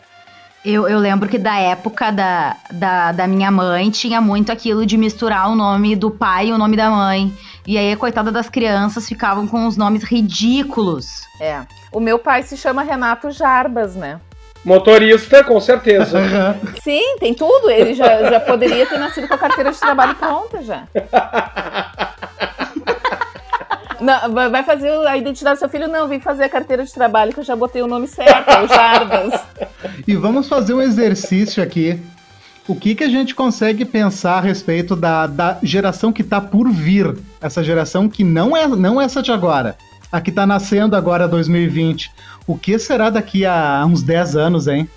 Eu, 0.64 0.88
eu 0.88 0.98
lembro 0.98 1.28
que 1.28 1.38
da 1.38 1.56
época 1.58 2.10
da, 2.10 2.56
da, 2.72 3.12
da 3.12 3.26
minha 3.26 3.50
mãe 3.50 3.90
tinha 3.90 4.20
muito 4.20 4.50
aquilo 4.50 4.84
de 4.84 4.96
misturar 4.96 5.50
o 5.50 5.54
nome 5.54 5.94
do 5.94 6.10
pai 6.10 6.48
e 6.48 6.52
o 6.52 6.58
nome 6.58 6.76
da 6.76 6.90
mãe. 6.90 7.32
E 7.66 7.76
aí, 7.76 7.92
a 7.92 7.96
coitada 7.96 8.32
das 8.32 8.48
crianças 8.48 9.06
ficavam 9.06 9.46
com 9.46 9.66
os 9.66 9.76
nomes 9.76 10.02
ridículos. 10.02 11.06
É. 11.38 11.60
O 11.92 12.00
meu 12.00 12.18
pai 12.18 12.42
se 12.42 12.56
chama 12.56 12.82
Renato 12.82 13.30
Jarbas, 13.30 13.94
né? 13.94 14.18
Motorista, 14.64 15.42
com 15.44 15.60
certeza. 15.60 16.18
Sim, 16.82 17.16
tem 17.18 17.32
tudo. 17.34 17.70
Ele 17.70 17.94
já, 17.94 18.30
já 18.30 18.40
poderia 18.40 18.84
ter 18.86 18.98
nascido 18.98 19.26
com 19.28 19.34
a 19.34 19.38
carteira 19.38 19.72
de 19.72 19.78
trabalho 19.78 20.14
pronta 20.14 20.62
já. 20.62 20.84
Não, 24.00 24.32
vai- 24.32 24.62
fazer 24.62 24.90
a 25.08 25.16
identidade 25.16 25.56
do 25.56 25.58
seu 25.60 25.68
filho? 25.68 25.88
Não, 25.88 26.06
vem 26.06 26.20
fazer 26.20 26.44
a 26.44 26.48
carteira 26.48 26.84
de 26.84 26.92
trabalho 26.92 27.32
que 27.32 27.40
eu 27.40 27.44
já 27.44 27.56
botei 27.56 27.82
o 27.82 27.86
nome 27.88 28.06
certo, 28.06 28.48
é 28.48 28.62
o 28.62 28.68
Jarbas. 28.68 29.40
E 30.06 30.14
vamos 30.14 30.48
fazer 30.48 30.72
um 30.74 30.80
exercício 30.80 31.60
aqui. 31.62 32.00
O 32.68 32.76
que, 32.76 32.94
que 32.94 33.02
a 33.02 33.08
gente 33.08 33.34
consegue 33.34 33.84
pensar 33.84 34.36
a 34.36 34.40
respeito 34.40 34.94
da, 34.94 35.26
da 35.26 35.58
geração 35.62 36.12
que 36.12 36.22
tá 36.22 36.40
por 36.40 36.68
vir? 36.70 37.16
Essa 37.40 37.64
geração 37.64 38.08
que 38.08 38.22
não 38.22 38.56
é 38.56 38.68
não 38.68 39.00
essa 39.00 39.20
de 39.22 39.32
agora. 39.32 39.76
A 40.10 40.20
que 40.20 40.32
tá 40.32 40.46
nascendo 40.46 40.96
agora, 40.96 41.28
2020. 41.28 42.10
O 42.46 42.56
que 42.56 42.78
será 42.78 43.10
daqui 43.10 43.44
a 43.44 43.84
uns 43.86 44.02
10 44.02 44.36
anos, 44.36 44.66
hein? 44.66 44.88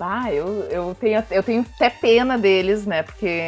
Ah, 0.00 0.32
eu, 0.32 0.46
eu, 0.70 0.96
tenho, 0.98 1.22
eu 1.30 1.42
tenho 1.42 1.64
até 1.74 1.90
pena 1.90 2.38
deles, 2.38 2.86
né? 2.86 3.02
Porque. 3.02 3.40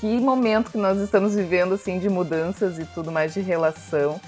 Que 0.00 0.06
momento 0.20 0.70
que 0.70 0.78
nós 0.78 0.98
estamos 1.00 1.34
vivendo, 1.34 1.74
assim, 1.74 1.98
de 1.98 2.08
mudanças 2.08 2.78
e 2.78 2.84
tudo 2.84 3.10
mais 3.10 3.34
de 3.34 3.40
relação. 3.40 4.20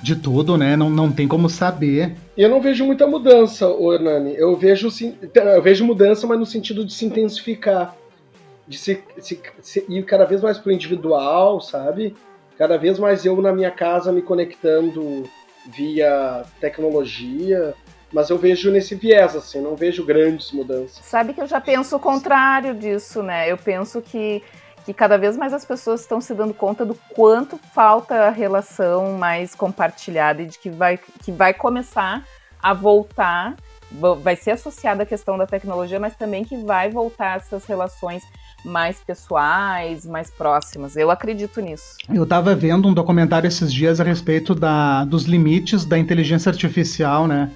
De 0.00 0.14
tudo, 0.14 0.56
né? 0.56 0.76
Não, 0.76 0.88
não 0.88 1.10
tem 1.10 1.26
como 1.26 1.48
saber. 1.48 2.14
Eu 2.36 2.48
não 2.48 2.60
vejo 2.60 2.84
muita 2.84 3.06
mudança, 3.06 3.66
ô 3.66 3.92
Hernani. 3.92 4.34
Eu 4.36 4.56
vejo, 4.56 4.90
sim- 4.90 5.16
eu 5.34 5.62
vejo 5.62 5.84
mudança, 5.84 6.26
mas 6.26 6.38
no 6.38 6.46
sentido 6.46 6.84
de 6.84 6.92
se 6.92 7.04
intensificar. 7.06 7.94
De 8.68 8.76
se, 8.78 9.02
se- 9.18 9.40
se- 9.60 9.84
ir 9.88 10.04
cada 10.04 10.24
vez 10.26 10.42
mais 10.42 10.58
pro 10.58 10.70
individual, 10.72 11.60
sabe? 11.60 12.14
Cada 12.58 12.76
vez 12.78 12.98
mais 12.98 13.24
eu 13.24 13.40
na 13.42 13.52
minha 13.52 13.70
casa 13.70 14.12
me 14.12 14.22
conectando 14.22 15.24
via 15.66 16.42
tecnologia. 16.60 17.74
Mas 18.12 18.30
eu 18.30 18.38
vejo 18.38 18.70
nesse 18.70 18.94
viés, 18.94 19.34
assim, 19.34 19.60
não 19.60 19.74
vejo 19.74 20.04
grandes 20.06 20.52
mudanças. 20.52 21.04
Sabe 21.04 21.34
que 21.34 21.40
eu 21.40 21.46
já 21.46 21.60
penso 21.60 21.96
o 21.96 22.00
contrário 22.00 22.72
disso, 22.72 23.20
né? 23.20 23.50
Eu 23.50 23.58
penso 23.58 24.00
que, 24.00 24.42
que 24.84 24.94
cada 24.94 25.18
vez 25.18 25.36
mais 25.36 25.52
as 25.52 25.64
pessoas 25.64 26.02
estão 26.02 26.20
se 26.20 26.32
dando 26.32 26.54
conta 26.54 26.86
do 26.86 26.94
quanto 27.14 27.58
falta 27.74 28.14
a 28.26 28.30
relação 28.30 29.12
mais 29.14 29.56
compartilhada 29.56 30.40
e 30.40 30.46
de 30.46 30.56
que 30.56 30.70
vai, 30.70 30.98
que 31.24 31.32
vai 31.32 31.52
começar 31.52 32.24
a 32.62 32.72
voltar, 32.72 33.56
va- 33.90 34.14
vai 34.14 34.36
ser 34.36 34.52
associada 34.52 35.02
à 35.02 35.06
questão 35.06 35.36
da 35.36 35.46
tecnologia, 35.46 35.98
mas 35.98 36.14
também 36.14 36.44
que 36.44 36.56
vai 36.58 36.88
voltar 36.88 37.38
essas 37.38 37.66
relações 37.66 38.22
mais 38.66 38.98
pessoais, 38.98 40.04
mais 40.04 40.28
próximas. 40.28 40.96
Eu 40.96 41.10
acredito 41.10 41.60
nisso. 41.60 41.96
Eu 42.12 42.26
tava 42.26 42.54
vendo 42.54 42.88
um 42.88 42.92
documentário 42.92 43.46
esses 43.48 43.72
dias 43.72 44.00
a 44.00 44.04
respeito 44.04 44.54
da, 44.54 45.04
dos 45.04 45.24
limites 45.24 45.84
da 45.84 45.98
inteligência 45.98 46.50
artificial, 46.50 47.26
né? 47.26 47.50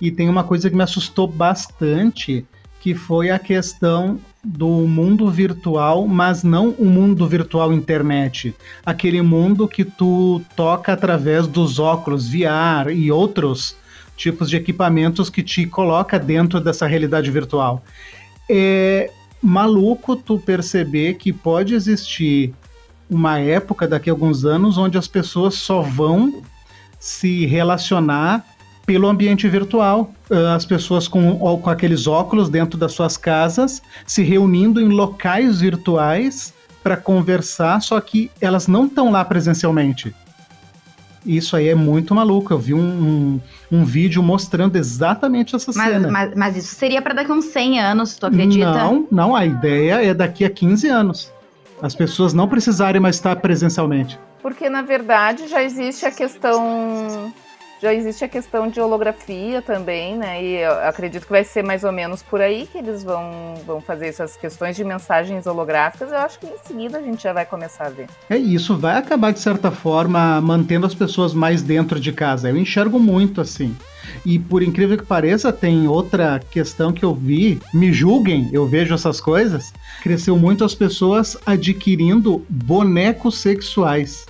E 0.00 0.10
tem 0.10 0.28
uma 0.28 0.44
coisa 0.44 0.68
que 0.68 0.76
me 0.76 0.82
assustou 0.82 1.26
bastante, 1.26 2.44
que 2.80 2.94
foi 2.94 3.30
a 3.30 3.38
questão 3.38 4.20
do 4.44 4.68
mundo 4.86 5.30
virtual, 5.30 6.06
mas 6.06 6.42
não 6.42 6.70
o 6.70 6.84
mundo 6.84 7.26
virtual 7.26 7.72
internet. 7.72 8.54
Aquele 8.84 9.20
mundo 9.20 9.66
que 9.66 9.84
tu 9.84 10.40
toca 10.54 10.92
através 10.92 11.46
dos 11.46 11.78
óculos 11.78 12.28
VR 12.28 12.90
e 12.94 13.10
outros 13.10 13.76
tipos 14.16 14.50
de 14.50 14.56
equipamentos 14.56 15.30
que 15.30 15.42
te 15.42 15.66
coloca 15.66 16.18
dentro 16.18 16.60
dessa 16.60 16.86
realidade 16.86 17.30
virtual. 17.30 17.82
É, 18.50 19.10
maluco 19.42 20.16
tu 20.16 20.38
perceber 20.38 21.14
que 21.14 21.32
pode 21.32 21.74
existir 21.74 22.52
uma 23.08 23.38
época 23.38 23.86
daqui 23.86 24.10
a 24.10 24.12
alguns 24.12 24.44
anos 24.44 24.76
onde 24.76 24.98
as 24.98 25.08
pessoas 25.08 25.54
só 25.54 25.80
vão 25.80 26.42
se 26.98 27.46
relacionar 27.46 28.44
pelo 28.84 29.06
ambiente 29.06 29.48
virtual. 29.48 30.12
Uh, 30.30 30.48
As 30.54 30.64
pessoas 30.64 31.06
com, 31.06 31.38
com 31.38 31.70
aqueles 31.70 32.06
óculos 32.06 32.48
dentro 32.48 32.78
das 32.78 32.92
suas 32.92 33.16
casas, 33.16 33.82
se 34.06 34.22
reunindo 34.22 34.80
em 34.80 34.88
locais 34.88 35.60
virtuais 35.60 36.54
para 36.82 36.96
conversar, 36.96 37.80
só 37.80 38.00
que 38.00 38.30
elas 38.40 38.66
não 38.66 38.86
estão 38.86 39.10
lá 39.10 39.24
presencialmente. 39.24 40.14
Isso 41.28 41.54
aí 41.54 41.68
é 41.68 41.74
muito 41.74 42.14
maluco. 42.14 42.52
Eu 42.52 42.58
vi 42.58 42.72
um, 42.72 42.80
um, 42.80 43.40
um 43.80 43.84
vídeo 43.84 44.22
mostrando 44.22 44.76
exatamente 44.76 45.54
essa 45.54 45.70
Mas, 45.74 45.92
cena. 45.92 46.10
mas, 46.10 46.34
mas 46.34 46.56
isso 46.56 46.74
seria 46.74 47.02
pra 47.02 47.12
daqui 47.12 47.30
a 47.30 47.34
uns 47.34 47.44
100 47.44 47.80
anos, 47.80 48.16
tu 48.16 48.24
acredita? 48.24 48.72
Não, 48.72 49.06
não, 49.10 49.36
a 49.36 49.44
ideia 49.44 50.02
é 50.02 50.14
daqui 50.14 50.42
a 50.42 50.48
15 50.50 50.88
anos. 50.88 51.32
As 51.82 51.94
pessoas 51.94 52.32
não 52.32 52.48
precisarem 52.48 53.00
mais 53.00 53.16
estar 53.16 53.36
presencialmente. 53.36 54.18
Porque 54.40 54.70
na 54.70 54.80
verdade 54.80 55.48
já 55.48 55.62
existe 55.62 56.06
a 56.06 56.10
questão 56.10 57.32
já 57.80 57.94
existe 57.94 58.24
a 58.24 58.28
questão 58.28 58.68
de 58.68 58.80
holografia 58.80 59.62
também, 59.62 60.16
né? 60.16 60.42
E 60.42 60.64
acredito 60.64 61.24
que 61.24 61.32
vai 61.32 61.44
ser 61.44 61.62
mais 61.62 61.84
ou 61.84 61.92
menos 61.92 62.22
por 62.22 62.40
aí 62.40 62.68
que 62.70 62.78
eles 62.78 63.04
vão, 63.04 63.54
vão 63.66 63.80
fazer 63.80 64.08
essas 64.08 64.36
questões 64.36 64.76
de 64.76 64.84
mensagens 64.84 65.46
holográficas. 65.46 66.10
Eu 66.10 66.18
acho 66.18 66.38
que 66.38 66.46
em 66.46 66.58
seguida 66.64 66.98
a 66.98 67.02
gente 67.02 67.22
já 67.22 67.32
vai 67.32 67.46
começar 67.46 67.86
a 67.86 67.90
ver. 67.90 68.08
É 68.28 68.36
isso, 68.36 68.76
vai 68.76 68.96
acabar 68.96 69.32
de 69.32 69.40
certa 69.40 69.70
forma 69.70 70.40
mantendo 70.40 70.86
as 70.86 70.94
pessoas 70.94 71.32
mais 71.32 71.62
dentro 71.62 72.00
de 72.00 72.12
casa. 72.12 72.48
Eu 72.48 72.56
enxergo 72.56 72.98
muito 72.98 73.40
assim. 73.40 73.76
E 74.24 74.38
por 74.38 74.62
incrível 74.62 74.96
que 74.96 75.04
pareça, 75.04 75.52
tem 75.52 75.86
outra 75.86 76.40
questão 76.50 76.92
que 76.92 77.04
eu 77.04 77.14
vi. 77.14 77.60
Me 77.72 77.92
julguem, 77.92 78.48
eu 78.52 78.66
vejo 78.66 78.94
essas 78.94 79.20
coisas. 79.20 79.72
Cresceu 80.02 80.36
muito 80.36 80.64
as 80.64 80.74
pessoas 80.74 81.36
adquirindo 81.44 82.44
bonecos 82.48 83.38
sexuais, 83.38 84.26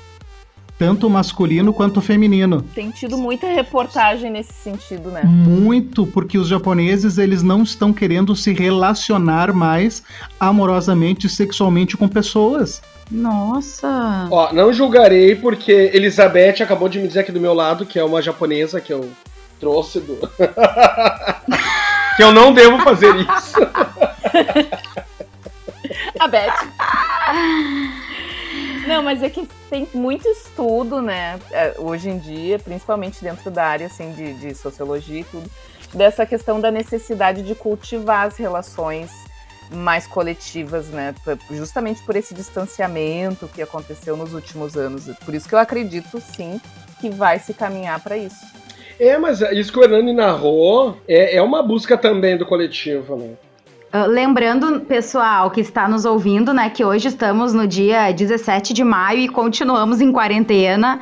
tanto 0.79 1.11
masculino 1.11 1.73
quanto 1.73 2.01
feminino. 2.01 2.63
Tem 2.75 2.91
tido 2.91 3.19
muita 3.19 3.49
reportagem 3.49 4.31
nesse 4.31 4.53
sentido, 4.53 5.11
né? 5.11 5.23
Muito, 5.25 6.07
porque 6.07 6.39
os 6.39 6.47
japoneses 6.47 7.19
eles 7.19 7.43
não 7.43 7.65
estão 7.65 7.93
querendo 7.93 8.37
se 8.37 8.53
relacionar 8.53 9.53
mais 9.53 10.05
amorosamente, 10.39 11.29
sexualmente 11.29 11.97
com 11.97 12.07
pessoas. 12.07 12.81
Nossa. 13.11 14.29
Ó, 14.31 14.53
não 14.53 14.73
julgarei 14.73 15.35
porque 15.35 15.91
Elizabeth 15.93 16.63
acabou 16.63 16.89
de 16.89 17.01
me 17.01 17.09
dizer 17.09 17.21
aqui 17.21 17.33
do 17.33 17.41
meu 17.41 17.55
lado, 17.55 17.85
que 17.85 17.99
é 17.99 18.05
uma 18.05 18.23
japonesa 18.23 18.81
que 18.81 18.93
eu 18.93 19.11
trouxe 19.59 19.99
do. 19.99 20.17
que 22.17 22.23
eu 22.23 22.31
não 22.33 22.53
devo 22.53 22.79
fazer 22.81 23.15
isso. 23.17 23.59
A 26.21 26.29
Beth. 26.29 26.69
Não, 28.89 29.03
mas 29.03 29.23
é 29.23 29.29
que 29.29 29.47
tem 29.69 29.87
muito 29.93 30.27
estudo, 30.27 31.03
né, 31.03 31.39
é, 31.51 31.75
hoje 31.79 32.09
em 32.09 32.19
dia, 32.19 32.59
principalmente 32.59 33.23
dentro 33.23 33.51
da 33.51 33.65
área 33.65 33.87
assim, 33.87 34.13
de, 34.13 34.33
de 34.35 34.55
sociologia 34.55 35.21
e 35.21 35.25
tudo, 35.25 35.49
dessa 35.93 36.25
questão 36.25 36.59
da 36.59 36.71
necessidade 36.71 37.43
de 37.43 37.55
cultivar 37.55 38.27
as 38.27 38.39
relações 38.39 39.11
mais 39.71 40.07
coletivas, 40.07 40.89
né, 40.89 41.15
justamente 41.51 42.03
por 42.03 42.17
esse 42.17 42.33
distanciamento 42.33 43.47
que 43.49 43.61
aconteceu 43.61 44.17
nos 44.17 44.33
últimos 44.33 44.75
anos. 44.75 45.05
Por 45.23 45.35
isso 45.35 45.47
que 45.47 45.55
eu 45.55 45.59
acredito, 45.59 46.19
sim, 46.21 46.59
que 46.99 47.11
vai 47.11 47.39
se 47.39 47.53
caminhar 47.53 48.01
para 48.01 48.17
isso. 48.17 48.47
É, 48.99 49.19
mas 49.19 49.43
isso 49.53 49.71
que 49.71 49.79
o 49.79 49.85
Hernani 49.85 50.15
narrou 50.15 50.97
é, 51.07 51.37
é 51.37 51.43
uma 51.43 51.63
busca 51.63 51.97
também 51.97 52.39
do 52.39 52.47
coletivo, 52.47 53.17
né? 53.17 53.35
Ah, 53.91 54.05
lembrando, 54.05 54.81
pessoal, 54.83 55.51
que 55.51 55.63
está 55.63 55.89
nos 55.89 56.05
ouvindo, 56.05 56.53
né, 56.53 56.69
que 56.69 56.85
hoje 56.85 57.09
estamos 57.09 57.55
no 57.55 57.67
dia 57.67 58.13
17 58.13 58.75
de 58.75 58.85
maio 58.85 59.21
e 59.21 59.29
continuamos 59.29 60.03
em 60.03 60.13
quarentena. 60.13 61.01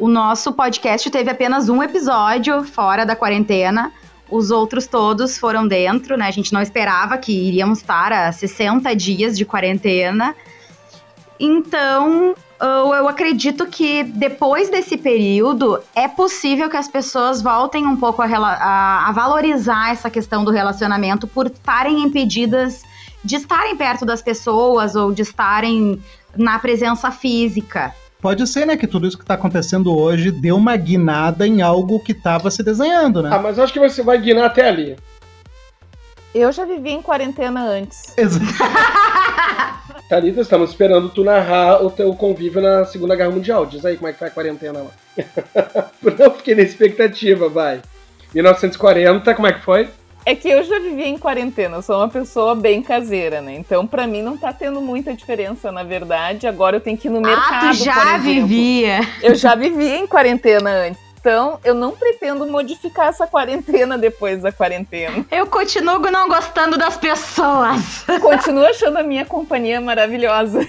O 0.00 0.08
nosso 0.08 0.52
podcast 0.52 1.08
teve 1.10 1.30
apenas 1.30 1.68
um 1.68 1.80
episódio 1.80 2.64
fora 2.64 3.06
da 3.06 3.14
quarentena. 3.14 3.92
Os 4.28 4.50
outros 4.50 4.88
todos 4.88 5.38
foram 5.38 5.68
dentro, 5.68 6.16
né? 6.16 6.26
A 6.26 6.32
gente 6.32 6.52
não 6.52 6.60
esperava 6.60 7.16
que 7.18 7.32
iríamos 7.32 7.78
estar 7.78 8.12
a 8.12 8.32
60 8.32 8.96
dias 8.96 9.38
de 9.38 9.44
quarentena. 9.44 10.34
Então, 11.44 12.34
eu 12.60 13.06
acredito 13.08 13.66
que 13.66 14.02
depois 14.02 14.70
desse 14.70 14.96
período 14.96 15.78
é 15.94 16.08
possível 16.08 16.70
que 16.70 16.76
as 16.76 16.88
pessoas 16.88 17.42
voltem 17.42 17.86
um 17.86 17.96
pouco 17.96 18.22
a, 18.22 18.26
a- 18.26 19.08
a 19.08 19.12
valorizar 19.12 19.90
essa 19.92 20.08
questão 20.08 20.42
do 20.44 20.50
relacionamento 20.50 21.26
por 21.26 21.46
estarem 21.46 22.02
impedidas 22.02 22.82
de 23.22 23.36
estarem 23.36 23.76
perto 23.76 24.04
das 24.04 24.20
pessoas 24.22 24.94
ou 24.96 25.12
de 25.12 25.22
estarem 25.22 26.00
na 26.36 26.58
presença 26.58 27.10
física. 27.10 27.94
Pode 28.20 28.46
ser, 28.46 28.66
né, 28.66 28.74
que 28.76 28.86
tudo 28.86 29.06
isso 29.06 29.18
que 29.18 29.24
tá 29.24 29.34
acontecendo 29.34 29.94
hoje 29.94 30.30
deu 30.30 30.56
uma 30.56 30.74
guinada 30.76 31.46
em 31.46 31.60
algo 31.60 32.00
que 32.00 32.14
tava 32.14 32.50
se 32.50 32.62
desenhando, 32.62 33.22
né? 33.22 33.28
Ah, 33.30 33.38
mas 33.38 33.58
acho 33.58 33.70
que 33.72 33.78
você 33.78 34.02
vai 34.02 34.16
guinar 34.18 34.46
até 34.46 34.66
ali. 34.66 34.96
Eu 36.34 36.50
já 36.50 36.64
vivi 36.64 36.90
em 36.90 37.00
quarentena 37.00 37.62
antes. 37.64 38.12
Exa- 38.18 38.40
Thalita, 40.08 40.40
estamos 40.40 40.70
esperando 40.70 41.08
tu 41.08 41.22
narrar 41.24 41.82
o 41.84 41.90
teu 41.90 42.12
convívio 42.14 42.60
na 42.60 42.84
Segunda 42.84 43.14
Guerra 43.14 43.30
Mundial. 43.30 43.64
Diz 43.66 43.84
aí 43.84 43.96
como 43.96 44.08
é 44.08 44.12
que 44.12 44.18
foi 44.18 44.28
a 44.28 44.30
quarentena 44.30 44.80
lá. 44.80 44.90
Não 46.18 46.30
fiquei 46.32 46.54
na 46.54 46.62
expectativa, 46.62 47.48
vai. 47.48 47.80
1940, 48.34 49.34
como 49.34 49.46
é 49.46 49.52
que 49.52 49.60
foi? 49.60 49.88
É 50.26 50.34
que 50.34 50.48
eu 50.48 50.62
já 50.64 50.78
vivi 50.80 51.02
em 51.04 51.18
quarentena, 51.18 51.76
eu 51.76 51.82
sou 51.82 51.98
uma 51.98 52.08
pessoa 52.08 52.54
bem 52.54 52.82
caseira, 52.82 53.42
né? 53.42 53.54
Então, 53.56 53.86
pra 53.86 54.06
mim, 54.06 54.22
não 54.22 54.38
tá 54.38 54.54
tendo 54.54 54.80
muita 54.80 55.12
diferença, 55.12 55.70
na 55.70 55.82
verdade. 55.82 56.46
Agora 56.46 56.76
eu 56.76 56.80
tenho 56.80 56.96
que 56.96 57.08
ir 57.08 57.10
no 57.10 57.20
mercado, 57.20 57.66
ah, 57.66 57.70
tu 57.70 57.84
já 57.84 58.16
vivia. 58.16 59.00
Eu 59.22 59.34
já 59.34 59.54
vivi 59.54 59.86
em 59.86 60.06
quarentena 60.06 60.70
antes. 60.70 61.03
Então, 61.24 61.58
eu 61.64 61.72
não 61.72 61.92
pretendo 61.92 62.46
modificar 62.46 63.08
essa 63.08 63.26
quarentena 63.26 63.96
depois 63.96 64.42
da 64.42 64.52
quarentena. 64.52 65.24
Eu 65.32 65.46
continuo 65.46 65.98
não 65.98 66.28
gostando 66.28 66.76
das 66.76 66.98
pessoas. 66.98 68.04
Continuo 68.20 68.66
achando 68.66 68.98
a 68.98 69.02
minha 69.02 69.24
companhia 69.24 69.80
maravilhosa. 69.80 70.68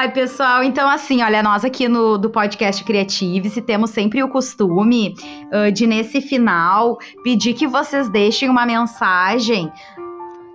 Ai, 0.00 0.12
pessoal, 0.12 0.62
então 0.62 0.88
assim, 0.88 1.24
olha, 1.24 1.42
nós 1.42 1.64
aqui 1.64 1.88
no 1.88 2.16
do 2.16 2.30
podcast 2.30 2.84
Creative 2.84 3.60
temos 3.62 3.90
sempre 3.90 4.22
o 4.22 4.28
costume 4.28 5.16
ah, 5.50 5.70
de, 5.70 5.88
nesse 5.88 6.20
final, 6.20 6.98
pedir 7.24 7.52
que 7.52 7.66
vocês 7.66 8.08
deixem 8.08 8.48
uma 8.48 8.64
mensagem 8.64 9.68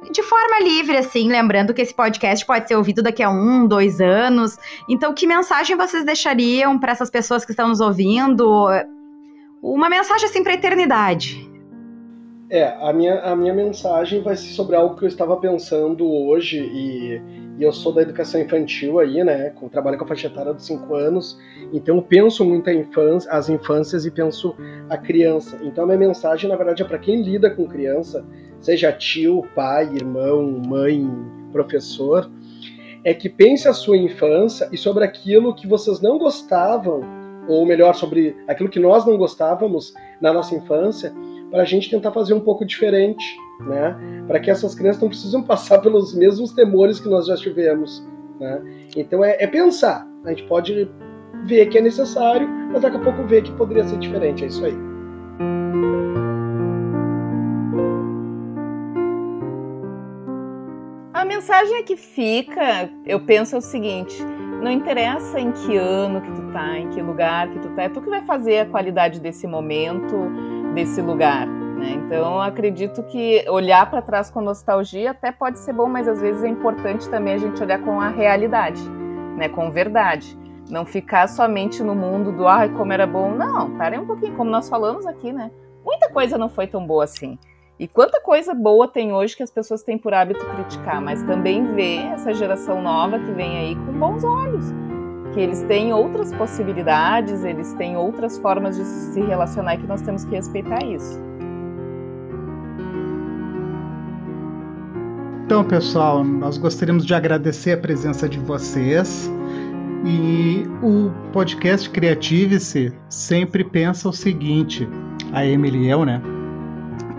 de 0.10 0.24
forma 0.24 0.62
livre, 0.62 0.96
assim, 0.96 1.28
lembrando 1.28 1.74
que 1.74 1.82
esse 1.82 1.94
podcast 1.94 2.46
pode 2.46 2.70
ser 2.70 2.78
ouvido 2.78 3.04
daqui 3.04 3.22
a 3.22 3.30
um, 3.30 3.68
dois 3.68 4.00
anos. 4.00 4.58
Então, 4.88 5.14
que 5.14 5.28
mensagem 5.28 5.76
vocês 5.76 6.06
deixariam 6.06 6.80
para 6.80 6.94
essas 6.94 7.10
pessoas 7.10 7.44
que 7.44 7.52
estão 7.52 7.68
nos 7.68 7.82
ouvindo? 7.82 8.70
Uma 9.62 9.90
mensagem 9.90 10.26
assim 10.26 10.42
para 10.42 10.54
a 10.54 10.56
eternidade. 10.56 11.52
É, 12.50 12.78
a 12.82 12.94
minha, 12.94 13.20
a 13.20 13.36
minha 13.36 13.54
mensagem 13.54 14.22
vai 14.22 14.38
ser 14.38 14.54
sobre 14.54 14.78
algo 14.78 14.96
que 14.96 15.04
eu 15.04 15.10
estava 15.10 15.36
pensando 15.36 16.10
hoje 16.10 16.60
e, 16.60 17.22
e 17.58 17.64
eu 17.64 17.72
sou 17.72 17.94
da 17.94 18.02
educação 18.02 18.42
infantil 18.42 19.00
aí, 19.00 19.24
né? 19.24 19.52
Com, 19.52 19.70
trabalho 19.70 19.98
com 19.98 20.06
a 20.06 20.08
faixa 20.08 20.28
etária 20.28 20.54
dos 20.54 20.66
5 20.66 20.96
anos, 20.96 21.38
então 21.72 21.98
eu 21.98 22.02
penso 22.02 22.44
muito 22.44 22.70
a 22.70 22.74
infância, 22.74 23.32
as 23.32 23.50
infâncias 23.50 24.06
e 24.06 24.12
penso 24.12 24.56
a 24.90 24.98
criança. 24.98 25.60
Então 25.62 25.84
a 25.84 25.88
minha 25.88 26.00
mensagem, 26.00 26.50
na 26.50 26.56
verdade, 26.56 26.82
é 26.82 26.86
para 26.86 26.98
quem 26.98 27.22
lida 27.22 27.50
com 27.50 27.68
criança, 27.68 28.26
seja 28.60 28.92
tio, 28.92 29.44
pai, 29.56 29.90
irmão, 29.94 30.62
mãe, 30.66 31.08
professor, 31.52 32.30
é 33.04 33.14
que 33.14 33.30
pense 33.30 33.68
a 33.68 33.74
sua 33.74 33.98
infância 33.98 34.70
e 34.72 34.78
sobre 34.78 35.04
aquilo 35.04 35.54
que 35.54 35.68
vocês 35.68 36.02
não 36.02 36.18
gostavam, 36.18 37.02
ou 37.48 37.66
melhor, 37.66 37.94
sobre 37.94 38.36
aquilo 38.48 38.70
que 38.70 38.80
nós 38.80 39.06
não 39.06 39.18
gostávamos 39.18 39.94
na 40.22 40.32
nossa 40.32 40.56
infância, 40.56 41.14
para 41.52 41.62
a 41.62 41.66
gente 41.66 41.90
tentar 41.90 42.12
fazer 42.12 42.34
um 42.34 42.40
pouco 42.40 42.66
diferente, 42.66 43.38
né? 43.68 43.96
Para 44.28 44.40
que 44.40 44.50
essas 44.50 44.76
crianças 44.76 45.02
não 45.02 45.10
precisam 45.10 45.44
passar 45.44 45.80
pelos 45.80 46.16
mesmos 46.16 46.52
temores 46.52 47.00
que 47.00 47.10
nós 47.10 47.28
já 47.28 47.36
tivemos, 47.36 48.06
né? 48.40 48.62
Então 48.96 49.24
é, 49.24 49.38
é 49.40 49.48
pensar. 49.48 50.08
A 50.26 50.30
gente 50.30 50.44
pode 50.44 50.90
ver 51.46 51.68
que 51.68 51.78
é 51.78 51.82
necessário, 51.82 52.48
mas 52.72 52.82
daqui 52.82 52.98
a 52.98 53.00
pouco 53.00 53.24
ver 53.24 53.44
que 53.44 53.52
poderia 53.54 53.84
ser 53.84 53.98
diferente. 53.98 54.44
É 54.44 54.48
isso 54.48 54.64
aí. 54.66 54.76
A 61.14 61.26
mensagem 61.26 61.84
que 61.84 61.96
fica, 61.96 62.90
eu 63.06 63.20
penso 63.20 63.56
é 63.56 63.58
o 63.58 63.62
seguinte: 63.62 64.22
não 64.62 64.72
interessa 64.72 65.40
em 65.40 65.52
que 65.52 65.78
ano 65.78 66.22
que 66.22 66.32
tu 66.32 66.52
tá, 66.52 66.78
em 66.78 66.90
que 66.90 67.02
lugar 67.02 67.50
que 67.50 67.60
tu 67.60 67.70
tá, 67.70 67.84
é 67.84 67.90
tu 67.90 68.02
que 68.02 68.10
vai 68.10 68.22
fazer 68.22 68.60
a 68.60 68.66
qualidade 68.66 69.20
desse 69.20 69.46
momento, 69.46 70.16
desse 70.74 71.02
lugar. 71.02 71.63
Né? 71.84 71.92
Então, 71.92 72.42
acredito 72.42 73.04
que 73.04 73.44
olhar 73.50 73.90
para 73.90 74.02
trás 74.02 74.32
com 74.32 74.40
nostalgia 74.40 75.12
até 75.12 75.34
pode 75.34 75.60
ser 75.60 75.74
bom, 75.74 75.88
mas 75.88 76.08
às 76.08 76.22
vezes 76.22 76.42
é 76.42 76.48
importante 76.48 77.10
também 77.10 77.34
a 77.34 77.38
gente 77.38 77.62
olhar 77.62 77.80
com 77.80 78.00
a 78.00 78.08
realidade, 78.08 78.82
né? 79.38 79.50
com 79.50 79.70
verdade. 79.70 80.38
Não 80.70 80.86
ficar 80.86 81.28
somente 81.28 81.84
no 81.84 81.94
mundo 81.94 82.32
do 82.32 82.48
ai, 82.48 82.70
como 82.70 82.94
era 82.94 83.06
bom. 83.06 83.32
Não, 83.32 83.78
parem 83.78 84.00
um 84.00 84.06
pouquinho, 84.06 84.34
como 84.38 84.50
nós 84.50 84.70
falamos 84.70 85.06
aqui, 85.06 85.34
né? 85.34 85.52
Muita 85.84 86.10
coisa 86.10 86.38
não 86.38 86.48
foi 86.48 86.68
tão 86.68 86.88
boa 86.88 87.04
assim. 87.04 87.38
E 87.78 87.86
quanta 87.86 88.22
coisa 88.22 88.54
boa 88.54 88.88
tem 88.88 89.12
hoje 89.12 89.36
que 89.36 89.44
as 89.44 89.52
pessoas 89.52 89.84
têm 89.84 89.98
por 89.98 90.14
hábito 90.14 90.46
criticar, 90.46 91.02
mas 91.02 91.22
também 91.24 91.76
ver 91.76 92.06
essa 92.14 92.34
geração 92.34 92.82
nova 92.82 93.20
que 93.20 93.32
vem 93.34 93.58
aí 93.58 93.76
com 93.76 93.92
bons 93.92 94.24
olhos. 94.24 94.68
Que 95.34 95.42
eles 95.42 95.64
têm 95.64 95.92
outras 95.92 96.34
possibilidades, 96.34 97.44
eles 97.44 97.74
têm 97.74 97.98
outras 97.98 98.38
formas 98.38 98.78
de 98.78 98.86
se 98.86 99.20
relacionar 99.20 99.76
e 99.76 99.80
que 99.80 99.88
nós 99.88 100.02
temos 100.02 100.24
que 100.24 100.34
respeitar 100.34 100.82
isso. 100.86 101.33
Então, 105.46 105.64
pessoal, 105.64 106.24
nós 106.24 106.58
gostaríamos 106.58 107.06
de 107.06 107.14
agradecer 107.14 107.74
a 107.74 107.78
presença 107.78 108.30
de 108.30 108.40
vocês. 108.40 109.32
E 110.06 110.66
o 110.82 111.12
podcast 111.32 111.90
Creative-se 111.90 112.94
sempre 113.10 113.64
pensa 113.64 114.10
o 114.10 114.14
seguinte, 114.14 114.88
a 115.32 115.46
Emily 115.46 115.86
e 115.86 115.90
eu, 115.90 116.06
né? 116.06 116.22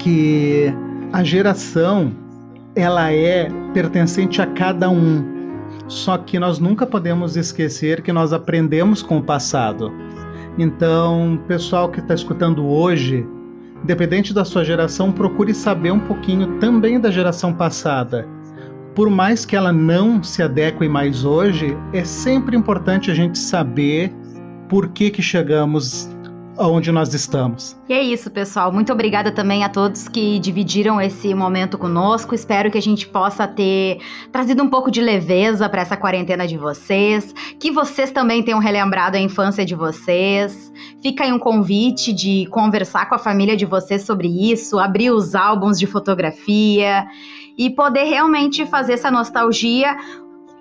que 0.05 0.71
a 1.15 1.25
geração 1.25 2.13
ela 2.77 3.11
é 3.11 3.49
pertencente 3.73 4.43
a 4.43 4.47
cada 4.47 4.91
um. 4.91 5.33
Só 5.89 6.19
que 6.19 6.39
nós 6.39 6.59
nunca 6.59 6.87
podemos 6.87 7.37
esquecer 7.37 8.03
que 8.03 8.13
nós 8.13 8.33
aprendemos 8.33 9.03
com 9.03 9.17
o 9.17 9.23
passado. 9.23 9.91
Então, 10.59 11.41
pessoal 11.49 11.89
que 11.89 12.01
está 12.01 12.15
escutando 12.15 12.67
hoje, 12.67 13.27
independente 13.85 14.33
da 14.33 14.45
sua 14.47 14.65
geração, 14.65 15.13
procure 15.13 15.53
saber 15.55 15.93
um 15.93 16.01
pouquinho 16.01 16.59
também 16.59 16.99
da 16.99 17.11
geração 17.11 17.53
passada. 17.53 18.27
Por 18.95 19.11
mais 19.11 19.45
que 19.45 19.55
ela 19.55 19.73
não 19.73 20.23
se 20.23 20.43
adeque 20.43 20.89
mais 20.89 21.25
hoje, 21.25 21.77
é 21.93 22.03
sempre 22.03 22.57
importante 22.57 23.11
a 23.11 23.15
gente 23.15 23.39
saber 23.39 24.11
por 24.71 24.89
que, 24.89 25.11
que 25.11 25.21
chegamos 25.21 26.09
onde 26.59 26.93
nós 26.93 27.13
estamos. 27.13 27.77
E 27.89 27.93
é 27.93 28.03
isso, 28.03 28.31
pessoal. 28.31 28.73
Muito 28.73 28.93
obrigada 28.93 29.33
também 29.33 29.65
a 29.65 29.69
todos 29.69 30.09
que 30.09 30.39
dividiram 30.39 31.01
esse 31.01 31.35
momento 31.35 31.77
conosco. 31.77 32.35
Espero 32.35 32.71
que 32.71 32.79
a 32.79 32.83
gente 32.83 33.07
possa 33.07 33.47
ter 33.47 33.99
trazido 34.31 34.63
um 34.63 34.69
pouco 34.69 34.91
de 34.91 35.01
leveza 35.01 35.69
para 35.69 35.83
essa 35.83 35.97
quarentena 35.97 36.47
de 36.47 36.57
vocês, 36.57 37.35
que 37.59 37.71
vocês 37.71 38.11
também 38.11 38.43
tenham 38.43 38.59
relembrado 38.59 39.17
a 39.17 39.21
infância 39.21 39.65
de 39.65 39.75
vocês. 39.75 40.73
Fica 41.03 41.25
aí 41.25 41.33
um 41.33 41.39
convite 41.39 42.13
de 42.13 42.47
conversar 42.47 43.09
com 43.09 43.15
a 43.15 43.19
família 43.19 43.57
de 43.57 43.67
vocês 43.67 44.03
sobre 44.03 44.29
isso, 44.53 44.79
abrir 44.79 45.11
os 45.11 45.35
álbuns 45.35 45.79
de 45.79 45.87
fotografia 45.87 47.07
e 47.57 47.71
poder 47.71 48.05
realmente 48.05 48.67
fazer 48.67 48.95
essa 48.95 49.11
nostalgia 49.11 49.97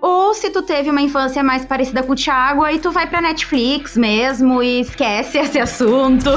ou 0.04 0.34
se 0.34 0.50
tu 0.50 0.60
teve 0.60 0.90
uma 0.90 1.00
infância 1.00 1.42
mais 1.42 1.64
parecida 1.64 2.02
com 2.02 2.12
o 2.12 2.14
Thiago, 2.14 2.62
aí 2.62 2.78
tu 2.78 2.90
vai 2.90 3.06
pra 3.06 3.22
Netflix 3.22 3.96
mesmo 3.96 4.62
e 4.62 4.80
esquece 4.80 5.38
esse 5.40 5.58
assunto. 5.58 6.28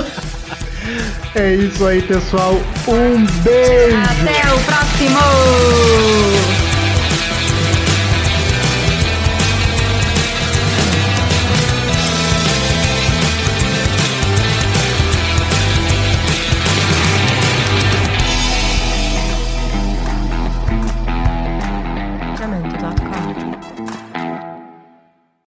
É 1.35 1.55
isso 1.55 1.85
aí, 1.85 2.01
pessoal. 2.01 2.53
Um 2.87 3.25
beijo! 3.43 3.97
Até 3.97 4.39
o 4.53 4.59
próximo! 4.63 5.19